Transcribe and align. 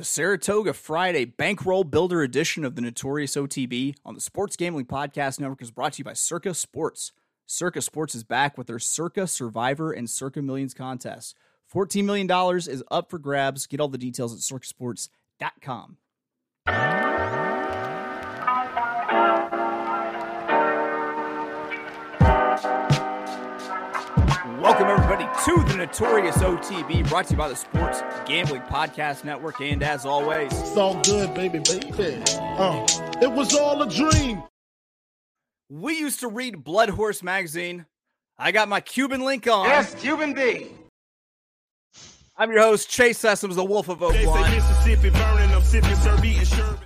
The 0.00 0.06
Saratoga 0.06 0.72
Friday 0.72 1.26
Bankroll 1.26 1.84
Builder 1.84 2.22
edition 2.22 2.64
of 2.64 2.74
the 2.74 2.80
Notorious 2.80 3.36
OTB 3.36 3.96
on 4.02 4.14
the 4.14 4.20
Sports 4.22 4.56
Gambling 4.56 4.86
Podcast 4.86 5.38
Network 5.38 5.60
is 5.60 5.70
brought 5.70 5.92
to 5.92 5.98
you 5.98 6.04
by 6.04 6.14
Circa 6.14 6.54
Sports. 6.54 7.12
Circa 7.44 7.82
Sports 7.82 8.14
is 8.14 8.24
back 8.24 8.56
with 8.56 8.66
their 8.66 8.78
Circa 8.78 9.26
Survivor 9.26 9.92
and 9.92 10.08
Circa 10.08 10.40
Millions 10.40 10.72
contests. 10.72 11.34
$14 11.70 12.02
million 12.04 12.30
is 12.56 12.82
up 12.90 13.10
for 13.10 13.18
grabs. 13.18 13.66
Get 13.66 13.78
all 13.78 13.88
the 13.88 13.98
details 13.98 14.32
at 14.32 14.40
circasports.com. 14.40 15.98
everybody, 25.10 25.44
to 25.44 25.64
the 25.64 25.76
Notorious 25.76 26.36
OTB, 26.38 27.08
brought 27.08 27.26
to 27.26 27.32
you 27.32 27.38
by 27.38 27.48
the 27.48 27.56
Sports 27.56 28.02
Gambling 28.26 28.62
Podcast 28.62 29.24
Network. 29.24 29.60
And 29.60 29.82
as 29.82 30.06
always, 30.06 30.52
It's 30.52 30.76
all 30.76 31.00
good, 31.02 31.34
baby, 31.34 31.58
baby. 31.58 32.22
Uh, 32.38 32.86
it 33.20 33.30
was 33.30 33.54
all 33.56 33.82
a 33.82 33.88
dream. 33.88 34.42
we 35.68 35.98
used 35.98 36.20
to 36.20 36.28
read 36.28 36.62
Blood 36.62 36.90
Horse 36.90 37.22
magazine. 37.22 37.86
I 38.38 38.52
got 38.52 38.68
my 38.68 38.80
Cuban 38.80 39.22
link 39.22 39.48
on. 39.48 39.66
Yes, 39.66 39.94
Cuban 39.94 40.32
B. 40.32 40.68
I'm 42.36 42.50
your 42.50 42.60
host, 42.60 42.88
Chase 42.88 43.20
Sessoms, 43.20 43.54
the 43.54 43.64
Wolf 43.64 43.88
of 43.88 43.98
They 43.98 44.12
say 44.12 44.26
Oaklawn. 44.26 44.54
Mississippi 44.54 45.10
burning, 45.10 45.50
I'm 45.50 45.62
sipping, 45.62 45.94
serve, 45.96 46.24
eating 46.24 46.44
sherbet. 46.44 46.78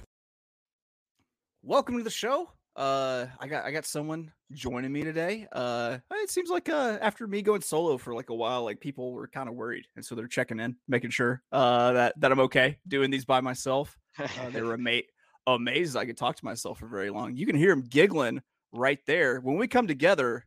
Welcome 1.63 1.99
to 1.99 2.05
the 2.05 2.11
show. 2.11 2.51
Uh, 2.75 3.27
I 3.39 3.47
got 3.47 3.65
I 3.65 3.71
got 3.71 3.85
someone 3.87 4.33
joining 4.55 4.93
me 4.93 5.03
today. 5.03 5.47
Uh, 5.53 5.99
it 6.13 6.31
seems 6.31 6.49
like 6.49 6.69
uh 6.69 6.99
after 7.01 7.27
me 7.27 7.43
going 7.43 7.61
solo 7.61 7.99
for 7.99 8.15
like 8.15 8.31
a 8.31 8.35
while, 8.35 8.65
like 8.65 8.81
people 8.81 9.13
were 9.13 9.29
kind 9.29 9.49
of 9.49 9.55
worried, 9.55 9.87
and 9.97 10.05
so 10.05 10.15
they're 10.15 10.27
checking 10.29 10.61
in, 10.61 10.77
making 10.89 11.11
sure 11.11 11.43
uh 11.53 11.93
that 11.93 12.21
that 12.21 12.33
I'm 12.33 12.41
okay 12.41 12.79
doing 12.89 13.11
these 13.11 13.25
by 13.25 13.41
myself. 13.41 13.97
Uh, 14.19 14.51
they 14.51 14.63
were 14.63 14.75
ama- 14.79 15.03
amazed 15.47 15.97
I 15.97 16.07
could 16.07 16.17
talk 16.17 16.37
to 16.37 16.45
myself 16.45 16.79
for 16.79 16.87
very 16.87 17.11
long. 17.11 17.37
You 17.37 17.47
can 17.47 17.57
hear 17.57 17.71
them 17.71 17.83
giggling 17.83 18.43
right 18.73 19.01
there. 19.07 19.41
When 19.41 19.57
we 19.57 19.69
come 19.69 19.87
together, 19.87 20.47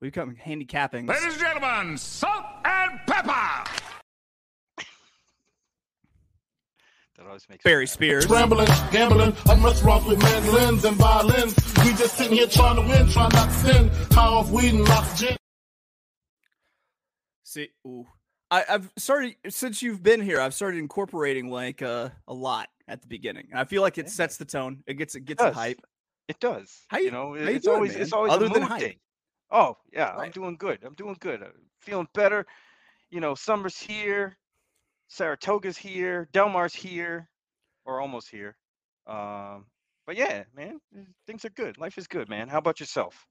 we 0.00 0.08
become 0.08 0.34
handicapping. 0.36 1.06
Ladies 1.06 1.34
and 1.34 1.38
gentlemen, 1.40 1.98
salt 1.98 2.44
and 2.64 2.98
pepper. 3.06 3.11
That 7.22 7.28
always 7.28 7.48
makes 7.48 7.62
Barry 7.62 7.76
me 7.76 7.86
laugh. 7.86 7.90
Spears. 7.90 8.24
Scrambling, 8.24 8.66
gambling, 8.90 9.32
I'm 9.46 9.64
restaurants 9.64 10.06
with 10.06 10.20
mandolins 10.20 10.84
and 10.84 10.96
violins. 10.96 11.54
We 11.84 11.90
just 11.94 12.16
sitting 12.16 12.32
here 12.36 12.48
trying 12.48 12.74
to 12.76 12.82
win, 12.82 13.08
trying 13.10 13.30
not 13.32 13.48
to 13.48 13.54
sin. 13.54 13.88
High 14.10 14.26
off 14.26 14.50
weed 14.50 14.74
and 14.74 14.88
lots 14.88 15.12
of 15.12 15.28
gin. 15.28 15.36
See, 17.44 17.68
ooh. 17.86 18.06
I, 18.50 18.64
I've 18.68 18.90
started 18.98 19.36
since 19.50 19.82
you've 19.82 20.02
been 20.02 20.20
here. 20.20 20.40
I've 20.40 20.52
started 20.52 20.78
incorporating 20.78 21.48
like 21.48 21.80
uh, 21.80 22.08
a 22.26 22.34
lot 22.34 22.68
at 22.88 23.02
the 23.02 23.06
beginning. 23.08 23.46
And 23.50 23.60
I 23.60 23.64
feel 23.64 23.82
like 23.82 23.98
it 23.98 24.06
Yeah. 24.06 24.10
sets 24.10 24.36
the 24.36 24.44
tone. 24.44 24.82
It 24.88 24.94
gets 24.94 25.14
it 25.14 25.24
gets 25.24 25.40
It 25.42 25.46
the 25.46 25.52
hype. 25.52 25.80
It 26.28 26.40
does. 26.40 26.80
How 26.88 26.98
you 26.98 27.04
you- 27.04 27.10
know, 27.12 27.28
how 27.34 27.34
you 27.36 27.46
it's 27.56 27.64
doing, 27.64 27.76
always 27.76 27.94
it's 27.94 28.12
always 28.12 28.32
Other 28.32 28.46
a 28.46 28.48
than 28.48 28.62
mood 28.62 28.70
hype. 28.70 28.80
thing. 28.82 28.96
Oh 29.52 29.76
yeah, 29.92 30.10
I'm 30.16 30.32
doing 30.32 30.56
good. 30.56 30.80
I'm 30.84 30.94
doing 30.94 31.16
good. 31.20 31.40
I'm 31.42 31.52
feeling 31.80 32.08
better. 32.14 32.46
You 33.10 33.20
know, 33.20 33.34
summer's 33.34 33.78
here, 33.78 34.36
Saratoga's 35.12 35.76
here, 35.76 36.26
Del 36.32 36.48
Mar's 36.48 36.74
here, 36.74 37.28
or 37.84 38.00
almost 38.00 38.30
here. 38.30 38.56
Um, 39.06 39.66
but 40.06 40.16
yeah, 40.16 40.44
man, 40.56 40.80
eh, 40.96 41.02
things 41.26 41.44
are 41.44 41.50
good. 41.50 41.76
Life 41.76 41.98
is 41.98 42.06
good, 42.06 42.30
man. 42.30 42.48
How 42.48 42.56
about 42.56 42.80
yourself? 42.80 43.26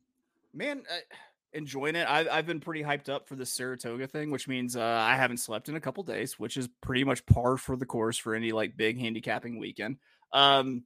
Man, 0.53 0.83
uh, 0.87 1.15
enjoying 1.53 1.95
it. 1.95 2.07
I've 2.07 2.27
I've 2.29 2.45
been 2.45 2.59
pretty 2.59 2.83
hyped 2.83 3.09
up 3.09 3.27
for 3.27 3.35
the 3.35 3.47
Saratoga 3.47 4.05
thing, 4.07 4.29
which 4.29 4.47
means 4.47 4.75
uh, 4.75 4.83
I 4.83 5.15
haven't 5.15 5.37
slept 5.37 5.69
in 5.69 5.75
a 5.75 5.81
couple 5.81 6.03
days, 6.03 6.37
which 6.37 6.55
is 6.55 6.69
pretty 6.81 7.03
much 7.03 7.25
par 7.25 7.57
for 7.57 7.75
the 7.75 7.87
course 7.87 8.17
for 8.17 8.35
any 8.35 8.51
like 8.51 8.77
big 8.77 8.99
handicapping 8.99 9.57
weekend. 9.57 9.97
Um, 10.33 10.83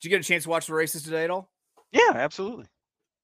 did 0.00 0.04
you 0.04 0.10
get 0.10 0.20
a 0.20 0.24
chance 0.24 0.44
to 0.44 0.50
watch 0.50 0.66
the 0.66 0.74
races 0.74 1.02
today 1.02 1.24
at 1.24 1.30
all? 1.30 1.50
Yeah, 1.92 2.12
absolutely. 2.14 2.66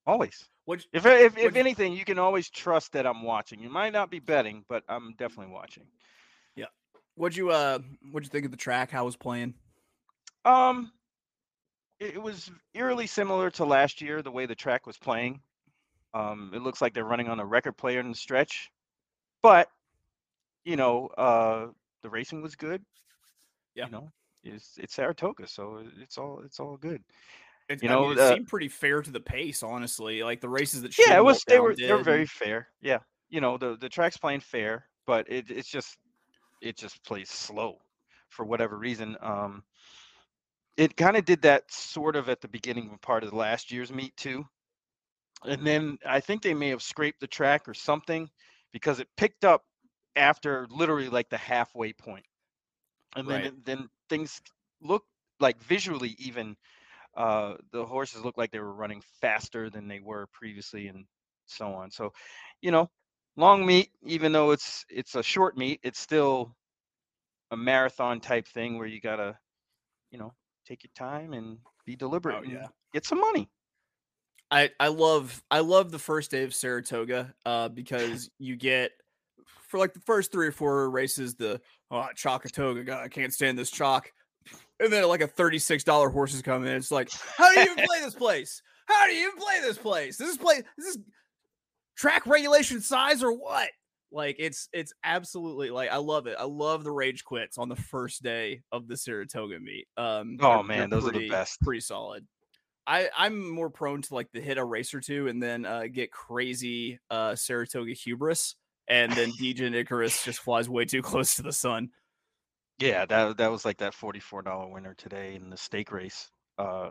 Always. 0.06 0.46
Which, 0.66 0.86
If 0.92 1.06
if, 1.06 1.38
if 1.38 1.56
anything, 1.56 1.94
you 1.94 2.04
can 2.04 2.18
always 2.18 2.50
trust 2.50 2.92
that 2.92 3.06
I'm 3.06 3.22
watching. 3.22 3.60
You 3.60 3.70
might 3.70 3.94
not 3.94 4.10
be 4.10 4.18
betting, 4.18 4.66
but 4.68 4.82
I'm 4.90 5.14
definitely 5.16 5.54
watching. 5.54 5.86
What'd 7.18 7.36
you 7.36 7.50
uh 7.50 7.78
what'd 8.10 8.26
you 8.26 8.30
think 8.30 8.44
of 8.44 8.50
the 8.50 8.56
track? 8.56 8.90
How 8.90 9.02
it 9.02 9.06
was 9.06 9.16
playing? 9.16 9.54
Um, 10.44 10.92
it, 12.00 12.14
it 12.14 12.22
was 12.22 12.50
eerily 12.74 13.06
similar 13.06 13.50
to 13.50 13.64
last 13.64 14.00
year, 14.00 14.22
the 14.22 14.30
way 14.30 14.46
the 14.46 14.54
track 14.54 14.86
was 14.86 14.96
playing. 14.96 15.42
Um, 16.14 16.52
it 16.54 16.62
looks 16.62 16.80
like 16.80 16.94
they're 16.94 17.04
running 17.04 17.28
on 17.28 17.40
a 17.40 17.44
record 17.44 17.76
player 17.76 18.00
in 18.00 18.08
the 18.08 18.16
stretch, 18.16 18.70
but 19.42 19.68
you 20.64 20.76
know, 20.76 21.08
uh, 21.18 21.68
the 22.02 22.10
racing 22.10 22.40
was 22.42 22.56
good. 22.56 22.84
Yeah. 23.74 23.86
You 23.86 23.92
know, 23.92 24.12
it's 24.42 24.78
it's 24.78 24.94
Saratoga, 24.94 25.46
so 25.46 25.84
it's 26.00 26.18
all 26.18 26.40
it's 26.44 26.60
all 26.60 26.76
good. 26.76 27.02
It, 27.68 27.82
You 27.82 27.90
I 27.90 27.92
know, 27.92 28.02
mean, 28.08 28.12
it 28.12 28.18
uh, 28.18 28.34
seemed 28.34 28.48
pretty 28.48 28.68
fair 28.68 29.02
to 29.02 29.10
the 29.10 29.20
pace, 29.20 29.62
honestly. 29.62 30.22
Like 30.22 30.40
the 30.40 30.48
races 30.48 30.82
that 30.82 30.96
Yeah, 30.98 31.18
it 31.18 31.24
was. 31.24 31.44
They 31.46 31.60
were 31.60 31.74
they 31.76 31.92
were 31.92 32.02
very 32.02 32.26
fair. 32.26 32.68
Yeah, 32.80 33.00
you 33.28 33.40
know, 33.40 33.58
the 33.58 33.76
the 33.76 33.88
track's 33.88 34.16
playing 34.16 34.40
fair, 34.40 34.86
but 35.06 35.30
it 35.30 35.50
it's 35.50 35.68
just 35.68 35.98
it 36.60 36.76
just 36.76 37.02
plays 37.04 37.30
slow 37.30 37.78
for 38.30 38.44
whatever 38.44 38.76
reason. 38.76 39.16
Um, 39.20 39.64
it 40.76 40.96
kind 40.96 41.16
of 41.16 41.24
did 41.24 41.42
that 41.42 41.70
sort 41.70 42.16
of 42.16 42.28
at 42.28 42.40
the 42.40 42.48
beginning 42.48 42.90
of 42.90 43.00
part 43.00 43.24
of 43.24 43.32
last 43.32 43.70
year's 43.70 43.92
meet 43.92 44.16
too, 44.16 44.44
and 45.44 45.66
then 45.66 45.98
I 46.06 46.20
think 46.20 46.42
they 46.42 46.54
may 46.54 46.68
have 46.68 46.82
scraped 46.82 47.20
the 47.20 47.26
track 47.26 47.68
or 47.68 47.74
something 47.74 48.28
because 48.72 49.00
it 49.00 49.08
picked 49.16 49.44
up 49.44 49.64
after 50.16 50.66
literally 50.70 51.08
like 51.08 51.28
the 51.30 51.38
halfway 51.38 51.92
point, 51.92 52.26
and 53.16 53.30
then 53.30 53.44
Right. 53.44 53.46
it- 53.46 53.64
then 53.64 53.88
things 54.08 54.40
look 54.80 55.04
like 55.40 55.60
visually 55.62 56.14
even 56.18 56.56
uh, 57.16 57.56
the 57.72 57.84
horses 57.86 58.24
looked 58.24 58.38
like 58.38 58.50
they 58.52 58.60
were 58.60 58.72
running 58.74 59.00
faster 59.20 59.70
than 59.70 59.88
they 59.88 60.00
were 60.00 60.26
previously 60.32 60.88
and 60.88 61.06
so 61.46 61.72
on. 61.74 61.90
So, 61.90 62.12
you 62.60 62.70
know, 62.70 62.90
long 63.38 63.64
meet, 63.64 63.90
even 64.04 64.32
though 64.32 64.50
it's 64.50 64.84
it's 64.90 65.14
a 65.14 65.22
short 65.22 65.56
meet, 65.56 65.80
it's 65.82 65.98
still 66.00 66.54
a 67.50 67.56
marathon 67.56 68.20
type 68.20 68.46
thing 68.46 68.76
where 68.76 68.86
you 68.86 69.00
gotta, 69.00 69.38
you 70.10 70.18
know, 70.18 70.34
take 70.66 70.82
your 70.82 70.90
time 70.94 71.32
and 71.32 71.58
be 71.86 71.96
deliberate 71.96 72.36
Oh, 72.36 72.42
and 72.42 72.52
yeah. 72.52 72.66
get 72.92 73.06
some 73.06 73.20
money. 73.20 73.48
I 74.50 74.70
I 74.80 74.88
love 74.88 75.42
I 75.50 75.60
love 75.60 75.90
the 75.90 75.98
first 75.98 76.30
day 76.30 76.42
of 76.42 76.54
Saratoga 76.54 77.34
uh 77.46 77.68
because 77.68 78.30
you 78.38 78.56
get 78.56 78.92
for 79.68 79.78
like 79.78 79.92
the 79.94 80.00
first 80.00 80.32
three 80.32 80.46
or 80.46 80.52
four 80.52 80.90
races 80.90 81.34
the 81.34 81.60
oh 81.90 82.06
Chalkatoga 82.16 82.84
God 82.84 83.04
I 83.04 83.08
can't 83.08 83.32
stand 83.32 83.58
this 83.58 83.70
chalk 83.70 84.10
and 84.80 84.92
then 84.92 85.06
like 85.06 85.20
a 85.20 85.26
thirty 85.26 85.58
six 85.58 85.84
dollar 85.84 86.08
horses 86.08 86.40
come 86.42 86.64
in 86.66 86.76
it's 86.76 86.90
like 86.90 87.10
how 87.36 87.52
do 87.52 87.60
you 87.60 87.70
even 87.72 87.84
play 87.84 88.00
this 88.00 88.14
place 88.16 88.62
how 88.86 89.06
do 89.06 89.12
you 89.12 89.28
even 89.28 89.38
play 89.38 89.60
this 89.60 89.76
place 89.76 90.16
this 90.16 90.30
is 90.30 90.38
play 90.38 90.62
this 90.78 90.86
is 90.88 90.98
track 91.98 92.26
regulation 92.26 92.80
size 92.80 93.22
or 93.22 93.32
what 93.32 93.70
like 94.10 94.36
it's 94.38 94.70
it's 94.72 94.94
absolutely 95.04 95.70
like 95.70 95.90
I 95.90 95.98
love 95.98 96.26
it 96.26 96.36
I 96.38 96.44
love 96.44 96.84
the 96.84 96.92
rage 96.92 97.24
quits 97.24 97.58
on 97.58 97.68
the 97.68 97.76
first 97.76 98.22
day 98.22 98.62
of 98.72 98.88
the 98.88 98.96
Saratoga 98.96 99.60
meet 99.60 99.88
um 99.98 100.38
Oh, 100.40 100.62
man, 100.62 100.88
those 100.90 101.06
are 101.06 101.12
the 101.12 101.28
best. 101.28 101.60
pretty 101.62 101.80
solid 101.80 102.26
I, 102.86 103.10
I'm 103.16 103.50
more 103.50 103.70
prone 103.70 104.02
to 104.02 104.14
like 104.14 104.32
the 104.32 104.40
hit 104.40 104.56
a 104.58 104.64
race 104.64 104.94
or 104.94 105.00
two 105.00 105.28
and 105.28 105.42
then 105.42 105.66
uh, 105.66 105.88
get 105.92 106.10
crazy 106.10 106.98
uh, 107.10 107.36
Saratoga 107.36 107.92
hubris, 107.92 108.56
and 108.88 109.12
then 109.12 109.30
Degen 109.38 109.74
Icarus 109.74 110.24
just 110.24 110.40
flies 110.40 110.70
way 110.70 110.86
too 110.86 111.02
close 111.02 111.36
to 111.36 111.42
the 111.42 111.52
sun. 111.52 111.90
Yeah, 112.78 113.06
that 113.06 113.36
that 113.38 113.50
was 113.50 113.64
like 113.64 113.78
that 113.78 113.94
forty-four 113.94 114.42
dollar 114.42 114.68
winner 114.68 114.94
today 114.94 115.34
in 115.34 115.50
the 115.50 115.56
stake 115.56 115.90
race. 115.90 116.30
Uh, 116.58 116.90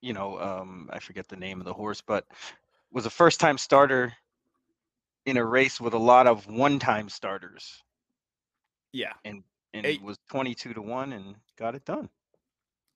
you 0.00 0.12
know, 0.12 0.38
um, 0.40 0.90
I 0.92 0.98
forget 0.98 1.28
the 1.28 1.36
name 1.36 1.60
of 1.60 1.64
the 1.66 1.74
horse, 1.74 2.00
but 2.00 2.26
was 2.92 3.06
a 3.06 3.10
first-time 3.10 3.58
starter 3.58 4.12
in 5.26 5.36
a 5.36 5.44
race 5.44 5.80
with 5.80 5.94
a 5.94 5.98
lot 5.98 6.26
of 6.26 6.46
one-time 6.46 7.08
starters. 7.08 7.82
Yeah, 8.92 9.12
and 9.24 9.42
Hey. 9.72 9.94
it 9.94 10.02
was 10.02 10.18
22 10.30 10.74
to 10.74 10.82
1 10.82 11.12
and 11.14 11.36
got 11.58 11.74
it 11.74 11.84
done 11.86 12.10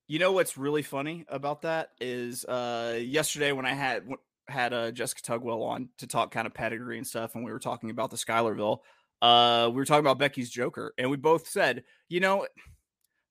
you 0.09 0.19
know 0.19 0.33
what's 0.33 0.57
really 0.57 0.83
funny 0.83 1.25
about 1.29 1.63
that 1.63 1.91
is 2.01 2.45
uh, 2.45 2.99
yesterday 3.03 3.53
when 3.53 3.67
I 3.67 3.73
had 3.73 4.05
had 4.49 4.73
uh, 4.73 4.91
Jessica 4.93 5.23
Tugwell 5.23 5.63
on 5.63 5.89
to 5.99 6.07
talk 6.07 6.31
kind 6.31 6.47
of 6.47 6.55
pedigree 6.55 6.99
and 6.99 7.07
stuff, 7.07 7.35
and 7.35 7.45
we 7.45 7.51
were 7.51 7.59
talking 7.59 7.91
about 7.91 8.11
the 8.11 8.17
Schuylerville. 8.17 8.83
Uh, 9.21 9.69
we 9.71 9.77
were 9.77 9.85
talking 9.85 10.05
about 10.05 10.19
Becky's 10.19 10.51
Joker, 10.51 10.95
and 10.99 11.11
we 11.11 11.17
both 11.17 11.49
said, 11.49 11.83
you 12.09 12.21
know, 12.21 12.47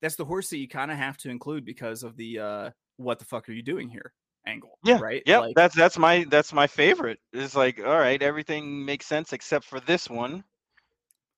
that's 0.02 0.16
the 0.18 0.26
horse 0.26 0.50
that 0.50 0.58
you 0.58 0.68
kind 0.68 0.92
of 0.92 0.98
have 0.98 1.16
to 1.20 1.30
include 1.30 1.64
because 1.64 2.04
of 2.04 2.18
the 2.18 2.40
uh, 2.40 2.72
"what 2.98 3.20
the 3.20 3.26
fuck 3.26 3.48
are 3.48 3.54
you 3.54 3.64
doing 3.64 3.88
here?" 3.88 4.12
Angle. 4.48 4.78
yeah 4.84 5.00
right. 5.00 5.24
yeah 5.26 5.40
Like- 5.40 5.56
that's 5.56 5.76
that's 5.76 5.98
my 5.98 6.26
that's 6.30 6.54
my 6.54 6.68
favorite 6.68 7.20
it's 7.34 7.56
like 7.56 7.80
all 7.80 7.98
right 8.00 8.22
everything 8.22 8.86
makes 8.86 9.06
sense 9.06 9.34
except 9.34 9.66
for 9.66 9.80
this 9.80 10.10
one 10.10 10.44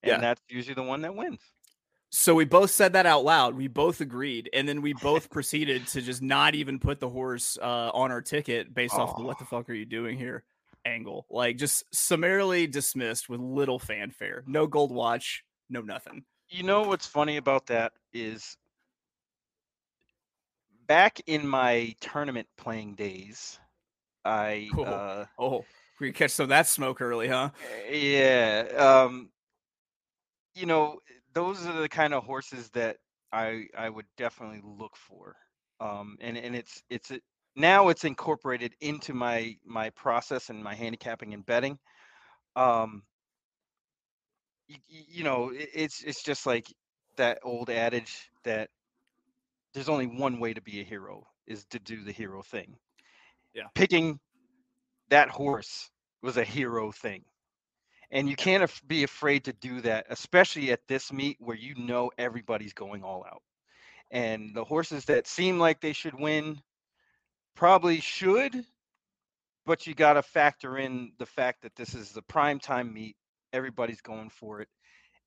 and 0.04 0.12
Yeah. 0.12 0.18
that's 0.20 0.42
usually 0.50 0.76
the 0.76 0.84
one 0.84 1.02
that 1.02 1.16
wins 1.16 1.40
So 2.10 2.34
we 2.36 2.46
both 2.46 2.72
said 2.72 2.94
that 2.94 3.06
out 3.06 3.26
loud. 3.26 3.54
We 3.58 3.68
both 3.68 4.00
agreed, 4.00 4.50
and 4.54 4.66
then 4.68 4.82
we 4.82 4.94
both 4.94 5.30
proceeded 5.30 5.88
to 5.88 6.02
just 6.02 6.22
not 6.22 6.56
even 6.56 6.80
put 6.80 7.02
the 7.02 7.10
horse 7.10 7.58
uh, 7.62 7.92
on 7.94 8.12
our 8.12 8.22
ticket 8.22 8.74
based 8.74 8.94
off 8.96 9.18
the 9.18 9.24
"what 9.24 9.40
the 9.40 9.46
fuck 9.46 9.70
are 9.70 9.74
you 9.74 9.84
doing 9.86 10.18
here?" 10.18 10.46
angle. 10.86 11.26
Like 11.30 11.58
just 11.58 11.84
summarily 11.94 12.66
dismissed 12.66 13.28
with 13.28 13.42
little 13.42 13.78
fanfare. 13.78 14.46
No 14.48 14.68
gold 14.68 14.94
watch, 14.94 15.44
no 15.70 15.82
nothing. 15.82 16.24
You 16.48 16.64
know 16.64 16.84
what's 16.84 17.06
funny 17.06 17.36
about 17.36 17.66
that 17.68 17.92
is 18.14 18.56
back 20.88 21.20
in 21.28 21.48
my 21.48 21.96
tournament 22.02 22.48
playing 22.58 22.96
days, 22.96 23.60
I 24.26 24.74
Cool. 24.74 24.86
uh 24.86 25.26
Oh, 25.40 25.68
we 26.00 26.12
catch 26.12 26.32
some 26.32 26.46
of 26.46 26.50
that 26.50 26.68
smoke 26.68 27.02
early, 27.02 27.28
huh? 27.28 27.52
yeah, 27.90 28.68
um 28.78 29.32
you 30.54 30.66
know, 30.66 31.00
those 31.34 31.66
are 31.66 31.80
the 31.82 31.90
kind 31.90 32.14
of 32.14 32.24
horses 32.24 32.70
that 32.72 32.98
I 33.32 33.68
I 33.78 33.90
would 33.90 34.06
definitely 34.18 34.62
look 34.64 34.96
for. 34.96 35.36
Um 35.80 36.18
and 36.22 36.38
and 36.38 36.56
it's 36.56 36.82
it's 36.90 37.12
a, 37.12 37.20
now 37.56 37.90
it's 37.90 38.04
incorporated 38.06 38.74
into 38.82 39.14
my 39.14 39.56
my 39.66 39.90
process 39.92 40.50
and 40.50 40.64
my 40.64 40.74
handicapping 40.76 41.34
and 41.34 41.46
betting. 41.46 41.80
Um 42.56 43.04
you, 44.68 44.78
you 44.88 45.24
know, 45.24 45.50
it, 45.50 45.70
it's 45.74 46.04
it's 46.04 46.24
just 46.24 46.46
like 46.46 46.66
that 47.18 47.40
old 47.44 47.70
adage 47.70 48.30
that 48.44 48.70
there's 49.78 49.90
only 49.90 50.08
one 50.08 50.40
way 50.40 50.56
to 50.56 50.62
be 50.62 50.82
a 50.82 50.84
hero 50.84 51.28
is 51.46 51.66
to 51.66 51.78
do 51.78 52.04
the 52.04 52.12
hero 52.12 52.42
thing. 52.42 52.76
Yeah. 53.54 53.68
Picking 53.76 54.20
that 55.10 55.30
horse 55.30 55.92
was 56.24 56.36
a 56.36 56.44
hero 56.44 56.92
thing. 56.92 57.24
And 58.10 58.28
you 58.28 58.36
can't 58.36 58.64
af- 58.64 58.82
be 58.88 59.04
afraid 59.04 59.44
to 59.44 59.54
do 59.54 59.82
that, 59.82 60.08
especially 60.10 60.72
at 60.72 60.80
this 60.88 61.14
meet 61.14 61.38
where 61.40 61.56
you 61.56 61.76
know 61.76 62.10
everybody's 62.18 62.74
going 62.74 63.04
all 63.04 63.24
out. 63.32 63.44
And 64.10 64.56
the 64.56 64.64
horses 64.64 65.06
that 65.06 65.28
seem 65.28 65.60
like 65.60 65.80
they 65.80 65.94
should 65.94 66.20
win 66.20 66.60
probably 67.56 68.00
should, 68.00 68.66
but 69.68 69.86
you 69.86 69.94
got 69.94 70.14
to 70.14 70.24
factor 70.24 70.80
in 70.80 71.12
the 71.20 71.26
fact 71.28 71.62
that 71.62 71.76
this 71.76 71.94
is 71.94 72.14
the 72.14 72.24
prime 72.24 72.60
time 72.60 72.92
meet. 72.92 73.16
Everybody's 73.54 74.02
going 74.02 74.32
for 74.32 74.62
it, 74.62 74.70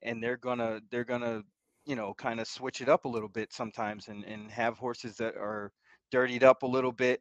and 0.02 0.20
they're 0.20 0.37
gonna 0.37 0.81
they're 0.91 1.05
gonna 1.05 1.44
you 1.90 1.96
know 1.96 2.14
kind 2.14 2.40
of 2.40 2.46
switch 2.46 2.81
it 2.81 2.88
up 2.88 3.04
a 3.04 3.08
little 3.08 3.28
bit 3.28 3.52
sometimes 3.52 4.08
and 4.08 4.25
and 4.25 4.50
have 4.50 4.78
horses 4.78 5.16
that 5.16 5.34
are 5.37 5.72
dirtied 6.12 6.44
up 6.44 6.62
a 6.62 6.66
little 6.66 6.92
bit 6.92 7.20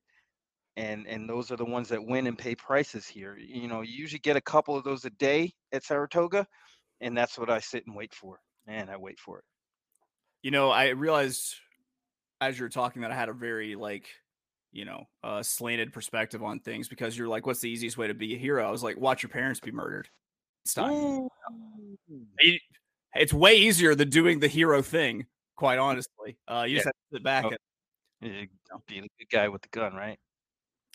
and 0.77 1.07
and 1.07 1.27
those 1.27 1.51
are 1.51 1.57
the 1.57 1.66
ones 1.66 1.89
that 1.89 2.06
win 2.06 2.27
and 2.27 2.38
pay 2.38 2.56
prices 2.56 3.07
here 3.07 3.36
you 3.38 3.68
know 3.68 3.81
you 3.81 3.94
usually 3.94 4.19
get 4.19 4.38
a 4.38 4.42
couple 4.42 4.75
of 4.77 4.83
those 4.83 5.06
a 5.06 5.10
day 5.12 5.51
at 5.74 5.83
saratoga 5.83 6.45
and 7.01 7.18
that's 7.18 7.38
what 7.39 7.50
i 7.50 7.60
sit 7.60 7.86
and 7.88 7.95
wait 7.95 8.13
for 8.13 8.39
and 8.68 8.89
i 8.92 8.95
wait 8.95 9.19
for 9.19 9.39
it 9.39 9.45
You 10.44 10.51
know, 10.51 10.69
I 10.71 10.89
realized 10.89 11.56
as 12.42 12.57
you're 12.57 12.69
talking 12.69 13.01
that 13.01 13.12
I 13.12 13.16
had 13.16 13.30
a 13.30 13.33
very 13.33 13.75
like, 13.75 14.07
you 14.71 14.86
know, 14.86 15.04
uh, 15.24 15.44
slanted 15.44 15.92
perspective 15.92 16.44
on 16.44 16.60
things 16.60 16.88
because 16.88 17.18
you're 17.18 17.27
like, 17.27 17.45
what's 17.45 17.60
the 17.60 17.69
easiest 17.69 17.98
way 17.98 18.07
to 18.07 18.13
be 18.13 18.36
a 18.36 18.38
hero? 18.38 18.66
I 18.68 18.71
was 18.71 18.83
like, 18.83 18.98
watch 18.98 19.24
your 19.24 19.31
parents 19.31 19.60
be 19.60 19.71
murdered. 19.71 20.07
It's 20.63 20.74
time. 20.74 21.27
It- 23.16 23.22
It's 23.24 23.34
way 23.34 23.56
easier 23.56 23.96
than 23.96 24.10
doing 24.10 24.40
the 24.40 24.48
hero 24.48 24.82
thing. 24.82 25.26
Quite 25.56 25.78
honestly, 25.80 26.38
uh, 26.48 26.66
you 26.68 26.76
just 26.78 26.86
Yeah. 26.86 26.90
have 26.90 26.94
to 26.94 27.16
sit 27.18 27.24
back. 27.24 27.46
Oh. 27.46 27.50
And, 27.50 27.60
Yeah, 28.32 28.46
being 28.88 29.04
a 29.06 29.08
good 29.18 29.30
guy 29.32 29.48
with 29.50 29.62
the 29.62 29.70
gun 29.70 29.94
right 29.94 30.20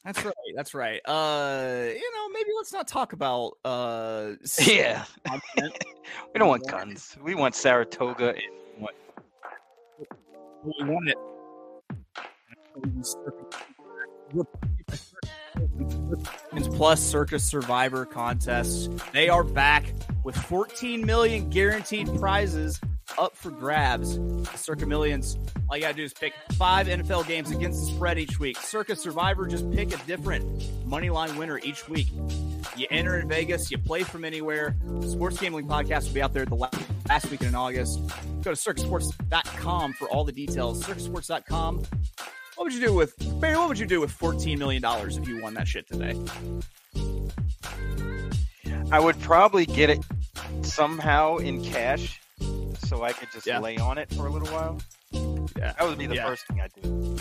that's 0.04 0.22
right. 0.22 0.34
That's 0.54 0.74
right. 0.74 1.00
Uh, 1.06 1.86
you 1.88 2.12
know, 2.14 2.28
maybe 2.28 2.50
let's 2.58 2.74
not 2.74 2.86
talk 2.86 3.14
about 3.14 3.54
uh. 3.64 4.32
yeah 4.66 5.06
we 5.56 6.38
don't 6.38 6.48
want 6.48 6.66
guns 6.68 7.16
we 7.22 7.34
want 7.34 7.54
saratoga 7.54 8.34
and 8.34 8.82
what? 8.82 8.94
we 10.62 10.84
want 10.84 11.08
it. 11.08 11.16
Plus 16.74 17.00
Circa 17.00 17.38
Survivor 17.38 18.04
contests. 18.06 18.88
They 19.12 19.28
are 19.28 19.44
back 19.44 19.92
with 20.24 20.36
14 20.36 21.04
million 21.04 21.50
guaranteed 21.50 22.08
prizes 22.18 22.80
up 23.18 23.36
for 23.36 23.50
grabs. 23.50 24.18
Circa 24.56 24.86
Millions. 24.86 25.36
All 25.68 25.76
you 25.76 25.82
gotta 25.82 25.94
do 25.94 26.02
is 26.04 26.12
pick 26.12 26.32
five 26.52 26.86
NFL 26.86 27.26
games 27.26 27.50
against 27.50 27.80
the 27.80 27.92
spread 27.94 28.18
each 28.18 28.38
week. 28.38 28.56
Circa 28.58 28.96
Survivor, 28.96 29.46
just 29.46 29.70
pick 29.70 29.94
a 29.94 30.06
different 30.06 30.44
money 30.86 31.10
line 31.10 31.36
winner 31.36 31.60
each 31.62 31.88
week. 31.88 32.08
You 32.76 32.86
enter 32.90 33.18
in 33.18 33.28
Vegas, 33.28 33.70
you 33.70 33.78
play 33.78 34.02
from 34.02 34.24
anywhere. 34.24 34.76
Sports 35.02 35.38
Gambling 35.38 35.66
Podcast 35.66 36.06
will 36.06 36.14
be 36.14 36.22
out 36.22 36.32
there 36.32 36.44
the 36.44 36.56
la- 36.56 36.70
last 37.08 37.30
weekend 37.30 37.50
in 37.50 37.54
August. 37.54 38.00
Go 38.42 38.52
to 38.54 38.56
circasports.com 38.56 39.92
for 39.94 40.08
all 40.08 40.24
the 40.24 40.32
details. 40.32 40.82
Circasports.com. 40.84 41.84
What 42.56 42.64
would 42.64 42.74
you 42.74 42.80
do 42.80 42.94
with 42.94 43.14
Barry? 43.40 43.56
What 43.56 43.68
would 43.68 43.78
you 43.78 43.86
do 43.86 44.00
with 44.00 44.16
$14 44.16 44.58
million 44.58 44.82
if 44.84 45.28
you 45.28 45.42
won 45.42 45.54
that 45.54 45.66
shit 45.68 45.86
today? 45.88 46.14
i 48.92 49.00
would 49.00 49.18
probably 49.20 49.64
get 49.64 49.88
it 49.88 49.98
somehow 50.62 51.38
in 51.38 51.64
cash 51.64 52.20
so 52.78 53.02
i 53.02 53.12
could 53.12 53.30
just 53.32 53.46
Yeah. 53.46 53.58
lay 53.58 53.78
on 53.78 53.96
it 53.96 54.12
for 54.12 54.26
a 54.26 54.30
little 54.30 54.48
while 54.48 54.78
Yeah. 55.56 55.72
that 55.72 55.88
would 55.88 55.96
be 55.96 56.06
the 56.06 56.16
Yeah. 56.16 56.26
first 56.26 56.46
thing 56.46 56.60
i'd 56.60 56.70
do 56.82 57.18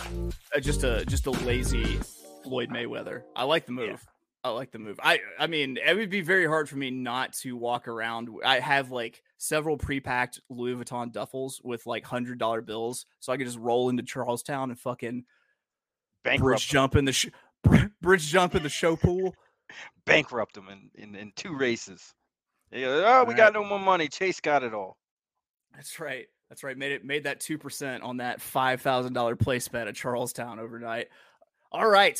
Uh, 0.56 0.60
just 0.60 0.84
a 0.84 1.06
just 1.06 1.26
a 1.26 1.32
lazy 1.32 2.00
Floyd 2.44 2.70
Mayweather. 2.70 3.24
I 3.38 3.46
like 3.46 3.66
the 3.66 3.72
move. 3.72 4.06
I 4.44 4.50
like 4.50 4.72
the 4.72 4.78
move. 4.80 5.00
I 5.02 5.20
I 5.40 5.48
mean, 5.48 5.78
it 5.78 5.96
would 5.96 6.10
be 6.10 6.20
very 6.20 6.46
hard 6.46 6.68
for 6.68 6.76
me 6.76 6.92
not 6.92 7.32
to 7.44 7.56
walk 7.56 7.88
around. 7.88 8.28
I 8.44 8.60
have 8.60 8.92
like 8.92 9.24
several 9.44 9.78
pre-packed 9.78 10.40
Louis 10.50 10.74
Vuitton 10.76 11.12
duffels 11.12 11.56
with 11.64 11.86
like 11.86 12.06
hundred 12.06 12.40
dollar 12.40 12.62
bills, 12.62 13.06
so 13.20 13.34
I 13.34 13.38
could 13.38 13.46
just 13.46 13.60
roll 13.60 13.90
into 13.90 14.04
Charlestown 14.04 14.70
and 14.70 14.80
fucking 14.80 15.26
bankrupt 16.24 16.44
bridge 16.44 16.68
jump 16.68 16.96
in 16.96 17.06
the 17.06 17.12
sh- 17.12 17.28
bridge 18.02 18.26
jump 18.28 18.56
in 18.56 18.64
the 18.64 18.70
show 18.70 18.96
pool. 18.96 19.36
bankrupt 20.06 20.54
them 20.56 20.68
in, 20.70 20.90
in, 21.02 21.16
in 21.16 21.32
two 21.36 21.56
races. 21.56 22.14
Go, 22.72 23.04
oh, 23.06 23.24
we 23.24 23.30
Right. 23.34 23.38
got 23.38 23.54
no 23.54 23.64
more 23.64 23.80
money. 23.80 24.08
Chase 24.08 24.40
got 24.40 24.64
it 24.64 24.74
all. 24.74 24.98
That's 25.74 26.00
right. 26.00 26.26
That's 26.50 26.64
right. 26.64 26.78
Made 26.78 26.92
it 26.92 27.04
made 27.04 27.24
that 27.24 27.40
two 27.40 27.58
percent 27.58 28.04
on 28.04 28.18
that 28.18 28.40
five 28.42 28.82
thousand 28.82 29.14
dollar 29.14 29.36
place 29.36 29.68
bet 29.68 29.88
at 29.88 29.96
Charlestown 29.96 30.60
overnight. 30.60 31.08
All 31.72 31.88
right. 31.88 32.18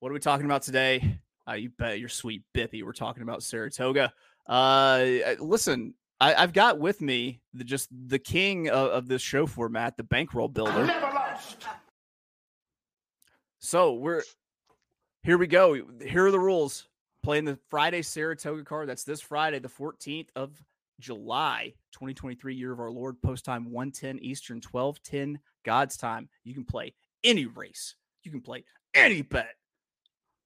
What 0.00 0.10
are 0.10 0.14
we 0.14 0.20
talking 0.20 0.44
about 0.46 0.62
today? 0.62 1.18
Uh, 1.48 1.54
you 1.54 1.70
bet 1.70 1.98
your 1.98 2.08
sweet 2.08 2.42
bippy. 2.54 2.82
We're 2.82 2.92
talking 2.92 3.22
about 3.22 3.42
Saratoga. 3.42 4.12
Uh, 4.46 5.06
listen, 5.40 5.94
I, 6.20 6.34
I've 6.34 6.52
got 6.52 6.78
with 6.78 7.00
me 7.00 7.40
the 7.52 7.64
just 7.64 7.88
the 7.90 8.18
king 8.18 8.68
of, 8.68 8.90
of 8.90 9.08
this 9.08 9.22
show 9.22 9.46
format, 9.46 9.96
the 9.96 10.02
bankroll 10.02 10.48
builder. 10.48 10.86
Never 10.86 11.06
lost. 11.06 11.66
So 13.58 13.94
we're 13.94 14.22
here. 15.22 15.38
We 15.38 15.46
go. 15.46 15.74
Here 16.00 16.26
are 16.26 16.30
the 16.30 16.40
rules. 16.40 16.88
Playing 17.22 17.44
the 17.44 17.58
Friday 17.68 18.02
Saratoga 18.02 18.62
card. 18.64 18.88
That's 18.88 19.02
this 19.02 19.20
Friday, 19.20 19.58
the 19.58 19.68
14th 19.68 20.28
of 20.36 20.62
July, 21.00 21.74
2023, 21.92 22.54
year 22.54 22.72
of 22.72 22.78
our 22.78 22.90
Lord. 22.90 23.20
Post 23.20 23.44
time 23.44 23.72
110 23.72 24.20
Eastern, 24.20 24.58
1210 24.58 25.40
God's 25.64 25.96
time. 25.96 26.28
You 26.44 26.54
can 26.54 26.64
play 26.64 26.94
any 27.24 27.46
race. 27.46 27.96
You 28.22 28.30
can 28.30 28.40
play 28.40 28.64
any 28.94 29.22
bet. 29.22 29.56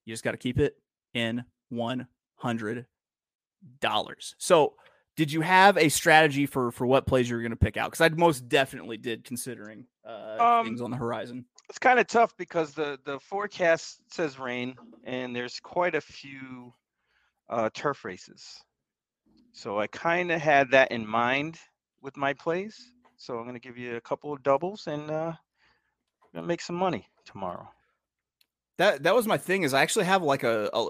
You 0.07 0.15
just 0.15 0.25
got 0.25 0.31
to 0.33 0.39
keep 0.39 0.59
it 0.59 0.77
in 1.12 1.45
$100. 1.73 2.07
So, 4.39 4.75
did 5.21 5.31
you 5.31 5.43
have 5.43 5.77
a 5.77 5.91
strategy 5.91 6.47
for 6.47 6.73
for 6.73 6.87
what 6.87 7.07
plays 7.07 7.29
you 7.29 7.37
were 7.37 7.43
going 7.43 7.50
to 7.50 7.57
pick 7.57 7.77
out? 7.77 7.91
Because 7.91 8.00
I 8.00 8.09
most 8.17 8.49
definitely 8.49 8.97
did, 8.97 9.23
considering 9.23 9.85
uh, 10.03 10.39
Um, 10.41 10.65
things 10.65 10.81
on 10.81 10.91
the 10.91 10.97
horizon. 10.97 11.45
It's 11.69 11.79
kind 11.79 11.99
of 11.99 12.07
tough 12.07 12.35
because 12.39 12.73
the, 12.73 12.99
the 13.05 13.21
forecast 13.21 14.00
says 14.11 14.39
rain 14.39 14.77
and 15.05 15.37
there's 15.37 15.61
quite 15.61 15.95
a 15.95 16.00
few 16.00 16.73
uh, 17.50 17.69
turf 17.75 18.03
races. 18.03 18.65
So 19.53 19.79
I 19.79 19.89
kind 19.89 20.33
of 20.33 20.41
had 20.41 20.71
that 20.71 20.91
in 20.91 21.07
mind 21.07 21.59
with 22.00 22.17
my 22.17 22.33
plays. 22.33 22.93
So 23.19 23.37
I'm 23.37 23.43
going 23.43 23.53
to 23.53 23.61
give 23.61 23.77
you 23.77 23.97
a 23.97 24.00
couple 24.00 24.33
of 24.33 24.43
doubles 24.43 24.87
and 24.87 25.11
uh, 25.11 25.35
gonna 26.35 26.47
make 26.47 26.62
some 26.62 26.77
money 26.77 27.07
tomorrow. 27.27 27.69
that 28.79 29.03
that 29.03 29.15
was 29.15 29.27
my 29.27 29.37
thing 29.37 29.65
is 29.65 29.75
I 29.75 29.83
actually 29.83 30.07
have 30.07 30.23
like 30.23 30.45
a, 30.45 30.71
a 30.73 30.89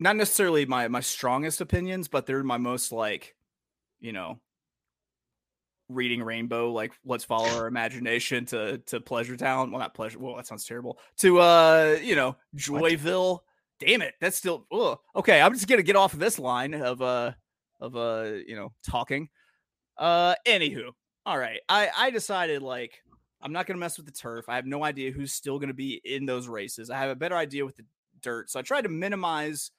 not 0.00 0.16
necessarily 0.16 0.66
my 0.66 0.88
my 0.88 1.00
strongest 1.00 1.60
opinions, 1.60 2.08
but 2.08 2.26
they're 2.26 2.42
my 2.42 2.58
most 2.58 2.92
like, 2.92 3.34
you 4.00 4.12
know, 4.12 4.40
reading 5.88 6.22
rainbow, 6.22 6.72
like 6.72 6.92
let's 7.04 7.24
follow 7.24 7.48
our 7.58 7.66
imagination 7.66 8.44
to 8.46 8.78
to 8.86 9.00
Pleasure 9.00 9.36
Town. 9.36 9.70
Well, 9.70 9.80
not 9.80 9.94
pleasure. 9.94 10.18
Well, 10.18 10.36
that 10.36 10.46
sounds 10.46 10.64
terrible. 10.64 10.98
To 11.18 11.40
uh, 11.40 11.98
you 12.02 12.16
know, 12.16 12.36
Joyville. 12.56 13.40
Damn 13.80 14.02
it, 14.02 14.14
that's 14.20 14.36
still 14.36 14.66
ugh. 14.72 14.98
okay. 15.14 15.40
I'm 15.40 15.54
just 15.54 15.68
gonna 15.68 15.82
get 15.82 15.94
off 15.94 16.12
of 16.12 16.18
this 16.18 16.38
line 16.38 16.74
of 16.74 17.00
uh 17.00 17.32
of 17.80 17.96
uh 17.96 18.32
you 18.46 18.56
know 18.56 18.72
talking. 18.88 19.28
Uh, 19.96 20.34
anywho, 20.46 20.90
all 21.26 21.38
right. 21.38 21.60
I 21.68 21.88
I 21.96 22.10
decided 22.10 22.62
like 22.62 23.00
I'm 23.40 23.52
not 23.52 23.66
going 23.66 23.76
to 23.76 23.80
mess 23.80 23.96
with 23.96 24.06
the 24.06 24.12
turf. 24.12 24.48
I 24.48 24.56
have 24.56 24.66
no 24.66 24.82
idea 24.82 25.12
who's 25.12 25.32
still 25.32 25.58
going 25.58 25.68
to 25.68 25.74
be 25.74 26.00
in 26.04 26.26
those 26.26 26.48
races. 26.48 26.90
I 26.90 26.98
have 26.98 27.10
a 27.10 27.16
better 27.16 27.36
idea 27.36 27.64
with 27.64 27.76
the 27.76 27.84
dirt. 28.20 28.50
So 28.50 28.58
I 28.58 28.62
tried 28.62 28.82
to 28.82 28.88
minimize 28.88 29.70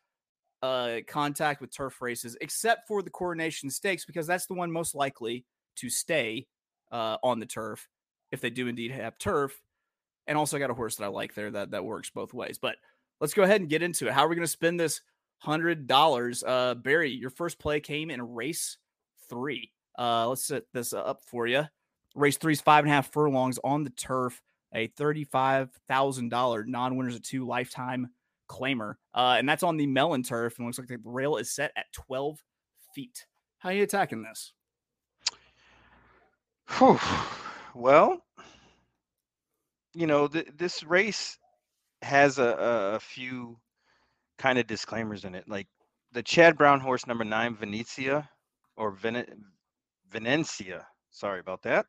uh, 0.61 0.97
contact 1.07 1.61
with 1.61 1.75
turf 1.75 2.01
races, 2.01 2.37
except 2.41 2.87
for 2.87 3.01
the 3.01 3.09
Coronation 3.09 3.69
Stakes, 3.69 4.05
because 4.05 4.27
that's 4.27 4.45
the 4.45 4.53
one 4.53 4.71
most 4.71 4.95
likely 4.95 5.45
to 5.77 5.89
stay 5.89 6.47
uh, 6.91 7.17
on 7.23 7.39
the 7.39 7.45
turf 7.45 7.87
if 8.31 8.41
they 8.41 8.49
do 8.49 8.67
indeed 8.67 8.91
have 8.91 9.17
turf. 9.17 9.59
And 10.27 10.37
also, 10.37 10.57
I 10.57 10.59
got 10.59 10.69
a 10.69 10.75
horse 10.75 10.97
that 10.97 11.05
I 11.05 11.07
like 11.07 11.33
there 11.33 11.51
that, 11.51 11.71
that 11.71 11.85
works 11.85 12.11
both 12.11 12.33
ways. 12.33 12.59
But 12.61 12.75
let's 13.19 13.33
go 13.33 13.43
ahead 13.43 13.61
and 13.61 13.69
get 13.69 13.81
into 13.81 14.07
it. 14.07 14.13
How 14.13 14.25
are 14.25 14.27
we 14.27 14.35
going 14.35 14.45
to 14.45 14.51
spend 14.51 14.79
this 14.79 15.01
$100? 15.45 16.43
Uh, 16.45 16.75
Barry, 16.75 17.11
your 17.11 17.31
first 17.31 17.57
play 17.59 17.79
came 17.79 18.11
in 18.11 18.21
race 18.21 18.77
three. 19.29 19.71
Uh, 19.97 20.29
let's 20.29 20.45
set 20.45 20.63
this 20.73 20.93
up 20.93 21.21
for 21.25 21.47
you. 21.47 21.65
Race 22.15 22.37
three 22.37 22.53
is 22.53 22.61
five 22.61 22.83
and 22.83 22.91
a 22.91 22.95
half 22.95 23.11
furlongs 23.11 23.59
on 23.63 23.83
the 23.83 23.89
turf, 23.91 24.41
a 24.73 24.87
thirty-five 24.87 25.69
thousand 25.87 26.29
dollar 26.29 26.63
non-winners 26.65 27.15
of 27.15 27.21
two 27.21 27.45
lifetime 27.45 28.09
claimer, 28.49 28.95
uh, 29.13 29.35
and 29.37 29.47
that's 29.47 29.63
on 29.63 29.77
the 29.77 29.87
Mellon 29.87 30.23
turf. 30.23 30.57
And 30.57 30.65
looks 30.65 30.79
like 30.79 30.87
the 30.87 30.99
rail 31.03 31.37
is 31.37 31.51
set 31.51 31.71
at 31.75 31.85
twelve 31.93 32.43
feet. 32.93 33.25
How 33.59 33.69
are 33.69 33.73
you 33.73 33.83
attacking 33.83 34.23
this? 34.23 34.53
Whew. 36.77 36.99
Well, 37.75 38.23
you 39.93 40.07
know, 40.07 40.27
th- 40.27 40.49
this 40.55 40.83
race 40.83 41.37
has 42.01 42.39
a, 42.39 42.93
a, 42.95 42.99
few 42.99 43.57
kind 44.37 44.59
of 44.59 44.67
disclaimers 44.67 45.25
in 45.25 45.35
it. 45.35 45.47
Like 45.47 45.67
the 46.13 46.23
Chad 46.23 46.57
Brown 46.57 46.79
horse 46.79 47.07
number 47.07 47.25
nine, 47.25 47.55
Venetia 47.55 48.29
or 48.77 48.91
Ven- 48.91 49.45
Venencia. 50.11 50.83
Sorry 51.11 51.39
about 51.39 51.63
that. 51.63 51.85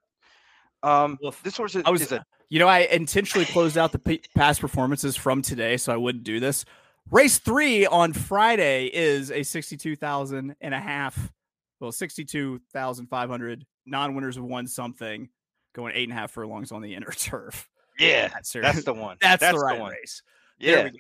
Um, 0.83 1.19
Woof. 1.23 1.43
this 1.43 1.57
horse 1.57 1.75
is, 1.75 1.83
I 1.85 1.91
was, 1.91 2.03
is 2.03 2.13
a 2.13 2.25
you 2.49 2.59
know, 2.59 2.69
I 2.69 2.81
intentionally 2.81 3.47
closed 3.47 3.79
out 3.79 3.93
the 3.93 3.99
p- 3.99 4.23
past 4.35 4.61
performances 4.61 5.17
from 5.17 5.43
today, 5.43 5.77
so 5.77 5.93
I 5.93 5.97
wouldn't 5.97 6.25
do 6.25 6.41
this. 6.41 6.65
Race 7.11 7.39
three 7.39 7.87
on 7.87 8.13
Friday 8.13 8.87
is 8.87 9.31
a 9.31 9.43
62,000 9.43 10.55
and 10.61 10.75
a 10.75 10.81
half, 10.81 11.33
well, 11.81 11.93
62,500 11.93 13.67
non-winners 13.87 14.37
have 14.37 14.45
won 14.45 14.67
something 14.67 15.29
going 15.75 15.93
eight 15.95 16.05
and 16.09 16.13
a 16.13 16.21
half 16.21 16.33
furlongs 16.33 16.73
on 16.73 16.83
the 16.83 16.95
inner 16.95 17.11
turf. 17.17 17.69
yeah, 17.99 18.29
That's, 18.29 18.53
that's 18.53 18.85
the 18.85 18.93
one. 18.95 19.17
that's, 19.23 19.41
that's 19.41 19.57
the 19.59 19.65
right 19.65 19.81
one. 19.81 19.93
race. 19.93 20.23
Yeah. 20.59 20.77
There 20.77 20.85
we 20.85 20.91
go. 20.91 20.97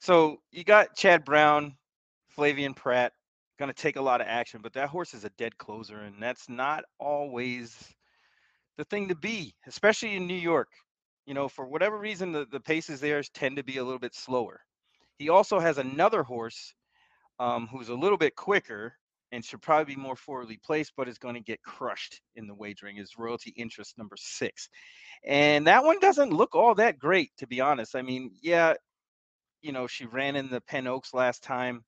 So 0.00 0.40
you 0.52 0.64
got 0.64 0.94
Chad 0.96 1.24
Brown, 1.24 1.76
Flavien 2.36 2.74
Prat, 2.76 3.12
going 3.58 3.70
to 3.70 3.74
take 3.74 3.96
a 3.96 4.02
lot 4.02 4.20
of 4.20 4.26
action, 4.28 4.60
but 4.62 4.72
that 4.74 4.88
horse 4.88 5.14
is 5.14 5.24
a 5.24 5.30
dead 5.30 5.56
closer, 5.58 6.00
and 6.00 6.22
that's 6.22 6.48
not 6.48 6.84
always 7.00 7.76
the 8.78 8.84
thing 8.84 9.08
to 9.08 9.14
be, 9.14 9.54
especially 9.66 10.14
in 10.14 10.26
New 10.26 10.34
York. 10.34 10.68
You 11.26 11.34
know, 11.34 11.48
for 11.48 11.66
whatever 11.66 11.98
reason, 11.98 12.32
the, 12.32 12.46
the 12.50 12.60
paces 12.60 13.00
there 13.00 13.22
tend 13.34 13.56
to 13.56 13.64
be 13.64 13.76
a 13.76 13.84
little 13.84 13.98
bit 13.98 14.14
slower. 14.14 14.60
He 15.18 15.28
also 15.28 15.58
has 15.58 15.76
another 15.76 16.22
horse 16.22 16.72
um, 17.38 17.66
who's 17.66 17.90
a 17.90 17.94
little 17.94 18.16
bit 18.16 18.34
quicker 18.34 18.94
and 19.30 19.44
should 19.44 19.60
probably 19.60 19.94
be 19.94 20.00
more 20.00 20.16
forwardly 20.16 20.58
placed, 20.64 20.92
but 20.96 21.08
is 21.08 21.18
going 21.18 21.34
to 21.34 21.40
get 21.40 21.62
crushed 21.62 22.22
in 22.36 22.46
the 22.46 22.54
wagering. 22.54 22.96
Is 22.96 23.18
royalty 23.18 23.52
interest 23.56 23.98
number 23.98 24.16
six. 24.16 24.70
And 25.26 25.66
that 25.66 25.84
one 25.84 25.98
doesn't 26.00 26.32
look 26.32 26.54
all 26.54 26.74
that 26.76 26.98
great, 26.98 27.30
to 27.38 27.46
be 27.46 27.60
honest. 27.60 27.94
I 27.94 28.00
mean, 28.00 28.30
yeah, 28.40 28.74
you 29.60 29.72
know, 29.72 29.86
she 29.86 30.06
ran 30.06 30.36
in 30.36 30.48
the 30.48 30.62
Penn 30.62 30.86
Oaks 30.86 31.12
last 31.12 31.42
time 31.42 31.84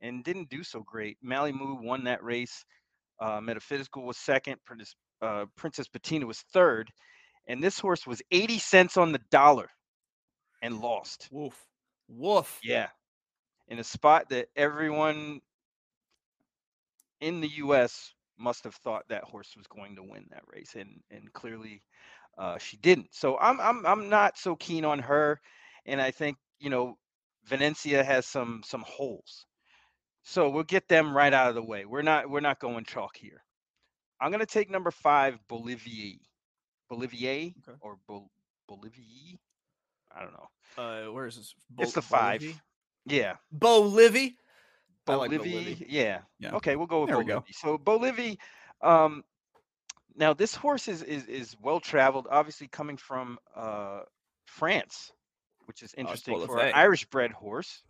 and 0.00 0.24
didn't 0.24 0.48
do 0.48 0.62
so 0.62 0.80
great. 0.80 1.18
Malimu 1.22 1.82
won 1.82 2.04
that 2.04 2.22
race. 2.22 2.64
Uh, 3.20 3.40
Metaphysical 3.40 4.04
was 4.04 4.16
second. 4.16 4.56
Princess, 5.24 5.42
uh, 5.42 5.46
Princess 5.56 5.88
Patina 5.88 6.26
was 6.26 6.40
third. 6.52 6.90
And 7.46 7.62
this 7.62 7.78
horse 7.78 8.06
was 8.06 8.22
80 8.30 8.58
cents 8.58 8.96
on 8.96 9.12
the 9.12 9.20
dollar 9.30 9.68
and 10.62 10.80
lost. 10.80 11.28
Woof. 11.30 11.54
Woof. 12.08 12.58
Yeah. 12.62 12.88
In 13.68 13.78
a 13.78 13.84
spot 13.84 14.28
that 14.30 14.48
everyone 14.56 15.40
in 17.20 17.40
the 17.40 17.48
US 17.56 18.12
must 18.38 18.64
have 18.64 18.74
thought 18.76 19.04
that 19.08 19.24
horse 19.24 19.54
was 19.56 19.66
going 19.66 19.96
to 19.96 20.02
win 20.02 20.26
that 20.30 20.42
race. 20.46 20.74
And 20.74 21.00
and 21.10 21.32
clearly 21.32 21.82
uh, 22.38 22.58
she 22.58 22.76
didn't. 22.78 23.08
So 23.12 23.38
I'm 23.38 23.60
I'm 23.60 23.84
I'm 23.86 24.08
not 24.08 24.38
so 24.38 24.56
keen 24.56 24.84
on 24.84 24.98
her. 25.00 25.40
And 25.86 26.00
I 26.00 26.10
think, 26.10 26.38
you 26.58 26.70
know, 26.70 26.96
Venencia 27.48 28.04
has 28.04 28.26
some 28.26 28.62
some 28.64 28.84
holes. 28.86 29.46
So 30.22 30.48
we'll 30.48 30.64
get 30.64 30.88
them 30.88 31.14
right 31.14 31.32
out 31.32 31.50
of 31.50 31.54
the 31.54 31.62
way. 31.62 31.84
We're 31.84 32.02
not 32.02 32.30
we're 32.30 32.40
not 32.40 32.58
going 32.58 32.84
chalk 32.84 33.16
here. 33.16 33.42
I'm 34.24 34.30
gonna 34.30 34.46
take 34.46 34.70
number 34.70 34.90
five, 34.90 35.38
Bolivier. 35.48 36.18
Bolivier 36.88 37.52
Okay. 37.68 37.76
or 37.80 37.98
Bol- 38.08 38.30
Bolivier? 38.66 39.36
I 40.10 40.22
don't 40.22 40.32
know. 40.32 40.48
Uh, 40.82 41.12
where 41.12 41.26
is 41.26 41.36
this? 41.36 41.54
it's 41.78 41.92
the 41.92 42.00
five. 42.00 42.40
Bolivie? 42.40 42.60
Yeah. 43.04 43.34
Bolivie. 43.54 44.36
Bolivie. 45.06 45.18
like. 45.18 45.30
Bolivia. 45.30 45.76
yeah. 45.86 46.20
Yeah. 46.38 46.54
Okay, 46.54 46.74
we'll 46.76 46.86
go 46.86 47.00
with 47.02 47.08
There 47.08 47.18
we 47.18 47.26
go. 47.26 47.44
So 47.52 47.76
Bolivie, 47.76 48.38
um, 48.80 49.24
now 50.16 50.32
this 50.32 50.54
horse 50.54 50.88
is 50.88 51.02
is, 51.02 51.26
is 51.26 51.56
well 51.60 51.78
traveled, 51.78 52.26
obviously 52.30 52.66
coming 52.68 52.96
from 52.96 53.38
uh, 53.54 54.00
France, 54.46 55.12
which 55.66 55.82
is 55.82 55.92
interesting 55.98 56.46
for 56.46 56.60
an 56.60 56.72
Irish 56.74 57.04
bred 57.04 57.30
horse. 57.30 57.82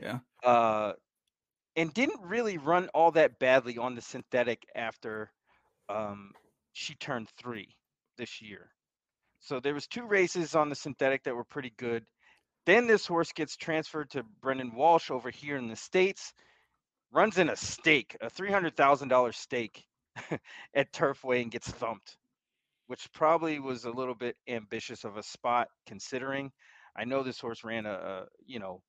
Yeah. 0.00 0.18
Uh, 0.42 0.94
and 1.78 1.94
didn't 1.94 2.20
really 2.22 2.58
run 2.58 2.88
all 2.92 3.12
that 3.12 3.38
badly 3.38 3.78
on 3.78 3.94
the 3.94 4.02
synthetic 4.02 4.66
after 4.74 5.30
um, 5.88 6.32
she 6.72 6.96
turned 6.96 7.28
three 7.38 7.68
this 8.16 8.42
year. 8.42 8.68
So 9.38 9.60
there 9.60 9.74
was 9.74 9.86
two 9.86 10.04
races 10.04 10.56
on 10.56 10.70
the 10.70 10.74
synthetic 10.74 11.22
that 11.22 11.36
were 11.36 11.44
pretty 11.44 11.72
good. 11.78 12.04
Then 12.66 12.88
this 12.88 13.06
horse 13.06 13.30
gets 13.30 13.56
transferred 13.56 14.10
to 14.10 14.24
Brendan 14.42 14.74
Walsh 14.74 15.12
over 15.12 15.30
here 15.30 15.56
in 15.56 15.68
the 15.68 15.76
States, 15.76 16.34
runs 17.12 17.38
in 17.38 17.48
a 17.48 17.56
stake, 17.56 18.16
a 18.20 18.28
$300,000 18.28 19.32
stake 19.32 19.84
at 20.74 20.92
Turfway 20.92 21.42
and 21.42 21.52
gets 21.52 21.70
thumped, 21.70 22.16
which 22.88 23.06
probably 23.12 23.60
was 23.60 23.84
a 23.84 23.92
little 23.92 24.16
bit 24.16 24.36
ambitious 24.48 25.04
of 25.04 25.16
a 25.16 25.22
spot 25.22 25.68
considering. 25.86 26.50
I 26.96 27.04
know 27.04 27.22
this 27.22 27.40
horse 27.40 27.62
ran 27.62 27.86
a, 27.86 27.92
a 27.92 28.24
you 28.44 28.58
know, 28.58 28.82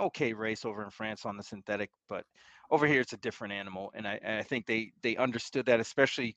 okay 0.00 0.32
race 0.32 0.64
over 0.64 0.82
in 0.82 0.90
France 0.90 1.24
on 1.24 1.36
the 1.36 1.42
synthetic, 1.42 1.90
but 2.08 2.24
over 2.70 2.86
here 2.86 3.00
it's 3.00 3.12
a 3.12 3.18
different 3.18 3.52
animal. 3.52 3.92
And 3.94 4.06
I, 4.06 4.18
and 4.22 4.38
I 4.38 4.42
think 4.42 4.66
they, 4.66 4.92
they 5.02 5.16
understood 5.16 5.66
that, 5.66 5.80
especially 5.80 6.36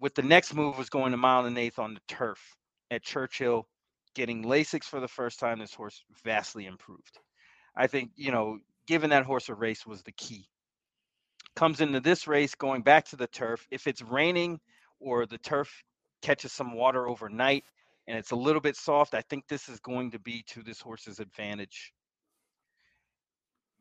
with 0.00 0.14
the 0.14 0.22
next 0.22 0.54
move 0.54 0.78
was 0.78 0.90
going 0.90 1.12
a 1.12 1.16
mile 1.16 1.46
and 1.46 1.58
eighth 1.58 1.78
on 1.78 1.94
the 1.94 2.00
turf 2.08 2.38
at 2.90 3.02
Churchill 3.02 3.66
getting 4.14 4.44
Lasix 4.44 4.84
for 4.84 5.00
the 5.00 5.08
first 5.08 5.38
time, 5.38 5.58
this 5.58 5.74
horse 5.74 6.02
vastly 6.24 6.66
improved. 6.66 7.18
I 7.76 7.86
think, 7.86 8.10
you 8.16 8.32
know, 8.32 8.58
giving 8.86 9.10
that 9.10 9.24
horse 9.24 9.48
a 9.48 9.54
race 9.54 9.86
was 9.86 10.02
the 10.02 10.12
key. 10.12 10.48
Comes 11.54 11.80
into 11.80 12.00
this 12.00 12.26
race 12.26 12.54
going 12.54 12.82
back 12.82 13.04
to 13.06 13.16
the 13.16 13.26
turf. 13.28 13.66
If 13.70 13.86
it's 13.86 14.02
raining 14.02 14.58
or 14.98 15.26
the 15.26 15.38
turf 15.38 15.84
catches 16.22 16.52
some 16.52 16.74
water 16.74 17.08
overnight 17.08 17.64
and 18.06 18.18
it's 18.18 18.32
a 18.32 18.36
little 18.36 18.60
bit 18.60 18.76
soft, 18.76 19.14
I 19.14 19.22
think 19.22 19.46
this 19.46 19.68
is 19.68 19.78
going 19.80 20.10
to 20.12 20.18
be 20.18 20.42
to 20.48 20.62
this 20.62 20.80
horse's 20.80 21.20
advantage. 21.20 21.92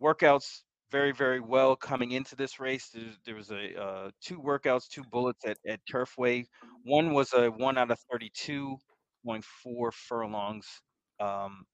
Workouts 0.02 0.62
very, 0.92 1.12
very 1.12 1.40
well 1.40 1.76
coming 1.76 2.12
into 2.12 2.36
this 2.36 2.60
race. 2.60 2.90
There, 2.94 3.04
there 3.26 3.36
was 3.36 3.52
a 3.52 3.82
uh, 3.82 4.12
two 4.22 4.40
workouts, 4.40 4.88
two 4.88 5.04
bullets 5.12 5.44
at, 5.46 5.58
at 5.68 5.80
Turfway. 5.92 6.46
One 6.84 7.14
was 7.14 7.34
a 7.34 7.50
one 7.50 7.78
out 7.78 7.92
of 7.92 8.00
32 8.12 8.78
going 9.26 9.44
four 9.64 9.92
furlongs 9.92 10.66
um, 11.20 11.66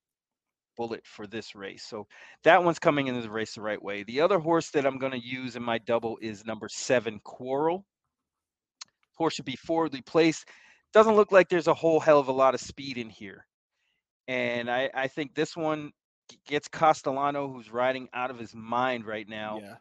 bullet 0.75 1.01
for 1.05 1.27
this 1.27 1.55
race. 1.55 1.83
So 1.87 2.07
that 2.43 2.63
one's 2.63 2.79
coming 2.79 3.07
into 3.07 3.21
the 3.21 3.29
race 3.29 3.53
the 3.53 3.61
right 3.61 3.81
way. 3.81 4.03
The 4.03 4.21
other 4.21 4.39
horse 4.39 4.69
that 4.71 4.85
I'm 4.85 4.97
going 4.97 5.11
to 5.11 5.25
use 5.25 5.55
in 5.55 5.63
my 5.63 5.77
double 5.77 6.17
is 6.21 6.45
number 6.45 6.67
seven, 6.69 7.19
Quarrel. 7.23 7.85
Horse 9.15 9.35
should 9.35 9.45
be 9.45 9.55
forwardly 9.55 10.01
placed. 10.01 10.47
Doesn't 10.93 11.15
look 11.15 11.31
like 11.31 11.49
there's 11.49 11.67
a 11.67 11.73
whole 11.73 11.99
hell 11.99 12.19
of 12.19 12.27
a 12.27 12.31
lot 12.31 12.55
of 12.55 12.61
speed 12.61 12.97
in 12.97 13.09
here. 13.09 13.45
And 14.27 14.69
I, 14.69 14.89
I 14.93 15.07
think 15.07 15.35
this 15.35 15.55
one 15.55 15.91
gets 16.47 16.67
Castellano, 16.67 17.47
who's 17.47 17.71
riding 17.71 18.09
out 18.13 18.31
of 18.31 18.39
his 18.39 18.53
mind 18.55 19.05
right 19.05 19.27
now. 19.27 19.59
Yeah. 19.61 19.75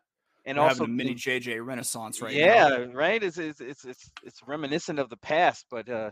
And 0.45 0.59
We're 0.59 0.65
also 0.65 0.85
a 0.85 0.89
mini 0.89 1.15
JJ 1.15 1.65
Renaissance 1.65 2.21
right 2.21 2.35
yeah, 2.35 2.69
now. 2.77 2.93
right. 2.93 3.23
It's, 3.23 3.39
it's 3.39 3.61
it's 3.61 3.85
it's 3.85 4.11
it's 4.25 4.41
reminiscent 4.47 4.99
of 4.99 5.09
the 5.09 5.17
past, 5.17 5.67
but 5.71 5.89
uh, 5.89 6.11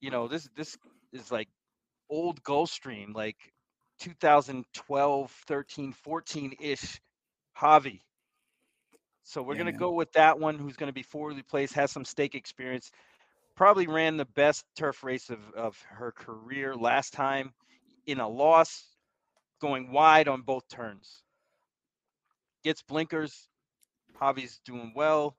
you 0.00 0.10
know, 0.10 0.28
this 0.28 0.48
this 0.56 0.76
is 1.12 1.30
like 1.30 1.48
old 2.10 2.42
Gulfstream, 2.42 3.14
like 3.14 3.36
2012, 4.00 5.30
13, 5.46 5.92
14 5.92 6.54
ish 6.60 7.00
Javi. 7.56 8.00
So 9.24 9.42
we're 9.42 9.54
Yeah, 9.54 9.58
gonna 9.58 9.72
man. 9.72 9.78
go 9.78 9.92
with 9.92 10.12
that 10.12 10.38
one, 10.38 10.58
who's 10.58 10.76
gonna 10.76 10.92
be 10.92 11.02
forwardly 11.02 11.42
placed, 11.42 11.74
has 11.74 11.90
some 11.92 12.04
stake 12.04 12.34
experience. 12.34 12.90
Probably 13.56 13.86
ran 13.86 14.16
the 14.16 14.24
best 14.24 14.64
turf 14.76 15.02
race 15.04 15.30
of, 15.30 15.40
of 15.54 15.76
her 15.90 16.12
career 16.12 16.74
last 16.76 17.12
time 17.12 17.52
in 18.06 18.20
a 18.20 18.28
loss, 18.28 18.84
going 19.58 19.92
wide 19.92 20.28
on 20.28 20.42
both 20.42 20.68
turns. 20.68 21.22
Gets 22.64 22.82
blinkers, 22.82 23.48
Javi's 24.20 24.60
doing 24.64 24.92
well. 24.94 25.36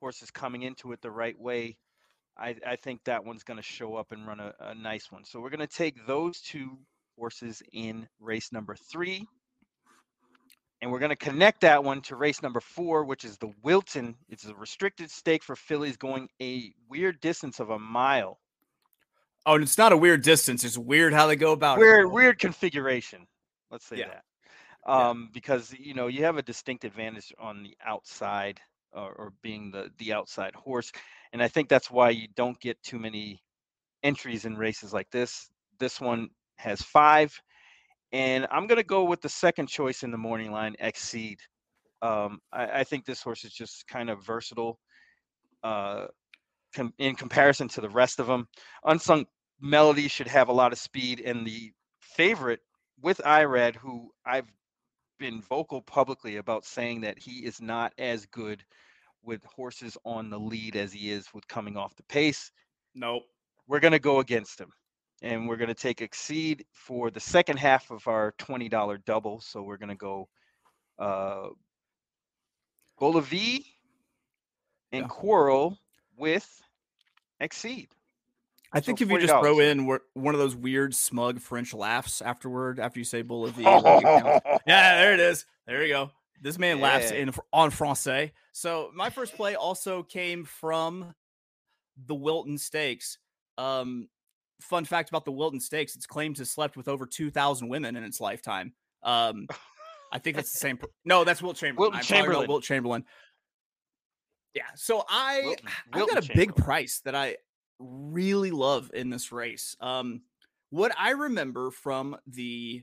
Horse 0.00 0.22
is 0.22 0.30
coming 0.30 0.62
into 0.62 0.92
it 0.92 1.00
the 1.02 1.10
right 1.10 1.38
way. 1.38 1.76
I, 2.36 2.56
I 2.66 2.76
think 2.76 3.04
that 3.04 3.24
one's 3.24 3.44
going 3.44 3.58
to 3.58 3.62
show 3.62 3.94
up 3.96 4.12
and 4.12 4.26
run 4.26 4.40
a, 4.40 4.52
a 4.60 4.74
nice 4.74 5.10
one. 5.12 5.24
So 5.24 5.40
we're 5.40 5.50
going 5.50 5.60
to 5.60 5.66
take 5.66 6.06
those 6.06 6.40
two 6.40 6.78
horses 7.16 7.62
in 7.72 8.08
race 8.20 8.52
number 8.52 8.74
three. 8.74 9.26
And 10.82 10.90
we're 10.90 10.98
going 10.98 11.10
to 11.10 11.16
connect 11.16 11.62
that 11.62 11.82
one 11.82 12.02
to 12.02 12.16
race 12.16 12.42
number 12.42 12.60
four, 12.60 13.04
which 13.04 13.24
is 13.24 13.38
the 13.38 13.52
Wilton. 13.62 14.16
It's 14.28 14.44
a 14.44 14.54
restricted 14.54 15.10
stake 15.10 15.42
for 15.42 15.56
fillies 15.56 15.96
going 15.96 16.28
a 16.42 16.72
weird 16.90 17.20
distance 17.20 17.60
of 17.60 17.70
a 17.70 17.78
mile. 17.78 18.38
Oh, 19.46 19.54
and 19.54 19.62
it's 19.62 19.78
not 19.78 19.92
a 19.92 19.96
weird 19.96 20.22
distance. 20.22 20.64
It's 20.64 20.76
weird 20.76 21.12
how 21.12 21.26
they 21.26 21.36
go 21.36 21.52
about 21.52 21.78
Weird, 21.78 22.06
it. 22.06 22.12
weird 22.12 22.38
configuration. 22.38 23.26
Let's 23.70 23.86
say 23.86 23.98
Yeah. 23.98 24.06
that. 24.06 24.24
Yeah. 24.86 25.08
Um, 25.10 25.30
because 25.32 25.72
you 25.78 25.94
know 25.94 26.08
you 26.08 26.24
have 26.24 26.36
a 26.36 26.42
distinct 26.42 26.84
advantage 26.84 27.32
on 27.38 27.62
the 27.62 27.76
outside 27.84 28.60
or, 28.92 29.12
or 29.12 29.32
being 29.42 29.70
the 29.70 29.90
the 29.98 30.12
outside 30.12 30.54
horse, 30.54 30.92
and 31.32 31.42
I 31.42 31.48
think 31.48 31.68
that's 31.68 31.90
why 31.90 32.10
you 32.10 32.28
don't 32.36 32.60
get 32.60 32.82
too 32.82 32.98
many 32.98 33.42
entries 34.02 34.44
in 34.44 34.56
races 34.56 34.92
like 34.92 35.10
this. 35.10 35.50
This 35.78 36.00
one 36.00 36.28
has 36.56 36.82
five, 36.82 37.40
and 38.12 38.46
I'm 38.50 38.66
gonna 38.66 38.82
go 38.84 39.04
with 39.04 39.20
the 39.22 39.28
second 39.28 39.68
choice 39.68 40.02
in 40.02 40.10
the 40.10 40.18
morning 40.18 40.52
line, 40.52 40.76
Exceed. 40.80 41.38
Um, 42.02 42.40
I, 42.52 42.80
I 42.80 42.84
think 42.84 43.04
this 43.06 43.22
horse 43.22 43.44
is 43.44 43.52
just 43.52 43.86
kind 43.88 44.10
of 44.10 44.24
versatile. 44.24 44.78
Uh, 45.62 46.06
com- 46.74 46.94
in 46.98 47.14
comparison 47.14 47.68
to 47.68 47.80
the 47.80 47.88
rest 47.88 48.20
of 48.20 48.26
them, 48.26 48.46
Unsung 48.84 49.24
Melody 49.60 50.08
should 50.08 50.28
have 50.28 50.48
a 50.48 50.52
lot 50.52 50.72
of 50.72 50.78
speed, 50.78 51.20
and 51.20 51.46
the 51.46 51.72
favorite 52.00 52.60
with 53.04 53.20
Irad, 53.26 53.76
who 53.76 54.10
I've 54.24 54.50
been 55.18 55.42
vocal 55.42 55.82
publicly 55.82 56.38
about 56.38 56.64
saying 56.64 57.02
that 57.02 57.18
he 57.18 57.44
is 57.44 57.60
not 57.60 57.92
as 57.98 58.24
good 58.24 58.64
with 59.22 59.44
horses 59.44 59.98
on 60.04 60.30
the 60.30 60.38
lead 60.38 60.74
as 60.74 60.90
he 60.90 61.10
is 61.10 61.28
with 61.34 61.46
coming 61.46 61.76
off 61.76 61.94
the 61.96 62.02
pace. 62.04 62.50
Nope. 62.94 63.24
We're 63.68 63.80
going 63.80 63.92
to 63.92 63.98
go 63.98 64.20
against 64.20 64.58
him. 64.58 64.70
And 65.20 65.46
we're 65.46 65.58
going 65.58 65.68
to 65.68 65.74
take 65.74 66.00
Exceed 66.00 66.64
for 66.72 67.10
the 67.10 67.20
second 67.20 67.58
half 67.58 67.90
of 67.90 68.08
our 68.08 68.32
$20 68.38 69.04
double. 69.04 69.38
So 69.40 69.62
we're 69.62 69.76
going 69.76 69.90
to 69.90 69.94
go 69.94 70.28
uh, 70.98 71.48
Bolivi 72.98 73.66
and 74.92 75.02
Yeah. 75.02 75.08
Quarrel 75.08 75.78
with 76.16 76.48
Exceed. 77.40 77.88
I 78.74 78.80
think 78.80 78.98
So 78.98 79.04
if 79.04 79.10
you 79.10 79.20
just 79.20 79.32
throw 79.32 79.60
in 79.60 79.86
one 79.86 80.34
of 80.34 80.40
those 80.40 80.56
weird 80.56 80.94
smug 80.94 81.40
French 81.40 81.72
laughs 81.72 82.20
afterward 82.20 82.80
after 82.80 82.98
you 82.98 83.04
say 83.04 83.22
Bolivia, 83.22 83.68
like, 83.70 84.02
you 84.02 84.08
know, 84.08 84.40
yeah, 84.66 85.00
there 85.00 85.14
it 85.14 85.20
is. 85.20 85.46
There 85.66 85.82
you 85.84 85.92
go. 85.94 86.10
This 86.42 86.58
man 86.58 86.80
laughs 86.80 87.12
in 87.12 87.32
on 87.52 87.70
français. 87.70 88.32
So 88.52 88.90
my 88.94 89.10
first 89.10 89.34
play 89.34 89.54
also 89.54 90.02
came 90.02 90.44
from 90.44 91.14
the 92.06 92.14
Wilton 92.14 92.58
Stakes. 92.58 93.18
Um, 93.56 94.08
fun 94.60 94.84
fact 94.84 95.08
about 95.08 95.24
the 95.24 95.32
Wilton 95.32 95.60
Stakes: 95.60 95.94
it's 95.94 96.06
claimed 96.06 96.36
to 96.36 96.42
have 96.42 96.48
slept 96.48 96.76
with 96.76 96.88
over 96.88 97.06
two 97.06 97.30
thousand 97.30 97.68
women 97.68 97.96
in 97.96 98.02
its 98.02 98.20
lifetime. 98.20 98.74
Um, 99.04 99.46
I 100.12 100.18
think 100.18 100.36
that's 100.36 100.52
the 100.52 100.58
same. 100.58 100.76
Per- 100.76 100.88
no, 101.04 101.24
that's 101.24 101.40
Wilt 101.40 101.56
Chamberlain. 101.56 101.92
Wilton 101.92 101.98
I'm 101.98 102.02
talking 102.02 102.16
about 102.16 102.24
Chamberlain. 102.24 102.48
Wilt 102.48 102.62
Chamberlain. 102.64 103.04
Yeah. 104.54 104.62
So 104.74 105.04
I 105.08 105.42
Wilton- 105.44 105.68
I 105.92 105.98
got 105.98 106.30
a 106.30 106.34
big 106.34 106.54
price 106.56 107.00
that 107.04 107.14
I 107.14 107.36
really 107.78 108.50
love 108.50 108.90
in 108.94 109.10
this 109.10 109.32
race. 109.32 109.76
Um, 109.80 110.22
what 110.70 110.92
I 110.98 111.10
remember 111.10 111.70
from 111.70 112.16
the 112.26 112.82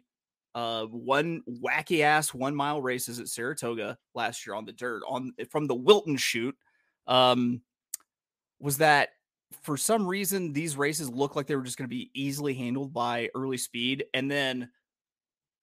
uh 0.54 0.84
one 0.86 1.42
wacky 1.48 2.02
ass 2.02 2.34
one 2.34 2.54
mile 2.54 2.82
races 2.82 3.20
at 3.20 3.30
Saratoga 3.30 3.98
last 4.14 4.46
year 4.46 4.54
on 4.54 4.66
the 4.66 4.74
dirt 4.74 5.02
on 5.08 5.32
from 5.50 5.66
the 5.66 5.76
Wilton 5.76 6.18
chute 6.18 6.58
um 7.08 7.62
was 8.60 8.78
that 8.80 9.10
for 9.62 9.78
some 9.78 10.06
reason 10.06 10.54
these 10.54 10.78
races 10.78 11.10
looked 11.10 11.36
like 11.36 11.48
they 11.48 11.56
were 11.56 11.64
just 11.64 11.78
going 11.78 11.90
to 11.90 11.96
be 11.96 12.12
easily 12.14 12.54
handled 12.54 12.94
by 12.94 13.30
early 13.36 13.58
speed 13.58 14.06
and 14.14 14.30
then 14.30 14.70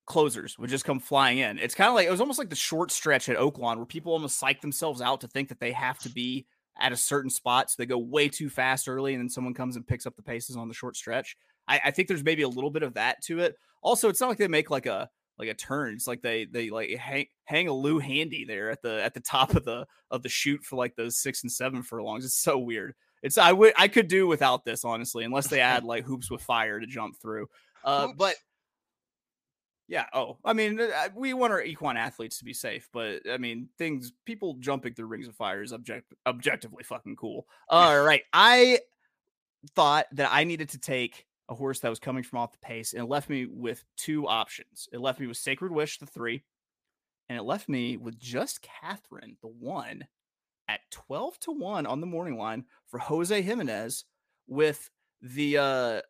closers 0.06 0.58
would 0.58 0.70
just 0.70 0.84
come 0.84 0.98
flying 0.98 1.38
in. 1.38 1.58
It's 1.58 1.74
kind 1.74 1.88
of 1.88 1.94
like 1.94 2.06
it 2.06 2.10
was 2.10 2.20
almost 2.20 2.38
like 2.38 2.50
the 2.50 2.56
short 2.56 2.90
stretch 2.90 3.28
at 3.28 3.36
Oaklawn 3.36 3.76
where 3.76 3.86
people 3.86 4.12
almost 4.12 4.38
psych 4.38 4.60
themselves 4.60 5.00
out 5.00 5.20
to 5.20 5.28
think 5.28 5.48
that 5.50 5.60
they 5.60 5.72
have 5.72 5.98
to 6.00 6.08
be 6.08 6.46
at 6.80 6.92
a 6.92 6.96
certain 6.96 7.30
spot. 7.30 7.70
So 7.70 7.76
they 7.78 7.86
go 7.86 7.98
way 7.98 8.28
too 8.28 8.48
fast 8.48 8.88
early 8.88 9.14
and 9.14 9.22
then 9.22 9.28
someone 9.28 9.54
comes 9.54 9.76
and 9.76 9.86
picks 9.86 10.06
up 10.06 10.16
the 10.16 10.22
paces 10.22 10.56
on 10.56 10.68
the 10.68 10.74
short 10.74 10.96
stretch. 10.96 11.36
I, 11.66 11.80
I 11.86 11.90
think 11.90 12.08
there's 12.08 12.24
maybe 12.24 12.42
a 12.42 12.48
little 12.48 12.70
bit 12.70 12.82
of 12.82 12.94
that 12.94 13.22
to 13.24 13.40
it. 13.40 13.56
Also, 13.82 14.08
it's 14.08 14.20
not 14.20 14.28
like 14.28 14.38
they 14.38 14.48
make 14.48 14.70
like 14.70 14.86
a 14.86 15.08
like 15.38 15.48
a 15.48 15.54
turn. 15.54 15.94
It's 15.94 16.06
like 16.06 16.22
they 16.22 16.46
they 16.46 16.70
like 16.70 16.90
hang 16.96 17.26
hang 17.44 17.68
a 17.68 17.72
Lou 17.72 17.98
handy 17.98 18.44
there 18.44 18.70
at 18.70 18.82
the 18.82 19.02
at 19.02 19.14
the 19.14 19.20
top 19.20 19.54
of 19.54 19.64
the 19.64 19.86
of 20.10 20.22
the 20.22 20.28
chute 20.28 20.64
for 20.64 20.76
like 20.76 20.96
those 20.96 21.16
six 21.16 21.42
and 21.42 21.52
seven 21.52 21.82
furlongs. 21.82 22.24
It's 22.24 22.34
so 22.34 22.58
weird. 22.58 22.94
It's 23.22 23.38
I 23.38 23.52
would 23.52 23.72
I 23.76 23.88
could 23.88 24.08
do 24.08 24.26
without 24.26 24.64
this 24.64 24.84
honestly, 24.84 25.24
unless 25.24 25.48
they 25.48 25.60
add 25.60 25.84
like 25.84 26.04
hoops 26.04 26.30
with 26.30 26.42
fire 26.42 26.80
to 26.80 26.86
jump 26.86 27.20
through. 27.20 27.46
Uh, 27.84 28.08
but. 28.16 28.34
Yeah. 29.88 30.04
Oh, 30.12 30.36
I 30.44 30.52
mean, 30.52 30.78
uh, 30.78 31.08
we 31.14 31.32
want 31.32 31.52
our 31.52 31.62
equine 31.62 31.96
athletes 31.96 32.38
to 32.38 32.44
be 32.44 32.52
safe, 32.52 32.88
but 32.92 33.22
I 33.28 33.38
mean, 33.38 33.68
things 33.78 34.12
people 34.26 34.54
jumping 34.60 34.92
through 34.92 35.06
rings 35.06 35.26
of 35.26 35.34
fire 35.34 35.62
is 35.62 35.72
object 35.72 36.12
objectively 36.26 36.84
fucking 36.84 37.16
cool. 37.16 37.46
All 37.68 38.02
right, 38.02 38.22
I 38.32 38.80
thought 39.74 40.06
that 40.12 40.28
I 40.30 40.44
needed 40.44 40.68
to 40.70 40.78
take 40.78 41.24
a 41.48 41.54
horse 41.54 41.80
that 41.80 41.88
was 41.88 41.98
coming 41.98 42.22
from 42.22 42.38
off 42.38 42.52
the 42.52 42.58
pace, 42.58 42.92
and 42.92 43.02
it 43.02 43.08
left 43.08 43.30
me 43.30 43.46
with 43.46 43.82
two 43.96 44.28
options. 44.28 44.88
It 44.92 45.00
left 45.00 45.20
me 45.20 45.26
with 45.26 45.38
Sacred 45.38 45.72
Wish, 45.72 45.98
the 45.98 46.06
three, 46.06 46.44
and 47.30 47.38
it 47.38 47.42
left 47.42 47.66
me 47.68 47.96
with 47.96 48.18
just 48.18 48.60
Catherine, 48.60 49.38
the 49.40 49.48
one, 49.48 50.06
at 50.68 50.80
twelve 50.90 51.40
to 51.40 51.50
one 51.50 51.86
on 51.86 52.02
the 52.02 52.06
morning 52.06 52.36
line 52.36 52.66
for 52.88 52.98
Jose 52.98 53.40
Jimenez 53.40 54.04
with 54.46 54.90
the 55.22 55.56
uh 55.56 56.00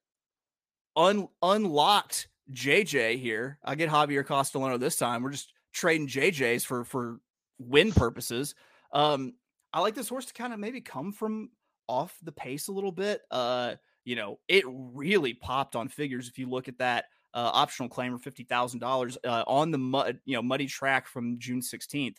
un- 0.96 1.28
unlocked 1.42 2.28
JJ 2.52 3.18
here. 3.20 3.58
I 3.64 3.74
get 3.74 3.90
Javier 3.90 4.26
Castellano 4.26 4.78
this 4.78 4.96
time. 4.96 5.22
We're 5.22 5.30
just 5.30 5.52
trading 5.72 6.08
JJs 6.08 6.64
for 6.64 6.84
for 6.84 7.20
win 7.58 7.92
purposes. 7.92 8.54
Um, 8.92 9.34
I 9.72 9.80
like 9.80 9.94
this 9.94 10.08
horse 10.08 10.26
to 10.26 10.34
kind 10.34 10.52
of 10.52 10.58
maybe 10.58 10.80
come 10.80 11.12
from 11.12 11.50
off 11.88 12.16
the 12.22 12.32
pace 12.32 12.68
a 12.68 12.72
little 12.72 12.92
bit. 12.92 13.22
Uh, 13.30 13.74
you 14.04 14.16
know, 14.16 14.38
it 14.48 14.64
really 14.66 15.34
popped 15.34 15.76
on 15.76 15.88
figures 15.88 16.28
if 16.28 16.38
you 16.38 16.48
look 16.48 16.68
at 16.68 16.78
that 16.78 17.06
uh, 17.34 17.50
optional 17.52 17.88
claim 17.88 18.12
for 18.16 18.22
fifty 18.22 18.44
thousand 18.44 18.82
uh, 18.82 18.86
dollars 18.86 19.18
on 19.24 19.70
the 19.70 19.78
mud, 19.78 20.20
you 20.24 20.34
know, 20.34 20.42
muddy 20.42 20.66
track 20.66 21.06
from 21.06 21.38
June 21.38 21.62
sixteenth. 21.62 22.16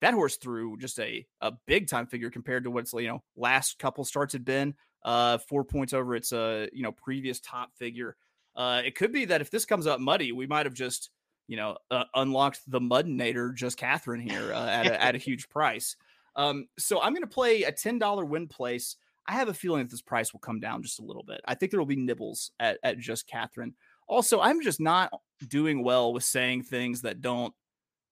That 0.00 0.14
horse 0.14 0.36
threw 0.36 0.76
just 0.78 0.98
a 1.00 1.26
a 1.40 1.52
big 1.66 1.88
time 1.88 2.06
figure 2.06 2.30
compared 2.30 2.64
to 2.64 2.70
what's 2.70 2.92
you 2.92 3.08
know 3.08 3.22
last 3.36 3.78
couple 3.78 4.04
starts 4.04 4.32
had 4.32 4.44
been. 4.44 4.74
Uh, 5.04 5.36
four 5.38 5.64
points 5.64 5.92
over 5.92 6.14
its 6.14 6.32
uh 6.32 6.66
you 6.72 6.82
know 6.84 6.92
previous 6.92 7.40
top 7.40 7.70
figure. 7.76 8.16
Uh, 8.54 8.82
it 8.84 8.94
could 8.94 9.12
be 9.12 9.24
that 9.26 9.40
if 9.40 9.50
this 9.50 9.64
comes 9.64 9.86
up 9.86 10.00
muddy, 10.00 10.32
we 10.32 10.46
might 10.46 10.66
have 10.66 10.74
just, 10.74 11.10
you 11.48 11.56
know, 11.56 11.76
uh, 11.90 12.04
unlocked 12.14 12.60
the 12.66 12.80
Mudinator, 12.80 13.54
just 13.54 13.76
Catherine 13.76 14.20
here 14.20 14.52
uh, 14.52 14.66
at 14.66 14.86
a, 14.86 15.02
at 15.02 15.14
a 15.14 15.18
huge 15.18 15.48
price. 15.48 15.96
Um, 16.36 16.66
so 16.78 17.00
I'm 17.00 17.12
going 17.12 17.22
to 17.22 17.26
play 17.26 17.62
a 17.62 17.72
ten 17.72 17.98
dollar 17.98 18.24
win 18.24 18.48
place. 18.48 18.96
I 19.26 19.32
have 19.32 19.48
a 19.48 19.54
feeling 19.54 19.82
that 19.82 19.90
this 19.90 20.02
price 20.02 20.32
will 20.32 20.40
come 20.40 20.60
down 20.60 20.82
just 20.82 20.98
a 20.98 21.04
little 21.04 21.22
bit. 21.22 21.40
I 21.46 21.54
think 21.54 21.70
there 21.70 21.80
will 21.80 21.86
be 21.86 21.96
nibbles 21.96 22.50
at, 22.58 22.78
at 22.82 22.98
just 22.98 23.26
Catherine. 23.26 23.74
Also, 24.08 24.40
I'm 24.40 24.60
just 24.62 24.80
not 24.80 25.12
doing 25.48 25.84
well 25.84 26.12
with 26.12 26.24
saying 26.24 26.64
things 26.64 27.02
that 27.02 27.20
don't 27.20 27.54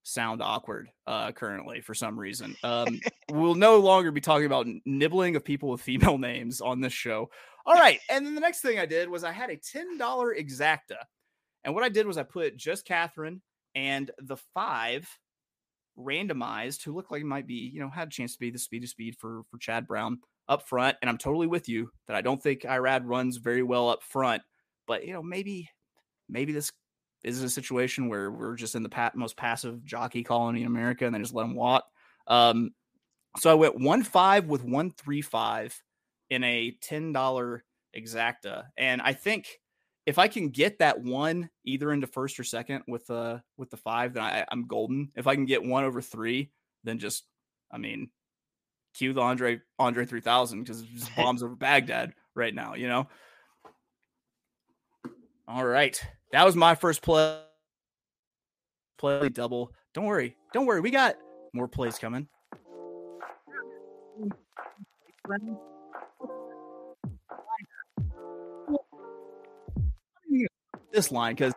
sound 0.03 0.43
awkward 0.43 0.89
uh, 1.07 1.33
currently 1.33 1.81
for 1.81 1.95
some 1.95 2.19
reason. 2.19 2.57
Um, 2.63 3.01
we'll 3.31 3.55
no 3.55 3.79
longer 3.79 4.11
be 4.11 4.21
talking 4.21 4.47
about 4.47 4.67
nibbling 4.85 5.37
of 5.37 5.45
people 5.45 5.71
with 5.71 5.81
female 5.81 6.19
names 6.19 6.61
on 6.61 6.81
this 6.81 6.93
show. 6.93 7.31
All 7.67 7.75
right. 7.75 8.01
And 8.09 8.25
then 8.25 8.35
the 8.35 8.41
next 8.41 8.61
thing 8.61 8.79
I 8.79 8.87
did 8.87 9.09
was 9.09 9.25
I 9.25 9.33
had 9.33 9.51
a 9.51 9.57
$10 9.57 9.99
exacta. 9.99 10.97
And 11.65 11.75
what 11.75 11.85
I 11.85 11.89
did 11.89 12.07
was 12.07 12.17
I 12.17 12.23
put 12.23 12.57
just 12.57 12.87
Catherine 12.87 13.43
and 13.75 14.11
the 14.19 14.39
five 14.55 15.09
randomized 15.99 16.83
who 16.83 16.95
looked 16.95 17.11
like 17.11 17.21
it 17.21 17.27
might 17.27 17.47
be, 17.47 17.71
you 17.73 17.81
know, 17.81 17.91
had 17.91 18.09
a 18.09 18.11
chance 18.11 18.33
to 18.33 18.39
be 18.39 18.51
the 18.51 18.59
speed 18.59 18.83
of 18.83 18.89
speed 18.89 19.17
for 19.19 19.43
for 19.51 19.59
Chad 19.59 19.87
Brown 19.87 20.19
up 20.49 20.67
front. 20.67 20.97
And 21.01 21.11
I'm 21.11 21.19
totally 21.19 21.47
with 21.47 21.69
you 21.69 21.91
that 22.07 22.17
I 22.17 22.23
don't 22.23 22.43
think 22.43 22.63
Irad 22.63 23.03
runs 23.05 23.37
very 23.37 23.63
well 23.63 23.91
up 23.91 24.03
front, 24.03 24.43
but 24.87 25.07
you 25.07 25.13
know, 25.13 25.23
maybe 25.23 25.69
maybe 26.29 26.53
this 26.53 26.73
is 27.23 27.43
it 27.43 27.47
a 27.47 27.51
situation 27.51 28.09
where 28.09 28.31
we're 28.31 28.57
just 28.57 28.75
in 28.75 28.83
the 28.83 28.89
pa- 28.89 29.13
most 29.15 29.37
passive 29.37 29.85
jockey 29.85 30.23
colony 30.23 30.63
in 30.63 30.67
America 30.67 31.05
and 31.05 31.15
they 31.15 31.19
just 31.19 31.35
let 31.35 31.43
them 31.43 31.55
walk. 31.55 31.85
Um, 32.27 32.73
so 33.39 33.51
I 33.51 33.55
went 33.55 33.79
one 33.79 34.03
five 34.03 34.47
with 34.47 34.65
one 34.65 34.91
three 34.91 35.23
five 35.23 35.81
in 36.31 36.43
a 36.45 36.77
ten 36.81 37.13
dollar 37.13 37.65
exacta, 37.97 38.65
and 38.77 39.01
I 39.03 39.13
think 39.13 39.61
if 40.07 40.19
I 40.19 40.29
can 40.29 40.49
get 40.49 40.79
that 40.79 41.01
one 41.01 41.51
either 41.65 41.93
into 41.93 42.07
first 42.07 42.41
or 42.41 42.45
second 42.45 42.83
with 42.89 43.07
the 43.07 43.43
with 43.57 43.71
the 43.71 43.77
five, 43.77 44.15
then 44.15 44.25
I, 44.25 44.45
I'm 44.51 44.67
golden. 44.67 45.11
If 45.15 45.27
I 45.27 45.35
can 45.35 45.45
get 45.45 45.63
one 45.63 45.85
over 45.85 46.01
three, 46.01 46.51
then 46.83 46.99
just 46.99 47.25
I 47.71 47.79
mean, 47.79 48.11
cue 48.95 49.13
the 49.13 49.21
Andre 49.21 49.61
Andre 49.79 50.07
three 50.07 50.21
thousand 50.21 50.65
because 50.65 50.81
it's 50.81 50.91
just 50.91 51.17
bombs 51.17 51.43
over 51.43 51.55
Baghdad 51.55 52.15
right 52.35 52.55
now, 52.55 52.75
you 52.75 52.89
know. 52.89 53.09
All 55.47 55.65
right, 55.65 56.01
that 56.33 56.45
was 56.45 56.57
my 56.57 56.75
first 56.75 57.03
play. 57.03 57.41
Play 58.99 59.29
double. 59.31 59.73
Don't 59.95 60.05
worry, 60.05 60.37
don't 60.53 60.67
worry. 60.67 60.81
We 60.81 60.91
got 60.91 61.17
more 61.53 61.69
plays 61.69 61.99
coming. 61.99 62.29
This 70.93 71.11
line 71.13 71.35
because 71.35 71.55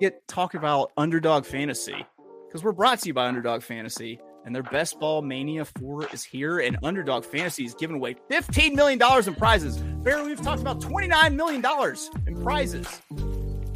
get 0.00 0.26
talk 0.28 0.54
about 0.54 0.92
underdog 0.96 1.46
fantasy 1.46 2.04
because 2.46 2.62
we're 2.62 2.72
brought 2.72 3.00
to 3.00 3.08
you 3.08 3.14
by 3.14 3.26
Underdog 3.26 3.62
Fantasy 3.62 4.20
and 4.44 4.54
their 4.54 4.64
best 4.64 4.98
ball 5.00 5.22
mania 5.22 5.64
four 5.64 6.06
is 6.12 6.24
here 6.24 6.58
and 6.58 6.76
Underdog 6.82 7.24
Fantasy 7.24 7.64
is 7.64 7.74
giving 7.74 7.96
away 7.96 8.16
fifteen 8.28 8.74
million 8.74 8.98
dollars 8.98 9.28
in 9.28 9.34
prizes. 9.34 9.78
Barely, 9.78 10.28
we've 10.28 10.42
talked 10.42 10.60
about 10.60 10.80
twenty 10.80 11.06
nine 11.06 11.36
million 11.36 11.60
dollars 11.60 12.10
in 12.26 12.42
prizes. 12.42 12.86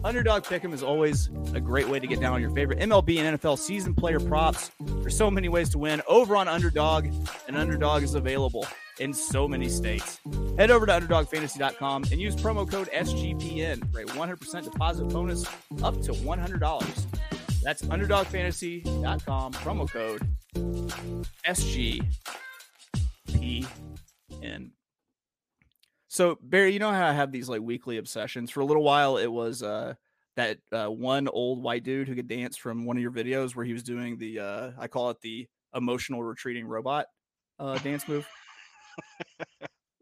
Underdog 0.03 0.45
Pick'em 0.45 0.73
is 0.73 0.83
always 0.83 1.29
a 1.55 1.61
great 1.61 1.89
way 1.89 2.01
to 2.01 2.07
get 2.07 2.21
down 2.21 2.33
on 2.33 2.41
your 2.41 2.51
favorite 2.51 2.79
MLB 2.79 3.19
and 3.19 3.39
NFL 3.39 3.59
season 3.59 3.95
player 3.95 4.19
props. 4.19 4.71
There's 4.81 5.17
so 5.17 5.31
many 5.31 5.49
ways 5.49 5.69
to 5.71 5.79
win 5.79 6.01
over 6.09 6.37
on 6.37 6.49
Underdog, 6.49 7.07
and 7.47 7.57
Underdog 7.57 8.03
is 8.03 8.15
available 8.15 8.67
in 8.99 9.13
so 9.13 9.47
many 9.47 9.69
states. 9.69 10.21
Head 10.57 10.71
over 10.71 10.87
to 10.87 10.93
UnderdogFantasy.com 10.93 12.05
and 12.05 12.21
use 12.21 12.35
promo 12.35 12.69
code 12.69 12.89
SGPN 12.93 13.93
for 13.93 14.01
a 14.01 14.05
100% 14.05 14.65
deposit 14.65 15.05
bonus 15.05 15.45
up 15.83 16.01
to 16.03 16.13
$100. 16.13 17.07
That's 17.63 17.83
UnderdogFantasy.com, 17.83 19.53
promo 19.53 19.91
code 19.91 20.27
SGPN. 21.47 22.40
So 26.21 26.37
Barry, 26.43 26.75
you 26.75 26.79
know 26.79 26.93
how 26.93 27.07
I 27.07 27.15
have 27.15 27.33
these 27.33 27.49
like 27.49 27.63
weekly 27.63 27.97
obsessions. 27.97 28.51
For 28.51 28.61
a 28.61 28.65
little 28.67 28.83
while, 28.83 29.17
it 29.17 29.27
was 29.27 29.63
uh 29.63 29.95
that 30.37 30.59
uh, 30.71 30.89
one 30.89 31.29
old 31.29 31.63
white 31.63 31.83
dude 31.83 32.09
who 32.09 32.15
could 32.15 32.29
dance 32.29 32.59
from 32.59 32.85
one 32.85 32.99
of 32.99 33.03
your 33.03 33.11
videos 33.11 33.57
where 33.57 33.65
he 33.65 33.73
was 33.73 33.83
doing 33.83 34.19
the 34.19 34.39
uh 34.39 34.71
I 34.79 34.87
call 34.87 35.09
it 35.09 35.23
the 35.23 35.49
emotional 35.75 36.23
retreating 36.23 36.67
robot 36.67 37.07
uh 37.59 37.79
dance 37.79 38.07
move. 38.07 38.29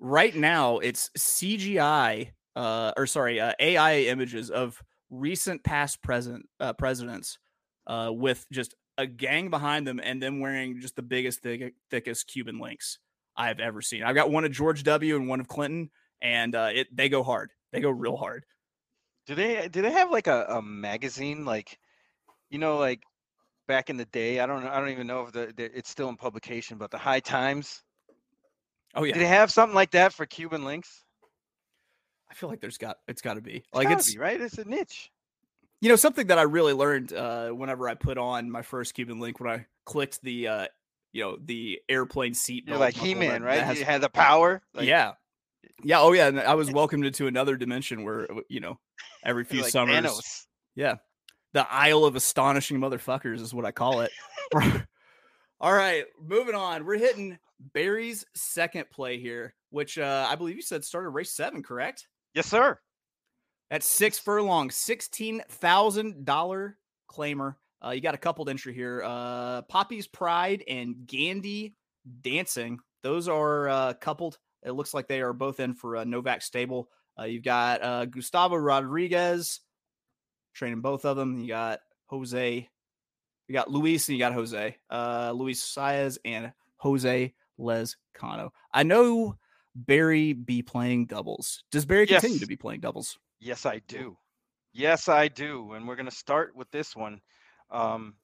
right 0.00 0.34
now, 0.34 0.78
it's 0.78 1.08
CGI 1.16 2.32
uh 2.56 2.92
or 2.96 3.06
sorry 3.06 3.38
uh, 3.38 3.52
AI 3.60 3.98
images 3.98 4.50
of 4.50 4.82
recent 5.10 5.62
past 5.62 6.02
present 6.02 6.48
uh, 6.58 6.72
presidents 6.72 7.38
uh 7.86 8.10
with 8.12 8.44
just 8.50 8.74
a 8.96 9.06
gang 9.06 9.50
behind 9.50 9.86
them 9.86 10.00
and 10.02 10.20
them 10.20 10.40
wearing 10.40 10.80
just 10.80 10.96
the 10.96 11.02
biggest 11.02 11.42
thick, 11.42 11.74
thickest 11.92 12.26
Cuban 12.26 12.58
links 12.58 12.98
I've 13.36 13.60
ever 13.60 13.80
seen. 13.80 14.02
I've 14.02 14.16
got 14.16 14.32
one 14.32 14.44
of 14.44 14.50
George 14.50 14.82
W. 14.82 15.14
and 15.14 15.28
one 15.28 15.38
of 15.38 15.46
Clinton, 15.46 15.90
and 16.22 16.54
uh, 16.54 16.70
it 16.74 16.94
they 16.94 17.08
go 17.08 17.22
hard. 17.22 17.50
They 17.72 17.80
go 17.80 17.90
real 17.90 18.16
hard. 18.16 18.44
Do 19.26 19.34
they 19.34 19.68
do 19.68 19.82
they 19.82 19.92
have 19.92 20.10
like 20.10 20.26
a, 20.26 20.46
a 20.48 20.62
magazine 20.62 21.44
like 21.44 21.78
you 22.50 22.58
know 22.58 22.78
like 22.78 23.02
back 23.66 23.90
in 23.90 23.96
the 23.96 24.06
day? 24.06 24.40
I 24.40 24.46
don't 24.46 24.64
I 24.64 24.80
don't 24.80 24.88
even 24.90 25.06
know 25.06 25.22
if 25.26 25.32
the, 25.32 25.52
the 25.56 25.64
it's 25.76 25.90
still 25.90 26.08
in 26.08 26.16
publication, 26.16 26.78
but 26.78 26.90
the 26.90 26.98
High 26.98 27.20
Times. 27.20 27.82
Oh 28.94 29.04
yeah. 29.04 29.14
Do 29.14 29.20
they 29.20 29.26
have 29.26 29.50
something 29.50 29.74
like 29.74 29.90
that 29.90 30.12
for 30.12 30.24
Cuban 30.24 30.64
links? 30.64 31.04
I 32.30 32.34
feel 32.34 32.48
like 32.48 32.60
there's 32.60 32.78
got 32.78 32.96
it's 33.06 33.22
got 33.22 33.34
to 33.34 33.40
be 33.40 33.64
like 33.72 33.84
gotta 33.88 33.98
it's 33.98 34.14
be, 34.14 34.18
right. 34.18 34.40
It's 34.40 34.58
a 34.58 34.64
niche. 34.64 35.10
you 35.80 35.88
know 35.88 35.96
something 35.96 36.26
that 36.28 36.38
I 36.38 36.42
really 36.42 36.72
learned 36.72 37.12
uh, 37.12 37.50
whenever 37.50 37.88
I 37.88 37.94
put 37.94 38.18
on 38.18 38.50
my 38.50 38.62
first 38.62 38.94
Cuban 38.94 39.20
link 39.20 39.40
when 39.40 39.50
I 39.50 39.66
clicked 39.84 40.22
the 40.22 40.48
uh, 40.48 40.66
you 41.12 41.22
know 41.22 41.38
the 41.42 41.80
airplane 41.88 42.34
seat. 42.34 42.64
You're 42.66 42.78
like 42.78 42.94
He 42.94 43.14
Man, 43.14 43.42
right? 43.42 43.62
has- 43.62 43.78
you 43.78 43.84
had 43.84 44.00
the 44.00 44.08
power. 44.08 44.62
Like, 44.74 44.86
yeah, 44.86 45.12
yeah. 45.82 46.00
Oh 46.00 46.12
yeah, 46.12 46.28
and 46.28 46.40
I 46.40 46.54
was 46.54 46.70
welcomed 46.70 47.04
into 47.04 47.26
another 47.26 47.56
dimension 47.56 48.04
where 48.04 48.28
you 48.48 48.60
know 48.60 48.78
every 49.24 49.44
few 49.44 49.62
like 49.62 49.70
summers. 49.70 49.96
Thanos. 49.96 50.46
Yeah. 50.74 50.96
The 51.54 51.66
Isle 51.70 52.04
of 52.04 52.14
Astonishing 52.14 52.78
Motherfuckers 52.78 53.40
is 53.40 53.54
what 53.54 53.64
I 53.64 53.70
call 53.70 54.02
it. 54.02 54.10
All 55.60 55.72
right, 55.72 56.04
moving 56.22 56.54
on. 56.54 56.84
We're 56.84 56.98
hitting 56.98 57.38
Barry's 57.72 58.24
second 58.34 58.90
play 58.90 59.18
here, 59.18 59.54
which 59.70 59.98
uh, 59.98 60.26
I 60.28 60.36
believe 60.36 60.56
you 60.56 60.62
said 60.62 60.84
started 60.84 61.08
race 61.08 61.32
seven, 61.32 61.62
correct? 61.62 62.06
Yes, 62.34 62.46
sir. 62.46 62.78
At 63.70 63.82
six 63.82 64.18
furlong, 64.18 64.70
sixteen 64.70 65.42
thousand 65.48 66.24
dollar 66.24 66.78
claimer. 67.10 67.56
Uh, 67.84 67.90
you 67.90 68.00
got 68.00 68.14
a 68.14 68.18
coupled 68.18 68.48
entry 68.48 68.74
here. 68.74 69.02
Uh, 69.04 69.62
Poppy's 69.62 70.06
Pride 70.06 70.64
and 70.68 71.06
Gandy 71.06 71.74
Dancing. 72.22 72.78
Those 73.02 73.28
are 73.28 73.68
uh, 73.68 73.92
coupled. 73.94 74.38
It 74.64 74.72
looks 74.72 74.94
like 74.94 75.08
they 75.08 75.20
are 75.20 75.32
both 75.32 75.60
in 75.60 75.74
for 75.74 75.98
uh, 75.98 76.04
Novak 76.04 76.42
Stable. 76.42 76.88
Uh, 77.18 77.24
you've 77.24 77.44
got 77.44 77.82
uh, 77.82 78.04
Gustavo 78.06 78.56
Rodriguez 78.56 79.60
training 80.54 80.80
both 80.80 81.04
of 81.04 81.16
them. 81.16 81.38
You 81.38 81.48
got 81.48 81.80
Jose. 82.06 82.68
You 83.46 83.52
got 83.52 83.70
Luis 83.70 84.08
and 84.08 84.16
you 84.16 84.22
got 84.22 84.34
Jose. 84.34 84.76
Uh, 84.90 85.32
Luis 85.34 85.62
Saez 85.62 86.18
and 86.24 86.52
Jose 86.76 87.34
Lezcano. 87.58 88.50
I 88.72 88.82
know 88.82 89.36
Barry 89.74 90.32
be 90.32 90.62
playing 90.62 91.06
doubles. 91.06 91.64
Does 91.70 91.86
Barry 91.86 92.06
continue 92.06 92.40
to 92.40 92.46
be 92.46 92.56
playing 92.56 92.80
doubles? 92.80 93.18
Yes, 93.40 93.64
I 93.64 93.80
do. 93.88 94.16
Yes, 94.72 95.08
I 95.08 95.28
do. 95.28 95.72
And 95.72 95.88
we're 95.88 95.96
going 95.96 96.10
to 96.10 96.14
start 96.14 96.54
with 96.54 96.70
this 96.70 96.94
one. 96.94 97.20
Um, 97.70 98.14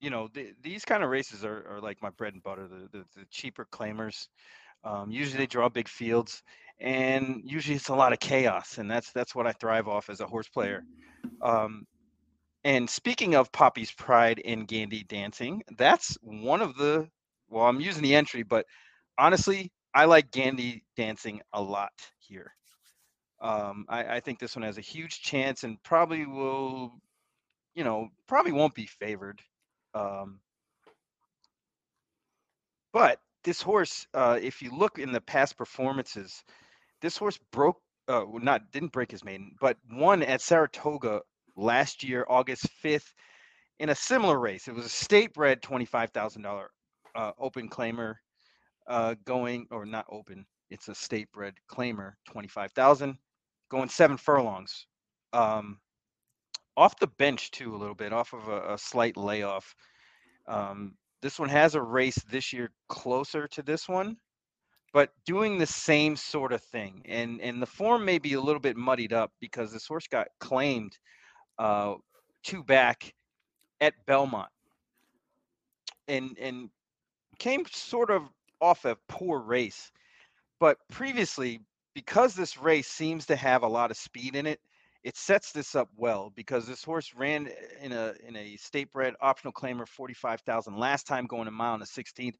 you 0.00 0.10
know, 0.10 0.28
th- 0.28 0.54
these 0.62 0.84
kind 0.84 1.02
of 1.02 1.10
races 1.10 1.44
are, 1.44 1.66
are 1.68 1.80
like 1.80 2.02
my 2.02 2.10
bread 2.10 2.34
and 2.34 2.42
butter, 2.42 2.68
the, 2.68 2.88
the, 2.98 3.04
the 3.16 3.24
cheaper 3.30 3.66
claimers. 3.70 4.28
Um, 4.84 5.10
usually 5.10 5.38
they 5.38 5.46
draw 5.46 5.68
big 5.68 5.88
fields 5.88 6.42
and 6.80 7.40
usually 7.44 7.76
it's 7.76 7.88
a 7.88 7.94
lot 7.94 8.12
of 8.12 8.20
chaos. 8.20 8.78
And 8.78 8.90
that's, 8.90 9.12
that's 9.12 9.34
what 9.34 9.46
I 9.46 9.52
thrive 9.52 9.88
off 9.88 10.10
as 10.10 10.20
a 10.20 10.26
horse 10.26 10.48
player. 10.48 10.84
Um, 11.42 11.86
and 12.64 12.88
speaking 12.88 13.34
of 13.34 13.52
Poppy's 13.52 13.92
Pride 13.92 14.38
in 14.38 14.64
Gandy 14.64 15.04
Dancing, 15.04 15.62
that's 15.76 16.16
one 16.22 16.62
of 16.62 16.76
the, 16.76 17.08
well, 17.48 17.66
I'm 17.66 17.80
using 17.80 18.02
the 18.02 18.14
entry, 18.14 18.42
but 18.42 18.66
honestly, 19.18 19.70
I 19.94 20.06
like 20.06 20.30
Gandy 20.30 20.84
Dancing 20.96 21.40
a 21.52 21.62
lot 21.62 21.92
here. 22.18 22.52
Um, 23.40 23.84
I, 23.88 24.16
I 24.16 24.20
think 24.20 24.38
this 24.38 24.56
one 24.56 24.62
has 24.62 24.78
a 24.78 24.82
huge 24.82 25.20
chance 25.20 25.62
and 25.62 25.82
probably 25.82 26.26
will, 26.26 26.92
you 27.74 27.84
know, 27.84 28.08
probably 28.26 28.52
won't 28.52 28.74
be 28.74 28.86
favored. 28.86 29.40
Um, 29.94 30.40
but 32.92 33.18
this 33.44 33.62
horse, 33.62 34.06
uh, 34.14 34.38
if 34.40 34.62
you 34.62 34.70
look 34.76 34.98
in 34.98 35.12
the 35.12 35.20
past 35.20 35.56
performances, 35.56 36.42
this 37.00 37.16
horse 37.16 37.38
broke, 37.52 37.80
uh, 38.08 38.24
not 38.34 38.72
didn't 38.72 38.92
break 38.92 39.10
his 39.10 39.24
maiden, 39.24 39.54
but 39.60 39.76
won 39.92 40.22
at 40.22 40.40
Saratoga 40.40 41.20
last 41.56 42.02
year, 42.02 42.26
August 42.28 42.66
5th, 42.82 43.12
in 43.78 43.90
a 43.90 43.94
similar 43.94 44.38
race. 44.38 44.68
It 44.68 44.74
was 44.74 44.86
a 44.86 44.90
state 44.90 45.34
bred 45.34 45.62
$25,000 45.62 46.64
uh, 47.14 47.32
open 47.38 47.68
claimer 47.68 48.14
uh, 48.86 49.14
going, 49.24 49.66
or 49.70 49.86
not 49.86 50.06
open, 50.10 50.46
it's 50.70 50.88
a 50.88 50.94
state 50.94 51.30
bred 51.32 51.54
claimer, 51.70 52.12
25,000, 52.28 53.16
going 53.70 53.88
seven 53.88 54.16
furlongs. 54.16 54.86
Um, 55.32 55.78
off 56.76 56.98
the 56.98 57.06
bench, 57.06 57.50
too, 57.50 57.74
a 57.74 57.78
little 57.78 57.94
bit, 57.94 58.12
off 58.12 58.32
of 58.32 58.48
a, 58.48 58.74
a 58.74 58.78
slight 58.78 59.16
layoff. 59.16 59.74
Um, 60.46 60.94
this 61.24 61.38
one 61.38 61.48
has 61.48 61.74
a 61.74 61.80
race 61.80 62.22
this 62.30 62.52
year 62.52 62.70
closer 62.90 63.48
to 63.48 63.62
this 63.62 63.88
one, 63.88 64.18
but 64.92 65.08
doing 65.24 65.56
the 65.56 65.64
same 65.64 66.16
sort 66.16 66.52
of 66.52 66.62
thing. 66.62 67.00
And 67.06 67.40
and 67.40 67.62
the 67.62 67.66
form 67.66 68.04
may 68.04 68.18
be 68.18 68.34
a 68.34 68.40
little 68.42 68.60
bit 68.60 68.76
muddied 68.76 69.14
up 69.14 69.32
because 69.40 69.72
this 69.72 69.86
horse 69.86 70.06
got 70.06 70.28
claimed 70.38 70.98
uh, 71.58 71.94
two 72.42 72.62
back 72.62 73.14
at 73.80 73.94
Belmont, 74.04 74.50
and 76.08 76.36
and 76.38 76.68
came 77.38 77.64
sort 77.72 78.10
of 78.10 78.24
off 78.60 78.84
a 78.84 78.94
poor 79.08 79.38
race. 79.40 79.90
But 80.60 80.76
previously, 80.92 81.62
because 81.94 82.34
this 82.34 82.58
race 82.58 82.88
seems 82.88 83.24
to 83.26 83.36
have 83.36 83.62
a 83.62 83.66
lot 83.68 83.90
of 83.90 83.96
speed 83.96 84.36
in 84.36 84.46
it, 84.46 84.60
it 85.04 85.18
sets 85.18 85.52
this 85.52 85.74
up 85.74 85.90
well 85.96 86.32
because 86.34 86.66
this 86.66 86.82
horse 86.82 87.12
ran 87.14 87.48
in 87.82 87.92
a 87.92 88.14
in 88.26 88.34
a 88.36 88.56
state 88.56 88.90
bred 88.90 89.14
optional 89.20 89.52
claimer 89.52 89.86
45,000 89.86 90.76
last 90.76 91.06
time 91.06 91.26
going 91.26 91.46
a 91.46 91.50
mile 91.50 91.74
in 91.74 91.80
the 91.80 91.86
16th. 91.86 92.34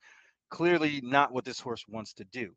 Clearly 0.50 1.00
not 1.02 1.32
what 1.32 1.44
this 1.44 1.60
horse 1.60 1.84
wants 1.88 2.14
to 2.14 2.24
do. 2.24 2.52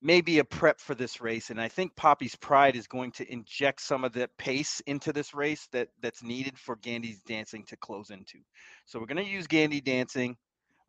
Maybe 0.00 0.38
a 0.38 0.44
prep 0.44 0.78
for 0.78 0.94
this 0.94 1.20
race, 1.20 1.50
and 1.50 1.60
I 1.60 1.66
think 1.66 1.96
Poppy's 1.96 2.36
Pride 2.36 2.76
is 2.76 2.86
going 2.86 3.10
to 3.12 3.32
inject 3.32 3.80
some 3.80 4.04
of 4.04 4.12
the 4.12 4.30
pace 4.38 4.80
into 4.86 5.12
this 5.12 5.34
race 5.34 5.66
that 5.72 5.88
that's 6.00 6.22
needed 6.22 6.56
for 6.56 6.76
Gandy's 6.76 7.20
dancing 7.22 7.64
to 7.64 7.76
close 7.78 8.10
into. 8.10 8.38
So 8.84 9.00
we're 9.00 9.06
going 9.06 9.24
to 9.24 9.30
use 9.30 9.48
Gandy 9.48 9.80
dancing. 9.80 10.36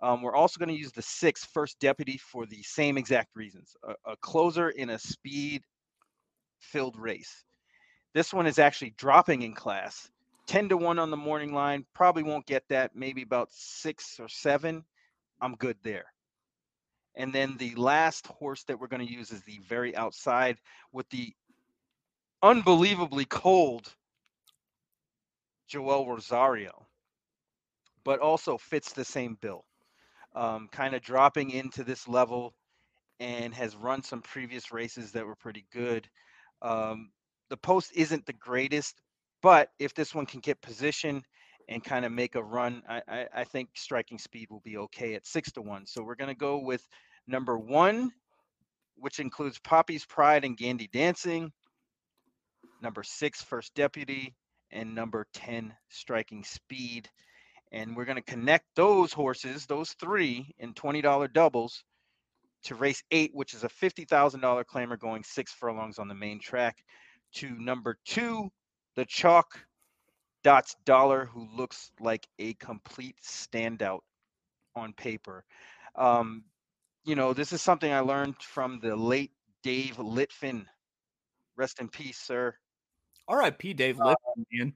Um, 0.04 0.22
we're 0.22 0.36
also 0.36 0.60
going 0.60 0.76
to 0.76 0.80
use 0.80 0.92
the 0.92 1.02
six 1.02 1.44
first 1.44 1.80
deputy 1.80 2.20
for 2.20 2.46
the 2.46 2.62
same 2.62 2.98
exact 2.98 3.36
reasons. 3.36 3.76
A, 3.84 4.12
a 4.12 4.18
closer 4.18 4.70
in 4.70 4.92
a 4.92 5.00
speed 5.00 5.64
filled 6.60 6.98
race. 6.98 7.44
This 8.14 8.34
one 8.34 8.48
is 8.48 8.60
actually 8.60 8.92
dropping 8.92 9.44
in 9.44 9.54
class. 9.54 10.10
10 10.48 10.70
to 10.70 10.78
1 10.78 10.98
on 10.98 11.12
the 11.12 11.18
morning 11.18 11.54
line. 11.54 11.86
Probably 11.94 12.24
won't 12.24 12.46
get 12.48 12.64
that. 12.70 12.96
Maybe 12.96 13.22
about 13.22 13.50
six 13.52 14.20
or 14.20 14.28
seven. 14.28 14.84
I'm 15.42 15.56
good 15.56 15.78
there. 15.84 16.06
And 17.16 17.34
then 17.34 17.56
the 17.58 17.76
last 17.76 18.28
horse 18.28 18.64
that 18.64 18.80
we're 18.80 18.88
going 18.88 19.06
to 19.06 19.14
use 19.14 19.32
is 19.32 19.44
the 19.44 19.60
very 19.68 19.96
outside 19.96 20.58
with 20.92 21.10
the 21.10 21.34
unbelievably 22.42 23.26
cold 23.26 23.94
Joel 25.68 26.08
Rosario, 26.08 26.88
but 28.04 28.20
also 28.20 28.58
fits 28.58 28.92
the 28.92 29.06
same 29.06 29.38
bill. 29.40 29.66
Um, 30.36 30.68
kind 30.72 30.96
of 30.96 31.02
dropping 31.02 31.52
into 31.52 31.84
this 31.84 32.08
level 32.08 32.54
and 33.20 33.54
has 33.54 33.76
run 33.76 34.02
some 34.02 34.22
previous 34.22 34.72
races 34.72 35.12
that 35.12 35.26
were 35.26 35.36
pretty 35.36 35.66
good. 35.72 36.08
Um, 36.62 37.12
the 37.50 37.58
post 37.58 37.92
isn't 37.96 38.26
the 38.26 38.34
greatest, 38.34 39.02
but 39.42 39.70
if 39.80 39.94
this 39.94 40.16
one 40.16 40.26
can 40.28 40.42
get 40.42 40.62
position 40.62 41.24
and 41.70 41.84
kind 41.84 42.06
of 42.06 42.12
make 42.12 42.36
a 42.36 42.44
run, 42.44 42.84
I, 42.90 43.02
I, 43.08 43.28
I 43.38 43.44
think 43.46 43.70
striking 43.76 44.20
speed 44.20 44.50
will 44.52 44.62
be 44.62 44.78
okay 44.78 45.16
at 45.16 45.28
six 45.28 45.52
to 45.54 45.62
one. 45.62 45.86
So 45.88 46.04
we're 46.04 46.16
going 46.16 46.30
to 46.30 46.36
go 46.36 46.60
with 46.60 46.88
number 47.28 47.58
one, 47.58 48.12
which 48.96 49.20
includes 49.20 49.60
Poppy's 49.60 50.06
Pride 50.06 50.46
and 50.46 50.58
Gandy 50.58 50.90
Dancing. 50.92 51.52
number 52.82 53.04
six, 53.04 53.44
First 53.44 53.74
Deputy, 53.76 54.36
and 54.72 54.96
number 54.96 55.28
10, 55.34 55.74
Striking 55.90 56.44
Speed. 56.44 57.10
And 57.72 57.96
we're 57.96 58.06
going 58.06 58.18
to 58.18 58.24
connect 58.24 58.66
those 58.76 59.14
horses, 59.14 59.66
those 59.66 59.92
three, 59.94 60.54
in 60.60 60.74
$20 60.74 61.34
doubles 61.34 61.84
to 62.64 62.76
race 62.76 63.04
eight, 63.12 63.32
which 63.34 63.54
is 63.54 63.64
a 63.64 63.70
$50,000 63.70 64.64
claimer 64.66 65.00
going 65.00 65.24
six 65.24 65.52
furlongs 65.54 66.00
on 66.00 66.08
the 66.08 66.16
main 66.16 66.40
track, 66.40 66.78
to 67.34 67.50
number 67.50 67.98
two, 68.06 68.50
the 68.96 69.06
Chalk 69.06 69.60
Dots 70.44 70.76
Dollar, 70.86 71.26
who 71.26 71.48
looks 71.56 71.92
like 72.00 72.28
a 72.40 72.54
complete 72.56 73.16
standout 73.24 74.00
on 74.76 74.94
paper. 74.94 75.46
Um, 75.96 76.44
you 77.06 77.16
know, 77.16 77.34
this 77.34 77.54
is 77.54 77.62
something 77.62 77.92
I 77.92 78.00
learned 78.00 78.36
from 78.42 78.80
the 78.82 78.96
late 78.96 79.32
Dave 79.64 79.98
Litfin. 79.98 80.66
Rest 81.56 81.80
in 81.80 81.90
peace, 81.90 82.18
sir. 82.18 82.56
R.I.P. 83.28 83.74
Dave 83.74 83.98
Litfin, 83.98 84.46
man. 84.52 84.74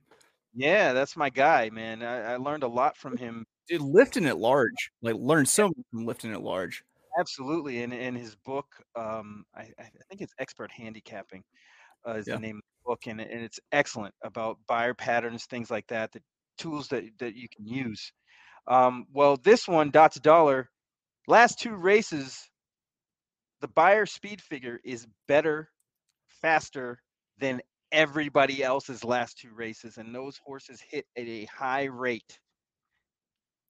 Yeah, 0.54 0.94
that's 0.94 1.18
my 1.18 1.30
guy, 1.30 1.70
man. 1.72 2.04
I, 2.04 2.34
I 2.34 2.38
learned 2.38 2.64
a 2.64 2.68
lot 2.68 2.98
from 2.98 3.18
him. 3.18 3.46
Dude, 3.68 3.82
lifting 3.82 4.26
it 4.26 4.38
large. 4.38 4.92
Like 5.02 5.16
learned 5.16 5.50
so 5.50 5.68
much 5.68 5.86
from 5.90 6.06
lifting 6.06 6.32
it 6.32 6.42
large. 6.42 6.84
Absolutely. 7.20 7.84
And 7.84 7.94
in 7.94 8.16
his 8.16 8.36
book, 8.36 8.66
um, 8.96 9.46
I, 9.56 9.70
I 9.80 9.90
think 10.10 10.22
it's 10.22 10.34
Expert 10.40 10.72
Handicapping 10.72 11.44
uh, 12.08 12.14
is 12.16 12.28
Yeah. 12.28 12.38
the 12.38 12.40
name 12.40 12.58
of 12.58 12.62
the 12.64 12.90
book, 12.92 13.08
and, 13.08 13.22
and 13.22 13.44
it's 13.44 13.60
excellent 13.72 14.16
about 14.24 14.60
Beyer 14.68 14.94
patterns, 14.94 15.46
things 15.46 15.72
like 15.72 15.88
that, 15.88 16.12
the 16.12 16.22
tools 16.58 16.88
that, 16.90 17.04
that 17.20 17.36
you 17.36 17.48
can 17.56 17.68
use. 17.68 18.12
Um, 18.68 19.06
well, 19.14 19.38
this 19.38 19.68
one, 19.68 19.92
Dots 19.92 20.20
Dollar, 20.20 20.70
last 21.28 21.60
two 21.60 21.76
races, 21.76 22.40
the 23.62 23.68
Beyer 23.68 24.06
speed 24.06 24.42
figure 24.42 24.80
is 24.84 25.08
better, 25.28 25.70
faster 26.28 27.00
than 27.40 27.62
everybody 27.92 28.64
else's 28.64 29.04
last 29.04 29.38
two 29.40 29.54
races, 29.54 29.98
and 29.98 30.14
those 30.14 30.38
horses 30.44 30.82
hit 30.90 31.06
at 31.18 31.28
a 31.28 31.46
high 31.46 31.86
rate. 31.86 32.40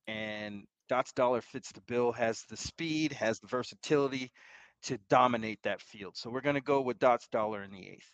And 0.08 0.66
Dots 0.90 1.12
Dollar 1.14 1.42
fits 1.42 1.72
the 1.72 1.82
bill, 1.82 2.12
has 2.12 2.44
the 2.50 2.58
speed, 2.58 3.14
has 3.14 3.40
the 3.40 3.48
versatility 3.48 4.32
to 4.84 4.98
dominate 5.10 5.64
that 5.64 5.82
field. 5.82 6.18
So 6.18 6.30
we're 6.30 6.42
going 6.42 6.56
to 6.56 6.62
go 6.62 6.82
with 6.82 7.00
Dots 7.00 7.28
Dollar 7.28 7.64
in 7.64 7.72
the 7.72 7.88
eighth. 7.88 8.12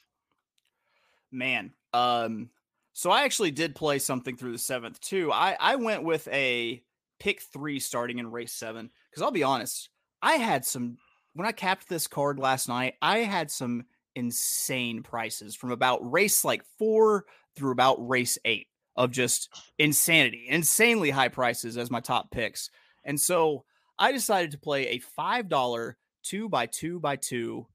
Man. 1.31 1.73
Um, 1.93 2.49
so 2.93 3.11
I 3.11 3.23
actually 3.23 3.51
did 3.51 3.75
play 3.75 3.99
something 3.99 4.35
through 4.35 4.51
the 4.51 4.57
seventh 4.57 4.99
too. 4.99 5.31
I 5.31 5.55
I 5.59 5.75
went 5.75 6.03
with 6.03 6.27
a 6.29 6.83
pick 7.19 7.41
three 7.41 7.79
starting 7.79 8.19
in 8.19 8.31
race 8.31 8.53
seven 8.53 8.89
because 9.09 9.21
I'll 9.21 9.31
be 9.31 9.43
honest, 9.43 9.89
I 10.21 10.33
had 10.33 10.65
some 10.65 10.97
when 11.33 11.47
I 11.47 11.51
capped 11.51 11.87
this 11.87 12.07
card 12.07 12.39
last 12.39 12.67
night. 12.67 12.95
I 13.01 13.19
had 13.19 13.51
some 13.51 13.85
insane 14.15 15.03
prices 15.03 15.55
from 15.55 15.71
about 15.71 16.11
race 16.11 16.43
like 16.43 16.63
four 16.77 17.25
through 17.55 17.71
about 17.71 18.07
race 18.07 18.37
eight 18.43 18.67
of 18.99 19.11
just 19.11 19.49
insanity, 19.79 20.45
insanely 20.49 21.09
high 21.09 21.29
prices 21.29 21.77
as 21.77 21.89
my 21.89 22.01
top 22.01 22.29
picks. 22.31 22.69
And 23.05 23.19
so 23.19 23.63
I 23.97 24.11
decided 24.11 24.51
to 24.51 24.57
play 24.59 24.89
a 24.89 24.99
five 24.99 25.47
dollar 25.47 25.97
two 26.21 26.49
by 26.49 26.65
two 26.65 26.99
by 26.99 27.15
two 27.15 27.65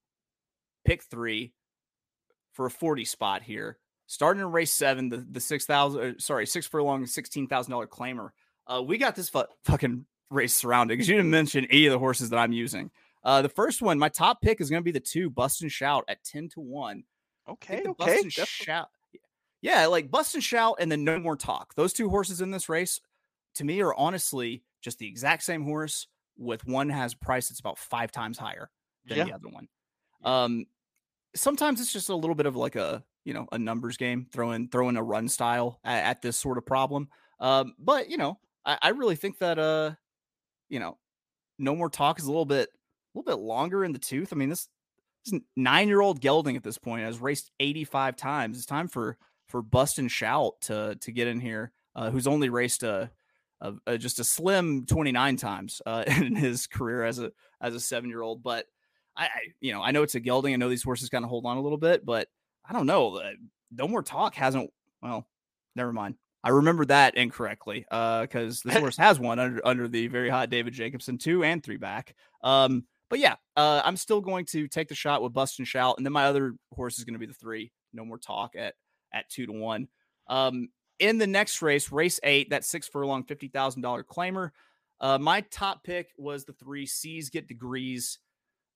pick 0.85 1.03
three 1.03 1.55
for 2.53 2.67
a 2.67 2.71
40 2.71 3.07
spot 3.07 3.43
here. 3.43 3.79
Starting 4.07 4.43
in 4.43 4.53
race 4.53 4.71
seven, 4.71 5.09
the, 5.09 5.27
the 5.31 5.41
6,000, 5.41 6.01
uh, 6.01 6.13
sorry, 6.19 6.47
six 6.47 6.67
furlong, 6.67 7.05
$16,000 7.05 7.49
claimer. 7.89 8.29
Uh, 8.67 8.83
we 8.83 8.99
got 8.99 9.17
this 9.17 9.31
fu- 9.31 9.45
fucking 9.65 10.05
race 10.31 10.55
surrounded 10.55 10.93
because 10.93 11.09
you 11.09 11.17
didn't 11.17 11.31
mention 11.31 11.65
any 11.71 11.87
of 11.87 11.93
the 11.93 11.99
horses 11.99 12.29
that 12.29 12.37
I'm 12.37 12.53
using. 12.53 12.91
Uh, 13.25 13.41
the 13.41 13.49
first 13.49 13.81
one, 13.81 13.99
my 13.99 14.11
top 14.11 14.43
pick 14.43 14.61
is 14.61 14.69
going 14.69 14.83
to 14.83 14.85
be 14.85 14.93
the 14.93 15.01
two 15.01 15.31
Bust 15.31 15.63
and 15.63 15.73
Shout 15.73 16.05
at 16.07 16.23
10 16.23 16.51
to 16.51 16.61
1. 16.61 17.03
Okay, 17.49 17.79
okay. 17.79 17.93
Bust 17.97 18.25
and 18.25 18.33
Shout. 18.33 18.89
Yeah, 19.65 19.87
like 19.87 20.11
Bust 20.11 20.35
and 20.35 20.45
Shout 20.45 20.77
and 20.79 20.93
then 20.93 21.05
No 21.05 21.19
More 21.19 21.37
Talk. 21.37 21.75
Those 21.75 21.95
two 21.95 22.11
horses 22.11 22.43
in 22.43 22.51
this 22.51 22.69
race, 22.69 23.01
to 23.55 23.65
me, 23.65 23.81
are 23.81 23.95
honestly 23.95 24.63
just 24.83 24.99
the 24.99 25.09
exact 25.09 25.43
same 25.43 25.65
horse, 25.65 26.07
with 26.37 26.67
one 26.67 26.91
has 26.91 27.15
a 27.15 27.17
price 27.17 27.49
that's 27.49 27.61
about 27.61 27.79
five 27.79 28.13
times 28.13 28.37
higher 28.37 28.71
than 29.07 29.19
Yeah. 29.19 29.25
the 29.25 29.33
other 29.33 29.49
one. 29.49 29.69
Um, 30.23 30.67
sometimes 31.35 31.81
it's 31.81 31.93
just 31.93 32.11
a 32.11 32.15
little 32.15 32.35
bit 32.35 32.47
of 32.47 32.57
like 32.57 32.77
a 32.77 33.03
you 33.25 33.33
know 33.33 33.49
a 33.53 33.59
numbers 33.59 33.97
game, 33.97 34.27
throwing 34.33 34.69
throwing 34.69 34.97
a 34.99 35.03
run 35.03 35.29
style 35.29 35.81
at, 35.83 36.05
at 36.05 36.23
this 36.23 36.37
sort 36.37 36.59
of 36.59 36.67
problem. 36.67 37.09
Um, 37.41 37.75
but 37.79 38.11
you 38.11 38.19
know, 38.19 38.39
I, 38.67 38.79
I 38.83 38.89
really 38.91 39.17
think 39.17 39.39
that 39.39 39.59
uh, 39.59 39.93
you 40.69 40.79
know, 40.79 40.99
no 41.59 41.75
more 41.75 41.89
talk 41.89 42.19
is 42.19 42.27
a 42.27 42.31
little 42.31 42.45
bit 42.45 42.69
a 42.69 43.19
little 43.19 43.35
bit 43.35 43.43
longer 43.43 43.83
in 43.83 43.93
the 43.93 43.99
tooth. 43.99 44.31
I 44.33 44.37
mean, 44.37 44.51
this 44.51 44.69
this 45.25 45.41
nine 45.57 45.89
year 45.89 46.03
old 46.03 46.21
gelding 46.21 46.55
at 46.57 46.63
this 46.63 46.77
point 46.77 47.05
has 47.05 47.19
raced 47.19 47.51
eighty 47.61 47.85
five 47.85 48.15
times. 48.17 48.59
It's 48.59 48.67
time 48.67 48.89
for 48.89 49.17
for 49.55 49.63
Bust 49.63 50.01
and 50.01 50.11
Shout 50.11 50.55
to 50.63 50.97
to 51.01 51.13
get 51.13 51.29
in 51.29 51.39
here, 51.39 51.71
uh, 51.95 52.11
who's 52.11 52.27
only 52.27 52.49
raced 52.49 52.83
a, 52.83 53.09
a, 53.61 53.75
a 53.87 53.97
just 53.97 54.19
a 54.19 54.25
slim 54.25 54.85
twenty 54.85 55.13
nine 55.13 55.37
times 55.37 55.81
uh, 55.87 56.03
in 56.09 56.35
his 56.35 56.67
career 56.67 57.05
as 57.05 57.21
a 57.21 57.31
as 57.61 57.73
a 57.73 57.79
seven 57.79 58.11
year 58.11 58.21
old. 58.21 58.43
But 58.43 58.67
I, 59.17 59.27
I, 59.27 59.29
you 59.61 59.71
know, 59.73 59.81
I 59.81 59.93
know 59.93 60.03
it's 60.03 60.17
a 60.17 60.21
gelding. 60.21 60.55
I 60.55 60.57
know 60.57 60.69
these 60.69 60.83
horses 60.83 61.09
kind 61.09 61.25
of 61.25 61.29
hold 61.29 61.47
on 61.47 61.57
a 61.57 61.61
little 61.61 61.79
bit, 61.79 62.05
but 62.05 62.27
I 62.69 62.73
don't 62.73 62.87
know. 62.87 63.15
uh, 63.15 63.31
No 63.71 63.87
more 63.87 64.03
talk 64.03 64.35
hasn't. 64.35 64.73
Well, 65.01 65.25
never 65.77 65.93
mind. 65.93 66.17
I 66.43 66.49
remember 66.49 66.85
that 66.87 67.17
incorrectly 67.17 67.87
because 67.89 68.61
this 68.65 68.77
horse 68.79 68.97
has 68.97 69.21
one 69.21 69.39
under 69.39 69.65
under 69.65 69.87
the 69.87 70.09
very 70.09 70.31
hot 70.31 70.51
David 70.51 70.73
Jacobson 70.75 71.17
two 71.17 71.45
and 71.45 71.63
three 71.63 71.77
back. 71.77 72.17
Um, 72.43 72.87
but 73.09 73.21
yeah, 73.21 73.37
uh, 73.57 73.83
I'm 73.85 73.97
still 73.97 74.21
going 74.21 74.47
to 74.47 74.67
take 74.67 74.89
the 74.89 74.97
shot 74.97 75.23
with 75.23 75.33
Bust 75.33 75.61
and 75.61 75.69
Shout, 75.69 75.95
and 75.97 76.05
then 76.05 76.13
my 76.13 76.25
other 76.25 76.55
horse 76.73 76.99
is 76.99 77.05
going 77.05 77.13
to 77.15 77.21
be 77.21 77.27
the 77.27 77.35
three. 77.35 77.71
No 77.93 78.05
more 78.05 78.19
talk 78.19 78.57
at 78.57 78.75
at 79.15 79.31
two 79.31 79.47
to 79.47 79.53
one. 79.53 79.89
Um, 80.29 80.69
in 80.99 81.19
the 81.19 81.27
next 81.27 81.63
race, 81.63 81.91
race 81.91 82.21
eight, 82.23 82.51
that 82.51 82.65
six 82.65 82.87
furlong, 82.87 83.25
fifty 83.25 83.49
thousand 83.49 83.83
dollar 83.83 84.05
claimer. 84.05 84.51
Uh, 85.01 85.19
my 85.19 85.41
top 85.51 85.85
pick 85.85 86.09
was 86.19 86.45
the 86.45 86.53
three 86.53 86.87
C's 86.87 87.31
get 87.31 87.49
degrees. 87.49 88.19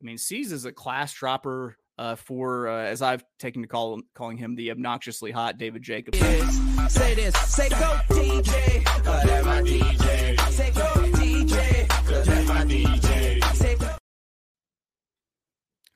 I 0.00 0.04
mean, 0.04 0.18
C's 0.18 0.52
is 0.52 0.64
a 0.64 0.72
class 0.72 1.12
dropper 1.12 1.76
uh, 1.98 2.14
for, 2.14 2.68
uh, 2.68 2.84
as 2.84 3.02
I've 3.02 3.24
taken 3.38 3.62
to 3.62 3.68
call 3.68 4.00
calling 4.14 4.36
him 4.36 4.54
the 4.54 4.70
obnoxiously 4.70 5.32
hot 5.32 5.58
David 5.58 5.82
Jacobson. 5.82 6.48
Say 6.88 7.14
this, 7.14 7.34
say 7.34 7.68
go 7.68 7.98
DJ. 8.08 8.84
Cause 8.84 9.24
that's 9.24 9.46
my 9.46 9.62
DJ. 9.62 10.50
Say 10.50 10.70
go 10.70 10.82
DJ. 10.82 11.88
Cause 12.06 12.26
that's 12.26 12.48
my 12.48 12.64
DJ. 12.64 13.98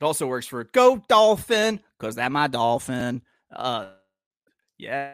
It 0.02 0.05
also 0.05 0.26
works 0.26 0.48
for 0.48 0.64
Go 0.64 1.00
Dolphin 1.07 1.78
because 1.96 2.16
that 2.16 2.33
my 2.33 2.48
dolphin. 2.48 3.22
Uh, 3.55 3.90
yeah, 4.82 5.12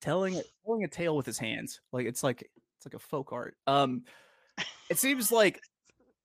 telling 0.00 0.34
it, 0.34 0.46
telling 0.64 0.84
a 0.84 0.88
tale 0.88 1.16
with 1.16 1.26
his 1.26 1.38
hands, 1.38 1.80
like 1.92 2.06
it's 2.06 2.22
like 2.22 2.40
it's 2.42 2.86
like 2.86 2.94
a 2.94 2.98
folk 2.98 3.32
art. 3.32 3.56
Um, 3.66 4.04
it 4.90 4.98
seems 4.98 5.30
like 5.30 5.60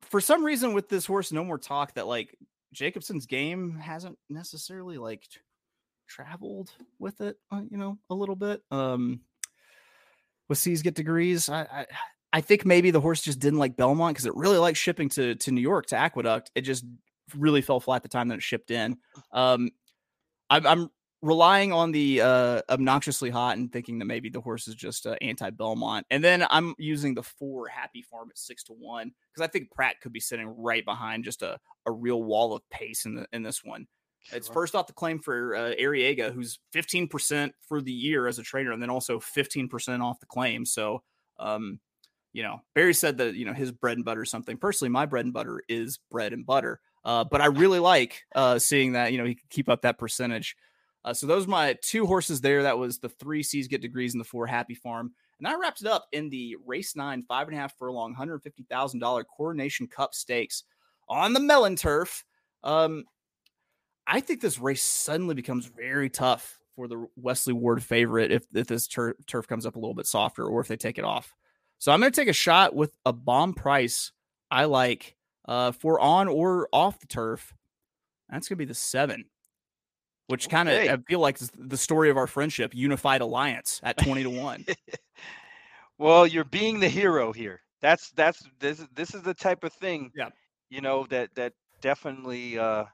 for 0.04 0.22
some 0.22 0.44
reason 0.44 0.74
with 0.74 0.88
this 0.88 1.06
horse, 1.06 1.32
no 1.32 1.44
more 1.44 1.58
talk 1.58 1.94
that 1.96 2.08
like 2.08 2.36
Jacobson's 2.74 3.26
game 3.26 3.78
hasn't 3.78 4.18
necessarily 4.30 4.98
like 4.98 5.24
traveled 6.08 6.72
with 6.98 7.20
it, 7.20 7.36
uh, 7.52 7.62
you 7.70 7.78
know, 7.78 7.98
a 8.10 8.16
little 8.16 8.38
bit. 8.38 8.62
Um, 8.72 9.22
with 10.48 10.58
C's 10.58 10.82
get 10.82 10.96
degrees, 10.96 11.50
I, 11.50 11.62
I 11.64 11.86
I 12.32 12.42
think 12.42 12.66
maybe 12.66 12.92
the 12.92 13.02
horse 13.02 13.22
just 13.22 13.40
didn't 13.40 13.60
like 13.60 13.76
Belmont 13.76 14.16
because 14.16 14.26
it 14.26 14.36
really 14.36 14.58
liked 14.58 14.78
shipping 14.78 15.10
to 15.10 15.36
to 15.36 15.52
New 15.52 15.62
York 15.62 15.88
to 15.88 15.98
Aqueduct. 15.98 16.52
It 16.56 16.62
just 16.62 16.86
really 17.36 17.62
fell 17.62 17.82
flat 17.82 18.02
the 18.02 18.10
time 18.10 18.30
that 18.30 18.36
it 18.36 18.44
shipped 18.44 18.72
in. 18.72 18.98
Um, 19.34 19.72
I'm, 20.50 20.66
I'm 20.66 20.90
relying 21.22 21.74
on 21.74 21.92
the 21.92 22.22
uh, 22.22 22.62
obnoxiously 22.70 23.30
hot 23.30 23.58
and 23.58 23.72
thinking 23.72 24.00
that 24.00 24.06
maybe 24.06 24.30
the 24.30 24.42
horse 24.42 24.68
is 24.68 24.76
just 24.76 25.08
uh, 25.08 25.16
anti 25.22 25.50
Belmont, 25.50 26.06
and 26.10 26.24
then 26.24 26.46
I'm 26.50 26.76
using 26.78 27.16
the 27.16 27.24
four 27.24 27.68
Happy 27.68 28.02
Farm 28.02 28.30
at 28.30 28.38
six 28.38 28.64
to 28.66 28.74
one 28.74 29.12
because 29.34 29.48
I 29.48 29.52
think 29.52 29.72
Prat 29.72 30.02
could 30.02 30.14
be 30.14 30.20
sitting 30.20 30.48
right 30.48 30.86
behind 30.86 31.24
just 31.24 31.42
a, 31.42 31.60
a 31.86 31.92
real 31.92 32.24
wall 32.24 32.54
of 32.54 32.62
pace 32.70 33.06
in 33.06 33.16
the 33.16 33.28
in 33.34 33.44
this 33.44 33.64
one. 33.64 33.88
It's 34.32 34.50
first 34.50 34.76
off 34.76 34.88
the 34.88 34.94
claim 34.94 35.20
for 35.20 35.56
uh, 35.56 35.74
Ariega, 35.80 36.34
who's 36.34 36.60
15% 36.76 37.52
for 37.68 37.82
the 37.82 37.92
year 37.92 38.28
as 38.28 38.40
a 38.40 38.44
trainer, 38.44 38.72
and 38.72 38.82
then 38.82 38.90
also 38.90 39.20
15% 39.20 40.04
off 40.04 40.20
the 40.20 40.26
claim. 40.26 40.66
So, 40.66 41.02
um, 41.40 41.80
you 42.34 42.44
know, 42.44 42.62
Barry 42.76 42.94
said 42.94 43.18
that, 43.20 43.36
you 43.36 43.46
know, 43.46 43.54
his 43.54 43.72
bread 43.72 43.98
and 43.98 44.06
butter 44.06 44.24
is 44.24 44.30
something. 44.30 44.58
Personally, 44.58 44.90
my 44.90 45.06
bread 45.06 45.26
and 45.26 45.34
butter 45.34 45.62
is 45.70 46.00
bread 46.12 46.34
and 46.34 46.46
butter. 46.46 46.82
Uh, 47.06 47.24
but 47.24 47.40
I 47.40 47.46
really 47.46 47.80
like 47.80 48.24
uh, 48.36 48.60
seeing 48.60 48.94
that, 48.94 49.14
you 49.14 49.18
know, 49.18 49.26
he 49.26 49.36
could 49.36 49.50
keep 49.50 49.70
up 49.70 49.84
that 49.84 49.98
percentage. 49.98 50.58
Uh, 51.08 51.14
so 51.14 51.26
those 51.26 51.46
are 51.46 51.50
my 51.50 51.74
two 51.82 52.06
horses 52.06 52.42
there. 52.42 52.64
That 52.64 52.78
was 52.78 53.00
the 53.00 53.08
three 53.08 53.42
C's 53.42 53.70
get 53.70 53.82
degrees 53.82 54.14
and 54.14 54.20
the 54.20 54.28
four 54.28 54.46
Happy 54.46 54.76
Farm. 54.76 55.14
And 55.40 55.48
I 55.48 55.56
wrapped 55.56 55.80
it 55.80 55.88
up 55.88 56.06
in 56.12 56.28
the 56.28 56.58
race 56.66 56.98
nine, 56.98 57.24
five 57.24 57.48
and 57.48 57.56
a 57.56 57.60
half 57.62 57.78
furlong, 57.78 58.14
$150,000 58.14 59.24
Coronation 59.26 59.88
Cup 59.88 60.14
Stakes 60.14 60.64
on 61.08 61.32
the 61.32 61.40
Mellon 61.40 61.78
Turf. 61.78 62.26
Um, 62.62 63.06
I 64.06 64.20
think 64.20 64.42
this 64.42 64.60
race 64.60 64.84
suddenly 64.84 65.34
becomes 65.34 65.68
very 65.68 66.10
tough 66.10 66.60
for 66.76 66.90
the 66.90 67.08
Wesley 67.16 67.54
Ward 67.54 67.82
favorite 67.82 68.34
if, 68.34 68.44
if 68.54 68.68
this 68.68 68.86
tur- 68.86 69.16
turf 69.28 69.48
comes 69.48 69.66
up 69.66 69.78
a 69.78 69.80
little 69.80 69.96
bit 69.96 70.08
softer 70.08 70.46
or 70.46 70.60
if 70.60 70.68
they 70.68 70.76
take 70.76 70.98
it 70.98 71.06
off. 71.06 71.34
So 71.80 71.94
I'm 71.94 72.02
going 72.02 72.12
to 72.12 72.22
take 72.22 72.28
a 72.28 72.34
shot 72.34 72.76
with 72.76 72.92
a 73.06 73.14
bomb 73.14 73.54
price 73.54 74.12
I 74.52 74.66
like 74.66 75.16
uh, 75.48 75.72
for 75.72 76.02
on 76.02 76.28
or 76.28 76.68
off 76.74 77.00
the 77.00 77.08
turf. 77.08 77.54
That's 78.30 78.50
going 78.50 78.58
to 78.58 78.66
be 78.66 78.66
the 78.66 78.74
seven. 78.74 79.24
Which 80.28 80.50
kind 80.50 80.70
of 80.70 80.76
Okay. 80.76 80.92
I 80.92 80.98
feel 81.08 81.20
like 81.20 81.42
is 81.42 81.52
the 81.58 81.78
story 81.78 82.10
of 82.10 82.18
our 82.18 82.28
friendship, 82.28 82.74
unified 82.76 83.22
alliance 83.22 83.80
at 83.84 83.98
twenty 83.98 84.24
to 84.24 84.30
one. 84.30 84.66
Well, 86.00 86.28
you're 86.28 86.44
being 86.44 86.80
the 86.80 86.90
hero 86.90 87.34
here. 87.34 87.62
That's 87.82 88.12
that's 88.12 88.44
this 88.60 88.80
is- 88.80 88.88
this 88.94 89.16
is 89.16 89.24
the 89.24 89.34
type 89.34 89.64
of 89.64 89.74
thing. 89.74 90.12
Yeah. 90.16 90.30
You 90.70 90.82
know 90.82 91.06
that 91.10 91.34
that 91.36 91.54
definitely 91.82 92.60
uh 92.60 92.86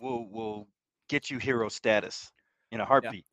will 0.00 0.26
will 0.30 0.68
get 1.08 1.30
you 1.30 1.38
hero 1.38 1.68
status 1.68 2.32
in 2.70 2.80
a 2.80 2.84
heartbeat. 2.84 3.26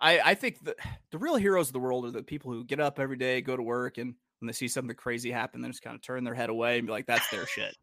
I, 0.00 0.20
I 0.20 0.34
think 0.34 0.62
the 0.64 0.74
the 1.10 1.18
real 1.18 1.36
heroes 1.36 1.68
of 1.68 1.72
the 1.72 1.78
world 1.78 2.04
are 2.04 2.10
the 2.10 2.22
people 2.22 2.52
who 2.52 2.64
get 2.64 2.80
up 2.80 2.98
every 2.98 3.16
day, 3.16 3.40
go 3.40 3.56
to 3.56 3.62
work, 3.62 3.98
and 3.98 4.14
when 4.40 4.46
they 4.48 4.52
see 4.52 4.66
something 4.68 4.96
crazy 4.96 5.30
happen, 5.30 5.60
they 5.62 5.68
just 5.68 5.82
kind 5.82 5.94
of 5.94 6.02
turn 6.02 6.24
their 6.24 6.34
head 6.34 6.50
away 6.50 6.78
and 6.78 6.86
be 6.86 6.92
like, 6.92 7.06
"That's 7.06 7.28
their 7.30 7.46
shit." 7.46 7.76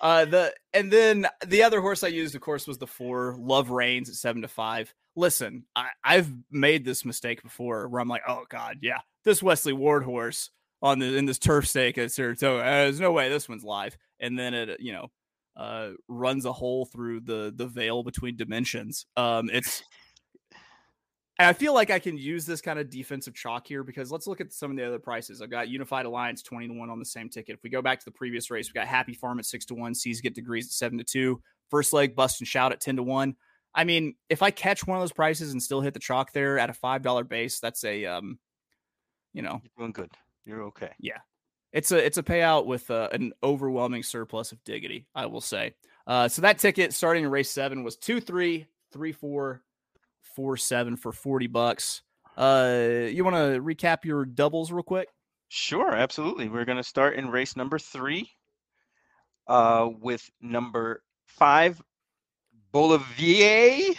Uh, 0.00 0.24
the 0.24 0.54
and 0.72 0.92
then 0.92 1.26
the 1.46 1.62
other 1.62 1.80
horse 1.80 2.02
I 2.02 2.08
used, 2.08 2.34
of 2.34 2.40
course, 2.40 2.66
was 2.66 2.78
the 2.78 2.86
four 2.86 3.36
Love 3.38 3.70
Reigns 3.70 4.08
at 4.08 4.16
seven 4.16 4.42
to 4.42 4.48
five. 4.48 4.92
Listen, 5.16 5.64
I, 5.76 5.88
I've 6.02 6.30
made 6.50 6.84
this 6.84 7.04
mistake 7.04 7.42
before 7.42 7.88
where 7.88 8.00
I'm 8.00 8.08
like, 8.08 8.22
"Oh 8.28 8.44
God, 8.48 8.78
yeah, 8.82 8.98
this 9.24 9.42
Wesley 9.42 9.72
Ward 9.72 10.04
horse 10.04 10.50
on 10.82 10.98
the 10.98 11.16
in 11.16 11.26
this 11.26 11.38
turf 11.38 11.66
stake 11.66 11.96
at 11.98 12.12
Saratoga, 12.12 12.62
uh, 12.62 12.64
there's 12.64 13.00
no 13.00 13.12
way 13.12 13.28
this 13.28 13.48
one's 13.48 13.64
live." 13.64 13.96
And 14.20 14.38
then 14.38 14.54
it, 14.54 14.80
you 14.80 14.92
know, 14.92 15.10
uh, 15.56 15.90
runs 16.08 16.44
a 16.44 16.52
hole 16.52 16.86
through 16.86 17.20
the 17.20 17.52
the 17.54 17.66
veil 17.66 18.02
between 18.02 18.36
dimensions. 18.36 19.06
Um, 19.16 19.48
it's 19.52 19.82
and 21.38 21.48
I 21.48 21.52
feel 21.52 21.74
like 21.74 21.90
I 21.90 21.98
can 21.98 22.16
use 22.16 22.46
this 22.46 22.60
kind 22.60 22.78
of 22.78 22.90
defensive 22.90 23.34
chalk 23.34 23.66
here 23.66 23.82
because 23.82 24.12
let's 24.12 24.26
look 24.26 24.40
at 24.40 24.52
some 24.52 24.70
of 24.70 24.76
the 24.76 24.86
other 24.86 24.98
prices. 24.98 25.42
I've 25.42 25.50
got 25.50 25.68
Unified 25.68 26.06
Alliance 26.06 26.42
20 26.42 26.68
to 26.68 26.74
1 26.74 26.90
on 26.90 26.98
the 26.98 27.04
same 27.04 27.28
ticket. 27.28 27.56
If 27.56 27.62
we 27.62 27.70
go 27.70 27.82
back 27.82 27.98
to 27.98 28.04
the 28.04 28.12
previous 28.12 28.50
race, 28.50 28.68
we 28.68 28.78
got 28.78 28.86
Happy 28.86 29.14
Farm 29.14 29.38
at 29.38 29.46
6 29.46 29.64
to 29.66 29.74
1, 29.74 29.94
Seas 29.94 30.20
Get 30.20 30.34
Degrees 30.34 30.66
at 30.66 30.72
7 30.72 30.98
to 30.98 31.04
2, 31.04 31.40
First 31.70 31.92
Leg 31.92 32.14
Bust 32.14 32.40
and 32.40 32.46
Shout 32.48 32.72
at 32.72 32.80
10 32.80 32.96
to 32.96 33.02
1. 33.02 33.34
I 33.74 33.84
mean, 33.84 34.14
if 34.28 34.42
I 34.42 34.52
catch 34.52 34.86
one 34.86 34.96
of 34.96 35.02
those 35.02 35.12
prices 35.12 35.52
and 35.52 35.60
still 35.60 35.80
hit 35.80 35.94
the 35.94 36.00
chalk 36.00 36.32
there 36.32 36.58
at 36.58 36.70
a 36.70 36.72
$5 36.72 37.28
base, 37.28 37.58
that's 37.58 37.82
a 37.84 38.06
um 38.06 38.38
you 39.32 39.42
know, 39.42 39.60
You're 39.62 39.86
doing 39.86 39.92
good. 39.92 40.10
You're 40.46 40.62
okay. 40.64 40.92
Yeah. 40.98 41.18
It's 41.72 41.90
a 41.90 42.04
it's 42.04 42.18
a 42.18 42.22
payout 42.22 42.66
with 42.66 42.88
uh, 42.88 43.08
an 43.12 43.32
overwhelming 43.42 44.04
surplus 44.04 44.52
of 44.52 44.62
diggity, 44.62 45.06
I 45.14 45.26
will 45.26 45.40
say. 45.40 45.74
Uh, 46.06 46.28
so 46.28 46.42
that 46.42 46.58
ticket 46.58 46.94
starting 46.94 47.24
in 47.24 47.30
race 47.30 47.50
seven 47.50 47.82
was 47.82 47.96
two 47.96 48.20
three 48.20 48.68
three 48.92 49.10
four 49.10 49.62
four 50.34 50.56
seven 50.56 50.96
for 50.96 51.12
forty 51.12 51.46
bucks. 51.46 52.02
Uh, 52.36 53.06
you 53.08 53.24
want 53.24 53.36
to 53.36 53.60
recap 53.62 54.04
your 54.04 54.24
doubles 54.24 54.72
real 54.72 54.82
quick? 54.82 55.08
Sure, 55.48 55.94
absolutely. 55.94 56.48
We're 56.48 56.64
going 56.64 56.78
to 56.78 56.82
start 56.82 57.14
in 57.14 57.30
race 57.30 57.56
number 57.56 57.78
three 57.78 58.28
uh, 59.46 59.88
with 60.00 60.28
number 60.40 61.02
five, 61.26 61.80
Bolivier. 62.72 63.94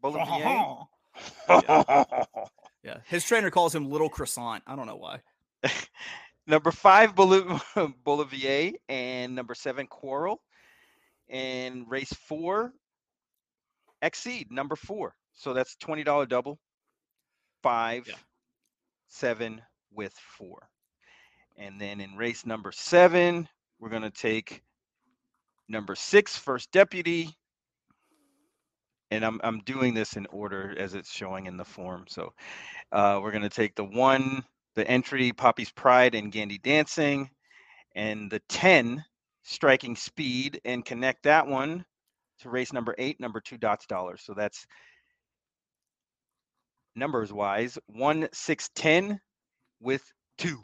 Bolivier. 0.00 0.86
Yeah, 2.84 2.98
his 3.06 3.24
trainer 3.24 3.50
calls 3.50 3.74
him 3.74 3.88
Little 3.88 4.10
Croissant. 4.10 4.62
I 4.66 4.76
don't 4.76 4.86
know 4.86 4.96
why. 4.96 5.20
number 6.46 6.70
five, 6.70 7.14
Boli- 7.14 7.58
Bolivier, 8.04 8.72
and 8.90 9.34
number 9.34 9.54
seven, 9.54 9.86
Quarrel. 9.86 10.42
And 11.30 11.90
race 11.90 12.12
four, 12.12 12.74
Exceed, 14.04 14.52
number 14.52 14.76
four. 14.76 15.16
So 15.32 15.54
that's 15.54 15.76
$20 15.76 16.28
double. 16.28 16.58
Five, 17.62 18.06
Yeah. 18.06 18.14
seven 19.08 19.62
with 19.90 20.12
four. 20.12 20.68
And 21.56 21.80
then 21.80 22.02
in 22.02 22.14
race 22.14 22.44
number 22.44 22.70
seven, 22.70 23.48
we're 23.78 23.88
going 23.88 24.02
to 24.02 24.10
take 24.10 24.62
number 25.70 25.94
six, 25.94 26.36
First 26.36 26.70
Deputy. 26.70 27.30
And 29.10 29.24
I'm, 29.24 29.40
I'm 29.42 29.60
doing 29.60 29.94
this 29.94 30.16
in 30.16 30.26
order 30.26 30.74
as 30.78 30.92
it's 30.94 31.10
showing 31.10 31.46
in 31.46 31.56
the 31.56 31.64
form. 31.64 32.04
So 32.06 32.34
uh, 32.92 33.20
we're 33.22 33.30
going 33.30 33.42
to 33.42 33.48
take 33.48 33.74
the 33.74 33.84
one, 33.84 34.44
the 34.74 34.86
entry, 34.86 35.32
Poppy's 35.32 35.72
Pride 35.72 36.14
and 36.14 36.30
Gandy 36.30 36.58
Dancing, 36.58 37.30
and 37.94 38.30
the 38.30 38.40
10, 38.50 39.02
Striking 39.44 39.96
Speed, 39.96 40.60
and 40.66 40.84
connect 40.84 41.22
that 41.22 41.46
one 41.46 41.86
to 42.44 42.50
race 42.50 42.72
number 42.72 42.94
eight, 42.98 43.20
number 43.20 43.40
two 43.40 43.58
dots 43.58 43.86
dollars. 43.86 44.22
So 44.24 44.34
that's 44.34 44.66
numbers 46.94 47.32
wise, 47.32 47.78
one, 47.86 48.28
six, 48.32 48.70
ten 48.74 49.20
with 49.80 50.02
two. 50.38 50.60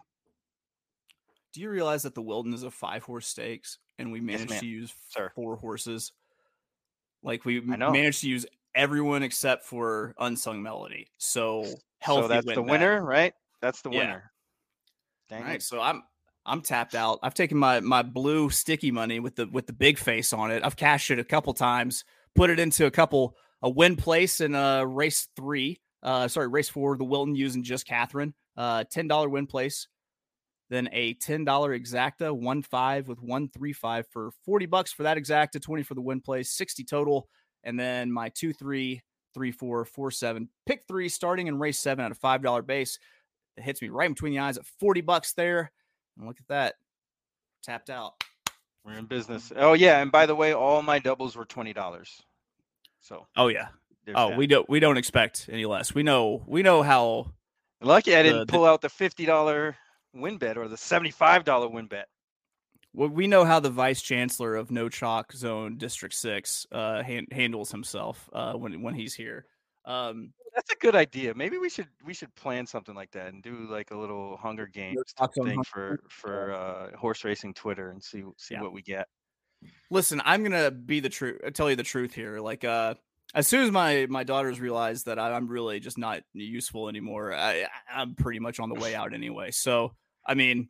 Do 1.52 1.60
you 1.60 1.68
realize 1.68 2.04
that 2.04 2.14
the 2.14 2.22
Wilton 2.22 2.54
is 2.54 2.62
a 2.62 2.70
five 2.70 3.02
horse 3.02 3.26
stakes 3.26 3.78
and 3.98 4.12
we 4.12 4.20
managed 4.20 4.50
ma'am. 4.50 4.60
to 4.60 4.66
use 4.66 4.94
Sir. 5.08 5.32
four 5.34 5.56
horses? 5.56 6.12
Like 7.22 7.44
we 7.44 7.60
managed 7.60 8.20
to 8.20 8.28
use 8.28 8.46
everyone 8.74 9.22
except 9.22 9.64
for 9.64 10.14
Unsung 10.18 10.62
Melody. 10.62 11.08
So 11.18 11.66
healthy 11.98 12.22
so 12.22 12.28
that's 12.28 12.46
the 12.46 12.62
winner, 12.62 13.02
right? 13.02 13.34
That's 13.60 13.82
the 13.82 13.90
Yeah. 13.90 13.98
winner. 13.98 14.32
Dang 15.28 15.42
All 15.42 15.48
right, 15.48 15.62
so 15.62 15.80
I'm 15.80 16.02
I'm 16.46 16.62
tapped 16.62 16.94
out. 16.94 17.18
I've 17.22 17.34
taken 17.34 17.58
my 17.58 17.80
my 17.80 18.02
blue 18.02 18.50
sticky 18.50 18.90
money 18.90 19.20
with 19.20 19.36
the 19.36 19.46
with 19.46 19.66
the 19.66 19.72
big 19.72 19.98
face 19.98 20.32
on 20.32 20.50
it. 20.50 20.64
I've 20.64 20.76
cashed 20.76 21.10
it 21.10 21.18
a 21.18 21.24
couple 21.24 21.52
times, 21.54 22.04
put 22.34 22.50
it 22.50 22.58
into 22.58 22.86
a 22.86 22.90
couple 22.90 23.36
a 23.62 23.68
win 23.68 23.96
place 23.96 24.40
in 24.40 24.54
uh 24.54 24.84
race 24.84 25.28
three. 25.36 25.80
Uh 26.02 26.28
sorry, 26.28 26.48
race 26.48 26.68
four, 26.68 26.96
the 26.96 27.04
Wilton 27.04 27.34
using 27.34 27.62
just 27.62 27.86
Catherine. 27.86 28.34
Uh 28.56 28.84
ten 28.90 29.06
dollar 29.06 29.28
win 29.28 29.46
place. 29.46 29.86
Then 30.70 30.88
a 30.92 31.14
ten 31.14 31.44
dollar 31.44 31.78
exacta, 31.78 32.32
one 32.32 32.62
five 32.62 33.08
with 33.08 33.20
one 33.20 33.48
three 33.48 33.72
five 33.72 34.06
for 34.08 34.30
forty 34.44 34.66
bucks 34.66 34.92
for 34.92 35.02
that 35.02 35.18
exacta, 35.18 35.60
twenty 35.60 35.82
for 35.82 35.94
the 35.94 36.00
win 36.00 36.20
place, 36.20 36.50
sixty 36.50 36.84
total. 36.84 37.28
And 37.64 37.78
then 37.78 38.10
my 38.10 38.30
two 38.30 38.54
three, 38.54 39.02
three 39.34 39.52
four, 39.52 39.84
four 39.84 40.10
seven, 40.10 40.48
pick 40.64 40.84
three 40.88 41.10
starting 41.10 41.48
in 41.48 41.58
race 41.58 41.78
seven 41.78 42.04
at 42.04 42.12
a 42.12 42.14
five 42.14 42.42
dollar 42.42 42.62
base. 42.62 42.98
It 43.56 43.64
hits 43.64 43.82
me 43.82 43.88
right 43.90 44.08
between 44.08 44.32
the 44.32 44.38
eyes 44.38 44.56
at 44.56 44.64
40 44.78 45.02
bucks 45.02 45.32
there. 45.34 45.72
And 46.20 46.28
look 46.28 46.38
at 46.38 46.48
that. 46.48 46.74
Tapped 47.62 47.88
out. 47.90 48.12
We're 48.84 48.94
in 48.98 49.06
business. 49.06 49.52
Oh 49.56 49.72
yeah, 49.72 50.00
and 50.00 50.12
by 50.12 50.26
the 50.26 50.34
way, 50.34 50.52
all 50.52 50.82
my 50.82 50.98
doubles 50.98 51.34
were 51.36 51.44
twenty 51.46 51.72
dollars. 51.72 52.22
So 53.00 53.26
Oh 53.36 53.48
yeah. 53.48 53.68
Oh, 54.14 54.30
that. 54.30 54.38
we 54.38 54.46
don't 54.46 54.68
we 54.68 54.80
don't 54.80 54.96
expect 54.96 55.48
any 55.50 55.64
less. 55.66 55.94
We 55.94 56.02
know 56.02 56.42
we 56.46 56.62
know 56.62 56.82
how 56.82 57.32
lucky 57.80 58.14
I 58.14 58.22
the- 58.22 58.28
didn't 58.28 58.46
the- 58.46 58.52
pull 58.52 58.64
out 58.64 58.80
the 58.80 58.88
fifty 58.88 59.24
dollar 59.26 59.76
win 60.14 60.38
bet 60.38 60.56
or 60.58 60.68
the 60.68 60.76
seventy 60.76 61.10
five 61.10 61.44
dollar 61.44 61.68
win 61.68 61.86
bet. 61.86 62.08
well, 62.94 63.08
we 63.08 63.26
know 63.26 63.44
how 63.44 63.60
the 63.60 63.70
vice 63.70 64.02
chancellor 64.02 64.56
of 64.56 64.70
No 64.70 64.88
Chalk 64.88 65.32
Zone 65.32 65.76
District 65.76 66.14
6 66.14 66.66
uh 66.72 67.02
han- 67.02 67.28
handles 67.30 67.70
himself 67.70 68.28
uh 68.32 68.54
when 68.54 68.82
when 68.82 68.94
he's 68.94 69.14
here. 69.14 69.46
Um 69.84 70.32
That's 70.54 70.72
a 70.72 70.76
good 70.76 70.94
idea. 70.94 71.34
Maybe 71.34 71.58
we 71.58 71.70
should 71.70 71.88
we 72.04 72.12
should 72.14 72.34
plan 72.34 72.66
something 72.66 72.94
like 72.94 73.10
that 73.12 73.32
and 73.32 73.42
do 73.42 73.66
like 73.70 73.90
a 73.92 73.96
little 73.96 74.36
Hunger 74.36 74.66
Games 74.66 75.00
thing 75.44 75.62
for 75.64 76.00
for 76.08 76.52
uh, 76.52 76.96
horse 76.96 77.24
racing 77.24 77.54
Twitter 77.54 77.90
and 77.90 78.02
see 78.02 78.22
see 78.36 78.54
Yeah. 78.54 78.62
what 78.62 78.72
we 78.72 78.82
get. 78.82 79.06
listen, 79.90 80.20
I'm 80.24 80.42
gonna 80.42 80.70
be 80.70 81.00
the 81.00 81.08
truth 81.08 81.40
tell 81.54 81.70
you 81.70 81.76
the 81.76 81.82
truth 81.82 82.14
here. 82.14 82.40
Like 82.40 82.64
uh 82.64 82.94
as 83.32 83.46
soon 83.46 83.62
as 83.62 83.70
my 83.70 84.06
my 84.10 84.24
daughters 84.24 84.58
realize 84.60 85.04
that 85.04 85.18
I, 85.18 85.32
I'm 85.32 85.46
really 85.46 85.78
just 85.80 85.98
not 85.98 86.22
useful 86.34 86.88
anymore, 86.88 87.32
I, 87.32 87.66
I'm 87.92 88.14
pretty 88.16 88.40
much 88.40 88.58
on 88.60 88.68
the 88.68 88.74
way 88.80 88.94
out 89.00 89.14
anyway. 89.14 89.50
So 89.52 89.94
I 90.26 90.34
mean, 90.34 90.68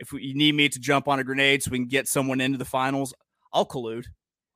if 0.00 0.10
we, 0.12 0.22
you 0.22 0.34
need 0.34 0.54
me 0.54 0.68
to 0.70 0.80
jump 0.80 1.08
on 1.08 1.18
a 1.20 1.24
grenade 1.24 1.62
so 1.62 1.70
we 1.70 1.78
can 1.78 1.86
get 1.88 2.08
someone 2.08 2.40
into 2.40 2.58
the 2.58 2.64
finals, 2.64 3.12
I'll 3.52 3.66
collude. 3.66 4.06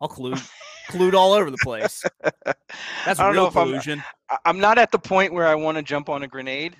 I'll 0.00 0.08
collude, 0.08 0.40
collude 0.88 1.14
all 1.14 1.32
over 1.32 1.50
the 1.50 1.58
place. 1.62 2.02
That's 3.04 3.20
I 3.20 3.30
real 3.30 3.46
if 3.46 3.56
I'm. 3.56 3.74
I- 4.30 4.38
I'm 4.44 4.58
not 4.60 4.78
at 4.78 4.90
the 4.92 4.98
point 4.98 5.32
where 5.32 5.46
I 5.46 5.54
want 5.54 5.76
to 5.78 5.82
jump 5.82 6.08
on 6.08 6.22
a 6.22 6.28
grenade, 6.28 6.76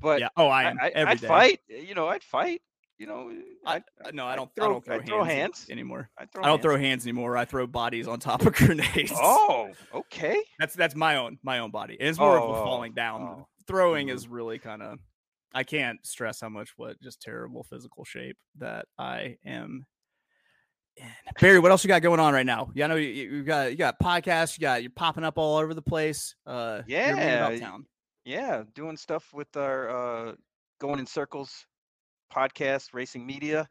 but 0.00 0.20
yeah. 0.20 0.28
Oh, 0.36 0.46
I 0.48 0.64
I, 0.64 0.88
am. 0.94 1.08
I, 1.08 1.14
day. 1.14 1.26
fight. 1.26 1.60
You 1.68 1.94
know, 1.94 2.08
I'd 2.08 2.22
fight. 2.22 2.62
You 2.98 3.06
know, 3.06 3.32
I- 3.66 3.74
I'd, 3.76 3.84
Uh, 4.04 4.10
No, 4.12 4.26
I 4.26 4.36
don't. 4.36 4.50
throw- 4.54 4.64
I 4.64 4.68
don't 4.68 4.84
throw, 4.84 4.94
I'd 4.96 5.06
throw 5.06 5.24
hands, 5.24 5.58
hands. 5.60 5.70
anymore. 5.70 6.10
I'd 6.16 6.30
throw 6.32 6.42
I 6.42 6.46
don't 6.46 6.56
hands. 6.58 6.62
throw 6.62 6.76
hands 6.78 7.04
anymore. 7.06 7.36
I 7.36 7.44
throw 7.44 7.66
bodies 7.66 8.06
on 8.08 8.20
top 8.20 8.46
of 8.46 8.52
grenades. 8.54 9.12
Oh, 9.14 9.70
okay. 9.92 10.42
That's 10.58 10.74
that's 10.74 10.94
my 10.94 11.16
own 11.16 11.38
my 11.42 11.58
own 11.58 11.70
body. 11.70 11.96
It's 11.98 12.18
more 12.18 12.36
of 12.38 12.44
Oh, 12.44 12.54
a 12.54 12.60
oh, 12.60 12.64
falling 12.64 12.92
down. 12.94 13.22
oh. 13.22 13.48
Throwing 13.66 14.08
Mhm. 14.08 14.14
is 14.14 14.28
really 14.28 14.58
kind 14.58 14.82
of 14.82 14.98
I 15.56 15.62
can't 15.64 16.04
stress 16.06 16.40
how 16.40 16.48
much 16.48 16.70
what 16.76 17.00
just 17.00 17.20
terrible 17.20 17.62
physical 17.64 18.04
shape 18.04 18.36
that 18.58 18.86
I 18.98 19.36
am. 19.44 19.86
Barry, 21.40 21.58
what 21.58 21.70
else 21.70 21.84
you 21.84 21.88
got 21.88 22.02
going 22.02 22.20
on 22.20 22.32
right 22.32 22.46
now? 22.46 22.70
Yeah, 22.74 22.84
I 22.84 22.88
know 22.88 22.96
you, 22.96 23.08
you 23.08 23.42
got 23.42 23.70
you 23.70 23.76
got 23.76 23.98
podcasts, 24.00 24.58
you 24.58 24.62
got 24.62 24.82
you're 24.82 24.90
popping 24.90 25.24
up 25.24 25.38
all 25.38 25.58
over 25.58 25.74
the 25.74 25.82
place. 25.82 26.34
Uh 26.46 26.82
Yeah, 26.86 27.58
town. 27.58 27.86
Yeah, 28.24 28.62
doing 28.74 28.96
stuff 28.96 29.32
with 29.34 29.54
our 29.56 29.90
uh, 29.90 30.34
going 30.80 30.98
in 30.98 31.06
circles 31.06 31.66
podcast, 32.32 32.94
racing 32.94 33.26
media, 33.26 33.68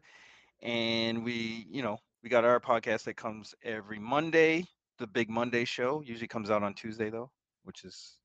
and 0.62 1.24
we, 1.24 1.66
you 1.68 1.82
know, 1.82 1.98
we 2.22 2.28
got 2.28 2.44
our 2.44 2.60
podcast 2.60 3.04
that 3.04 3.16
comes 3.16 3.54
every 3.64 3.98
Monday. 3.98 4.64
The 4.98 5.08
Big 5.08 5.28
Monday 5.28 5.64
Show 5.64 6.02
usually 6.02 6.28
comes 6.28 6.50
out 6.50 6.62
on 6.62 6.72
Tuesday 6.74 7.10
though, 7.10 7.30
which 7.64 7.84
is 7.84 8.16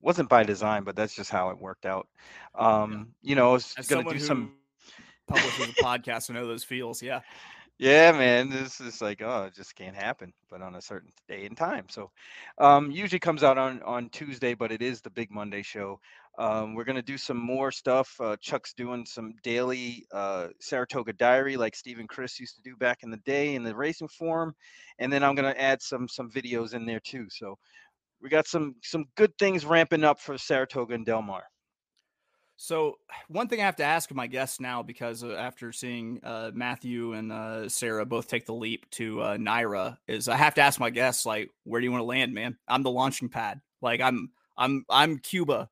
wasn't 0.00 0.28
by 0.28 0.44
design, 0.44 0.84
but 0.84 0.94
that's 0.94 1.14
just 1.14 1.30
how 1.30 1.50
it 1.50 1.58
worked 1.58 1.86
out. 1.86 2.06
Um, 2.54 3.14
you 3.22 3.34
know, 3.34 3.50
I 3.50 3.52
was 3.52 3.74
As 3.78 3.86
gonna 3.86 4.04
do 4.04 4.10
who 4.10 4.18
some. 4.18 4.52
Publishes 5.28 5.68
a 5.68 5.72
podcast, 5.82 6.30
I 6.30 6.34
know 6.34 6.46
those 6.46 6.64
feels. 6.64 7.02
Yeah. 7.02 7.20
Yeah, 7.78 8.10
man, 8.10 8.50
this 8.50 8.80
is 8.80 9.00
like 9.00 9.22
oh, 9.22 9.44
it 9.44 9.54
just 9.54 9.76
can't 9.76 9.94
happen, 9.94 10.32
but 10.50 10.62
on 10.62 10.74
a 10.74 10.82
certain 10.82 11.10
day 11.28 11.46
and 11.46 11.56
time. 11.56 11.86
So, 11.88 12.10
um, 12.58 12.90
usually 12.90 13.20
comes 13.20 13.44
out 13.44 13.56
on 13.56 13.80
on 13.84 14.08
Tuesday, 14.10 14.54
but 14.54 14.72
it 14.72 14.82
is 14.82 15.00
the 15.00 15.10
big 15.10 15.30
Monday 15.30 15.62
show. 15.62 16.00
Um, 16.38 16.74
we're 16.74 16.84
gonna 16.84 17.02
do 17.02 17.16
some 17.16 17.36
more 17.36 17.70
stuff. 17.70 18.16
Uh, 18.20 18.36
Chuck's 18.40 18.72
doing 18.74 19.06
some 19.06 19.34
daily 19.44 20.06
uh, 20.12 20.48
Saratoga 20.60 21.12
diary, 21.12 21.56
like 21.56 21.76
Steven 21.76 22.08
Crist 22.08 22.40
used 22.40 22.56
to 22.56 22.62
do 22.62 22.76
back 22.76 23.04
in 23.04 23.10
the 23.10 23.16
day 23.18 23.54
in 23.54 23.62
the 23.62 23.74
racing 23.76 24.08
forum, 24.08 24.54
and 24.98 25.12
then 25.12 25.22
I'm 25.22 25.36
gonna 25.36 25.54
add 25.56 25.80
some 25.80 26.08
some 26.08 26.30
videos 26.32 26.74
in 26.74 26.84
there 26.84 27.00
too. 27.00 27.26
So, 27.30 27.58
we 28.20 28.28
got 28.28 28.48
some 28.48 28.74
some 28.82 29.04
good 29.16 29.36
things 29.38 29.64
ramping 29.64 30.02
up 30.04 30.18
for 30.20 30.36
Saratoga 30.36 30.94
and 30.94 31.06
Del 31.06 31.22
Mar. 31.22 31.44
So 32.60 32.98
one 33.28 33.46
thing 33.46 33.60
I 33.60 33.64
have 33.64 33.76
to 33.76 33.84
ask 33.84 34.12
my 34.12 34.26
guests 34.26 34.58
now, 34.58 34.82
because 34.82 35.22
uh, 35.22 35.30
after 35.34 35.70
seeing 35.72 36.18
uh, 36.24 36.50
Matthew 36.52 37.12
and 37.12 37.30
uh, 37.30 37.68
Sarah 37.68 38.04
both 38.04 38.26
take 38.26 38.46
the 38.46 38.52
leap 38.52 38.90
to 38.90 39.22
uh, 39.22 39.36
NYRA, 39.36 39.96
is 40.08 40.28
I 40.28 40.34
have 40.36 40.54
to 40.54 40.60
ask 40.60 40.80
my 40.80 40.90
guests 40.90 41.24
like, 41.24 41.50
where 41.62 41.80
do 41.80 41.84
you 41.84 41.92
want 41.92 42.00
to 42.02 42.06
land, 42.06 42.34
man? 42.34 42.56
I'm 42.66 42.82
the 42.82 42.90
launching 42.90 43.28
pad. 43.28 43.60
Like 43.80 44.00
I'm, 44.00 44.32
I'm, 44.56 44.84
I'm 44.90 45.18
Cuba 45.18 45.70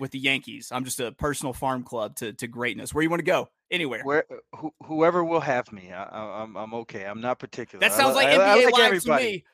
with 0.00 0.10
the 0.10 0.18
Yankees. 0.18 0.70
I'm 0.72 0.84
just 0.84 0.98
a 0.98 1.12
personal 1.12 1.52
farm 1.52 1.84
club 1.84 2.16
to 2.16 2.32
to 2.32 2.48
greatness. 2.48 2.92
Where 2.92 3.04
you 3.04 3.10
want 3.10 3.20
to 3.20 3.24
go? 3.24 3.48
Anywhere. 3.70 4.02
Where 4.02 4.24
who, 4.56 4.74
whoever 4.82 5.22
will 5.22 5.38
have 5.40 5.70
me, 5.72 5.92
I, 5.92 6.02
I, 6.02 6.42
I'm 6.42 6.56
I'm 6.56 6.74
okay. 6.74 7.04
I'm 7.04 7.20
not 7.20 7.38
particular. 7.38 7.78
that 7.80 7.92
sounds 7.92 8.16
like 8.16 8.26
I- 8.26 8.54
I 8.54 8.58
NBA 8.58 8.64
like 8.64 8.74
lives 8.74 9.04
everybody. 9.04 9.24
to 9.24 9.30
me. 9.30 9.44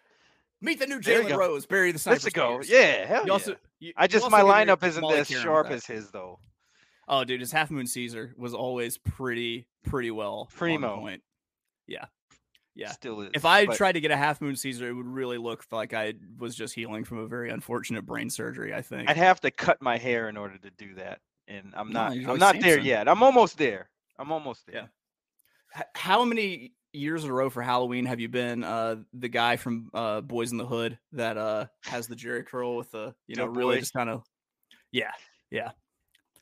Meet 0.62 0.78
the 0.78 0.86
new 0.86 1.00
Jalen. 1.00 1.36
Rose, 1.36 1.66
Barry 1.66 1.92
the 1.92 1.98
sniper. 1.98 2.20
Let's 2.22 2.34
go. 2.34 2.60
Yeah, 2.66 3.04
hell 3.04 3.20
You 3.22 3.26
yeah. 3.26 3.32
also, 3.34 3.56
you- 3.80 3.92
I 3.98 4.06
just 4.06 4.30
my 4.30 4.40
lineup 4.40 4.82
isn't 4.82 5.04
as 5.04 5.28
sharp 5.28 5.66
as 5.68 5.84
his 5.84 6.10
though. 6.10 6.38
Oh, 7.12 7.24
dude, 7.24 7.40
his 7.40 7.50
half 7.50 7.72
moon 7.72 7.88
Caesar 7.88 8.32
was 8.36 8.54
always 8.54 8.96
pretty, 8.96 9.66
pretty 9.84 10.12
well 10.12 10.48
Primo. 10.54 11.00
point. 11.00 11.22
Yeah, 11.88 12.04
yeah. 12.76 12.92
Still 12.92 13.20
is. 13.22 13.30
If 13.34 13.44
I 13.44 13.66
but 13.66 13.76
tried 13.76 13.92
to 13.92 14.00
get 14.00 14.12
a 14.12 14.16
half 14.16 14.40
moon 14.40 14.54
Caesar, 14.54 14.88
it 14.88 14.92
would 14.92 15.08
really 15.08 15.36
look 15.36 15.64
like 15.72 15.92
I 15.92 16.14
was 16.38 16.54
just 16.54 16.72
healing 16.72 17.02
from 17.02 17.18
a 17.18 17.26
very 17.26 17.50
unfortunate 17.50 18.06
brain 18.06 18.30
surgery. 18.30 18.72
I 18.72 18.80
think. 18.82 19.10
I'd 19.10 19.16
have 19.16 19.40
to 19.40 19.50
cut 19.50 19.82
my 19.82 19.98
hair 19.98 20.28
in 20.28 20.36
order 20.36 20.56
to 20.58 20.70
do 20.70 20.94
that, 20.94 21.18
and 21.48 21.74
I'm 21.76 21.90
not. 21.90 22.14
you're 22.14 22.30
I'm 22.30 22.38
not 22.38 22.60
there 22.60 22.78
yet. 22.78 23.08
I'm 23.08 23.24
almost 23.24 23.58
there. 23.58 23.90
I'm 24.16 24.30
almost 24.30 24.64
there. 24.66 24.88
Yeah. 25.74 25.82
How 25.96 26.24
many 26.24 26.74
years 26.92 27.24
in 27.24 27.30
a 27.30 27.32
row 27.32 27.50
for 27.50 27.62
Halloween 27.62 28.06
have 28.06 28.20
you 28.20 28.28
been 28.28 28.62
uh, 28.64 28.96
the 29.14 29.28
guy 29.28 29.56
from 29.56 29.90
uh, 29.94 30.20
Boyz 30.20 30.52
n 30.52 30.58
the 30.58 30.66
Hood 30.66 30.98
that 31.12 31.36
uh, 31.36 31.66
has 31.84 32.06
the 32.06 32.16
Jheri 32.16 32.46
curl 32.46 32.76
with 32.76 32.90
the 32.92 33.14
you 33.26 33.36
know 33.36 33.46
Dope 33.46 33.56
really 33.56 33.76
boy. 33.76 33.80
just 33.80 33.92
kind 33.92 34.10
of 34.10 34.24
yeah 34.92 35.12
yeah 35.50 35.70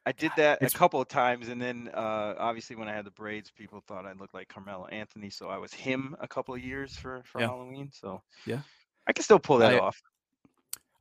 I 0.08 0.12
did 0.12 0.32
that 0.38 0.56
It's- 0.62 0.74
a 0.74 0.78
couple 0.78 1.00
of 1.00 1.08
times, 1.08 1.48
and 1.48 1.60
then 1.60 1.90
uh, 1.92 2.34
obviously 2.38 2.76
when 2.76 2.88
I 2.88 2.94
had 2.94 3.04
the 3.04 3.10
braids, 3.10 3.50
people 3.50 3.82
thought 3.86 4.06
I 4.06 4.12
looked 4.12 4.32
like 4.32 4.48
Carmelo 4.48 4.86
Anthony, 4.86 5.28
so 5.30 5.48
I 5.48 5.58
was 5.58 5.72
him 5.74 6.16
a 6.20 6.26
couple 6.26 6.54
of 6.54 6.60
years 6.64 6.96
for 6.96 7.22
for 7.24 7.40
Yeah. 7.40 7.48
Halloween. 7.48 7.90
So 7.92 8.22
Yeah. 8.46 8.60
I 9.06 9.12
can 9.12 9.22
still 9.22 9.38
pull 9.38 9.58
that 9.58 9.74
I- 9.74 9.78
off. 9.78 10.00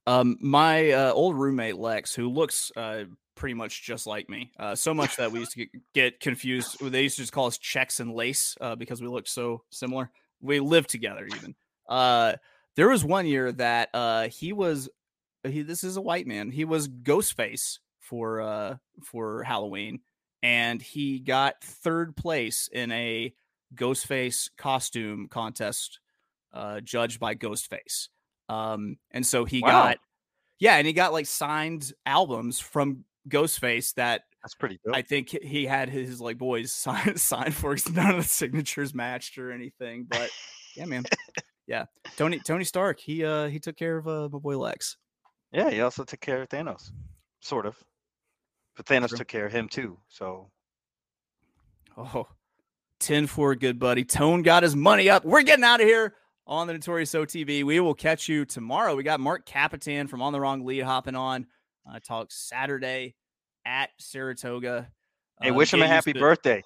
Um, 0.06 0.38
my 0.42 0.92
uh, 0.92 1.12
old 1.12 1.36
roommate 1.38 1.76
Lex, 1.78 2.14
who 2.16 2.30
looks 2.30 2.72
uh, 2.78 3.06
pretty 3.36 3.54
much 3.54 3.84
just 3.84 4.08
like 4.08 4.30
me, 4.30 4.52
uh, 4.58 4.74
so 4.74 4.94
much 4.94 5.18
that 5.18 5.32
we 5.32 5.40
used 5.40 5.52
to 5.52 5.58
get, 5.66 5.70
get 5.94 6.20
confused. 6.22 6.78
They 6.82 7.04
used 7.04 7.18
to 7.18 7.24
just 7.24 7.34
call 7.34 7.48
us 7.48 7.58
Checks 7.58 8.00
and 8.00 8.14
Lace 8.14 8.56
uh, 8.62 8.76
because 8.76 9.02
we 9.02 9.08
looked 9.08 9.28
so 9.30 9.64
similar. 9.70 10.10
We 10.42 10.60
lived 10.62 10.90
together 10.90 11.26
even. 11.36 11.56
Uh, 11.90 12.36
there 12.76 12.88
was 12.90 13.04
one 13.04 13.26
year 13.26 13.52
that 13.54 13.90
uh, 13.94 14.28
he 14.30 14.54
was. 14.54 14.90
He, 15.44 15.62
this 15.62 15.84
is 15.84 15.98
a 15.98 16.02
white 16.02 16.26
man. 16.28 16.52
He 16.52 16.64
was 16.66 16.88
Ghostface 16.90 17.80
for 18.10 18.42
uh, 18.42 18.78
for 19.04 19.44
Halloween, 19.44 20.00
and 20.44 20.82
he 20.82 21.20
got 21.20 21.62
third 21.64 22.16
place 22.16 22.70
in 22.72 22.92
a 22.92 23.34
Ghostface 23.76 24.50
costume 24.58 25.28
contest, 25.28 26.00
uh, 26.54 26.80
judged 26.80 27.20
by 27.20 27.36
Ghostface. 27.36 28.08
Um, 28.50 28.98
and 29.12 29.26
so 29.26 29.44
he 29.46 29.62
Wow. 29.62 29.70
got, 29.70 29.98
yeah, 30.60 30.78
and 30.78 30.88
he 30.88 30.94
got 30.94 31.12
like 31.14 31.26
signed 31.26 31.92
albums 32.06 32.60
from 32.60 33.04
Ghostface 33.30 33.94
that 33.96 34.22
That's 34.42 34.56
pretty 34.56 34.80
dope. 34.86 34.96
I 34.96 35.02
think 35.02 35.30
he- 35.30 35.66
had 35.66 35.90
his 35.90 36.22
like 36.22 36.38
boys 36.38 36.72
sign 36.86 37.18
sign 37.18 37.52
for. 37.52 37.76
None 37.92 38.12
of 38.12 38.18
the 38.18 38.24
signatures 38.24 38.94
matched 38.94 39.38
or 39.38 39.52
anything, 39.52 40.06
but 40.10 40.30
yeah, 40.78 40.86
man, 40.86 41.04
yeah. 41.68 41.86
Tony 42.16 42.40
Tony 42.40 42.64
Stark, 42.64 43.00
he 43.02 43.26
uh 43.26 43.48
he 43.48 43.60
took 43.60 43.76
care 43.76 43.98
of 43.98 44.08
uh, 44.08 44.30
my 44.32 44.40
boy 44.40 44.58
Lex. 44.58 44.96
yeah, 45.52 45.70
he 45.70 45.82
also 45.82 46.06
took 46.06 46.22
care 46.22 46.42
of 46.42 46.48
Thanos, 46.50 46.92
sort 47.42 47.66
of. 47.66 47.76
But 48.78 48.86
Thanos 48.86 49.10
True. 49.10 49.18
took 49.18 49.28
care 49.28 49.46
of 49.46 49.52
him 49.52 49.68
too. 49.68 49.98
So 50.08 50.50
Oh, 51.98 52.28
10 53.00 53.26
for 53.28 53.56
good 53.56 53.80
buddy. 53.80 54.04
Tone 54.04 54.44
got 54.44 54.62
his 54.64 54.76
money 54.76 55.10
up. 55.10 55.26
We're 55.26 55.42
getting 55.42 55.64
out 55.66 55.82
of 55.82 55.88
here 55.88 56.14
on 56.46 56.68
the 56.68 56.74
Notorious 56.74 57.12
OTB. 57.14 57.64
We 57.64 57.80
will 57.80 57.96
catch 57.96 58.30
you 58.30 58.46
tomorrow. 58.46 58.96
We 58.96 59.02
got 59.04 59.20
Mark 59.20 59.46
Capitan 59.46 60.08
from 60.08 60.22
On 60.22 60.32
the 60.32 60.40
Wrong 60.40 60.64
Lead 60.64 60.82
hopping 60.82 61.16
on. 61.16 61.48
Uh, 61.92 62.00
talk 62.00 62.28
Saturday 62.32 63.16
at 63.66 63.90
Saratoga. 63.98 64.90
hey, 65.42 65.50
Uh, 65.50 65.54
wish 65.56 65.74
him 65.74 65.82
a 65.82 65.88
happy 65.88 66.14
to- 66.14 66.20
birthday. 66.20 66.64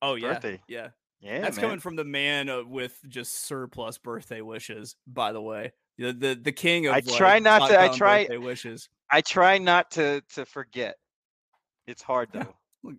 Oh 0.00 0.14
yeah, 0.14 0.32
birthday. 0.34 0.60
yeah. 0.66 0.88
Yeah, 1.20 1.40
That's 1.40 1.56
man. 1.56 1.62
coming 1.64 1.78
from 1.80 1.94
the 1.94 2.04
man 2.04 2.48
uh, 2.48 2.64
with 2.64 2.98
just 3.06 3.46
surplus 3.46 3.98
birthday 3.98 4.40
wishes. 4.40 4.96
By 5.06 5.32
the 5.32 5.40
way, 5.42 5.72
the 5.98 6.12
the, 6.12 6.34
the 6.34 6.50
king 6.52 6.86
of 6.86 6.92
I 6.94 6.96
like, 6.96 7.06
try 7.06 7.38
not 7.38 7.68
to- 7.68 7.80
I 7.80 7.88
try- 7.88 8.26
wishes. 8.30 8.88
I 9.10 9.20
try 9.20 9.58
not 9.58 9.92
to 9.92 10.22
to 10.34 10.44
forget. 10.44 10.96
It's 11.86 12.02
hard 12.02 12.28
Yeah. 12.34 12.44
though. 12.44 12.92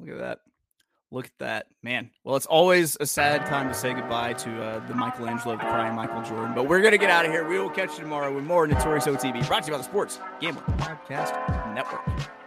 Look 0.00 0.10
at 0.10 0.18
that. 0.18 0.40
Look 1.10 1.24
at 1.26 1.32
that, 1.38 1.66
man. 1.82 2.10
Well, 2.22 2.36
it's 2.36 2.44
always 2.46 2.96
a 3.00 3.06
sad 3.06 3.46
time 3.46 3.68
to 3.68 3.74
say 3.74 3.94
goodbye 3.94 4.34
to 4.34 4.62
uh, 4.62 4.86
the 4.86 4.94
Michelangelo, 4.94 5.56
the 5.56 5.62
crying 5.62 5.94
Michael 5.96 6.20
Jordan. 6.22 6.54
But 6.54 6.68
we're 6.68 6.82
gonna 6.82 6.98
get 6.98 7.08
out 7.10 7.24
of 7.24 7.32
here. 7.32 7.48
We 7.48 7.58
will 7.58 7.70
catch 7.70 7.92
you 7.96 8.00
tomorrow 8.04 8.32
with 8.34 8.44
more 8.44 8.66
Notorious 8.66 9.06
OTB, 9.06 9.46
brought 9.46 9.62
to 9.64 9.68
you 9.68 9.72
by 9.72 9.78
the 9.78 9.84
Sports 9.84 10.20
Gambling 10.40 10.64
Podcast 10.78 11.74
Network. 11.74 12.37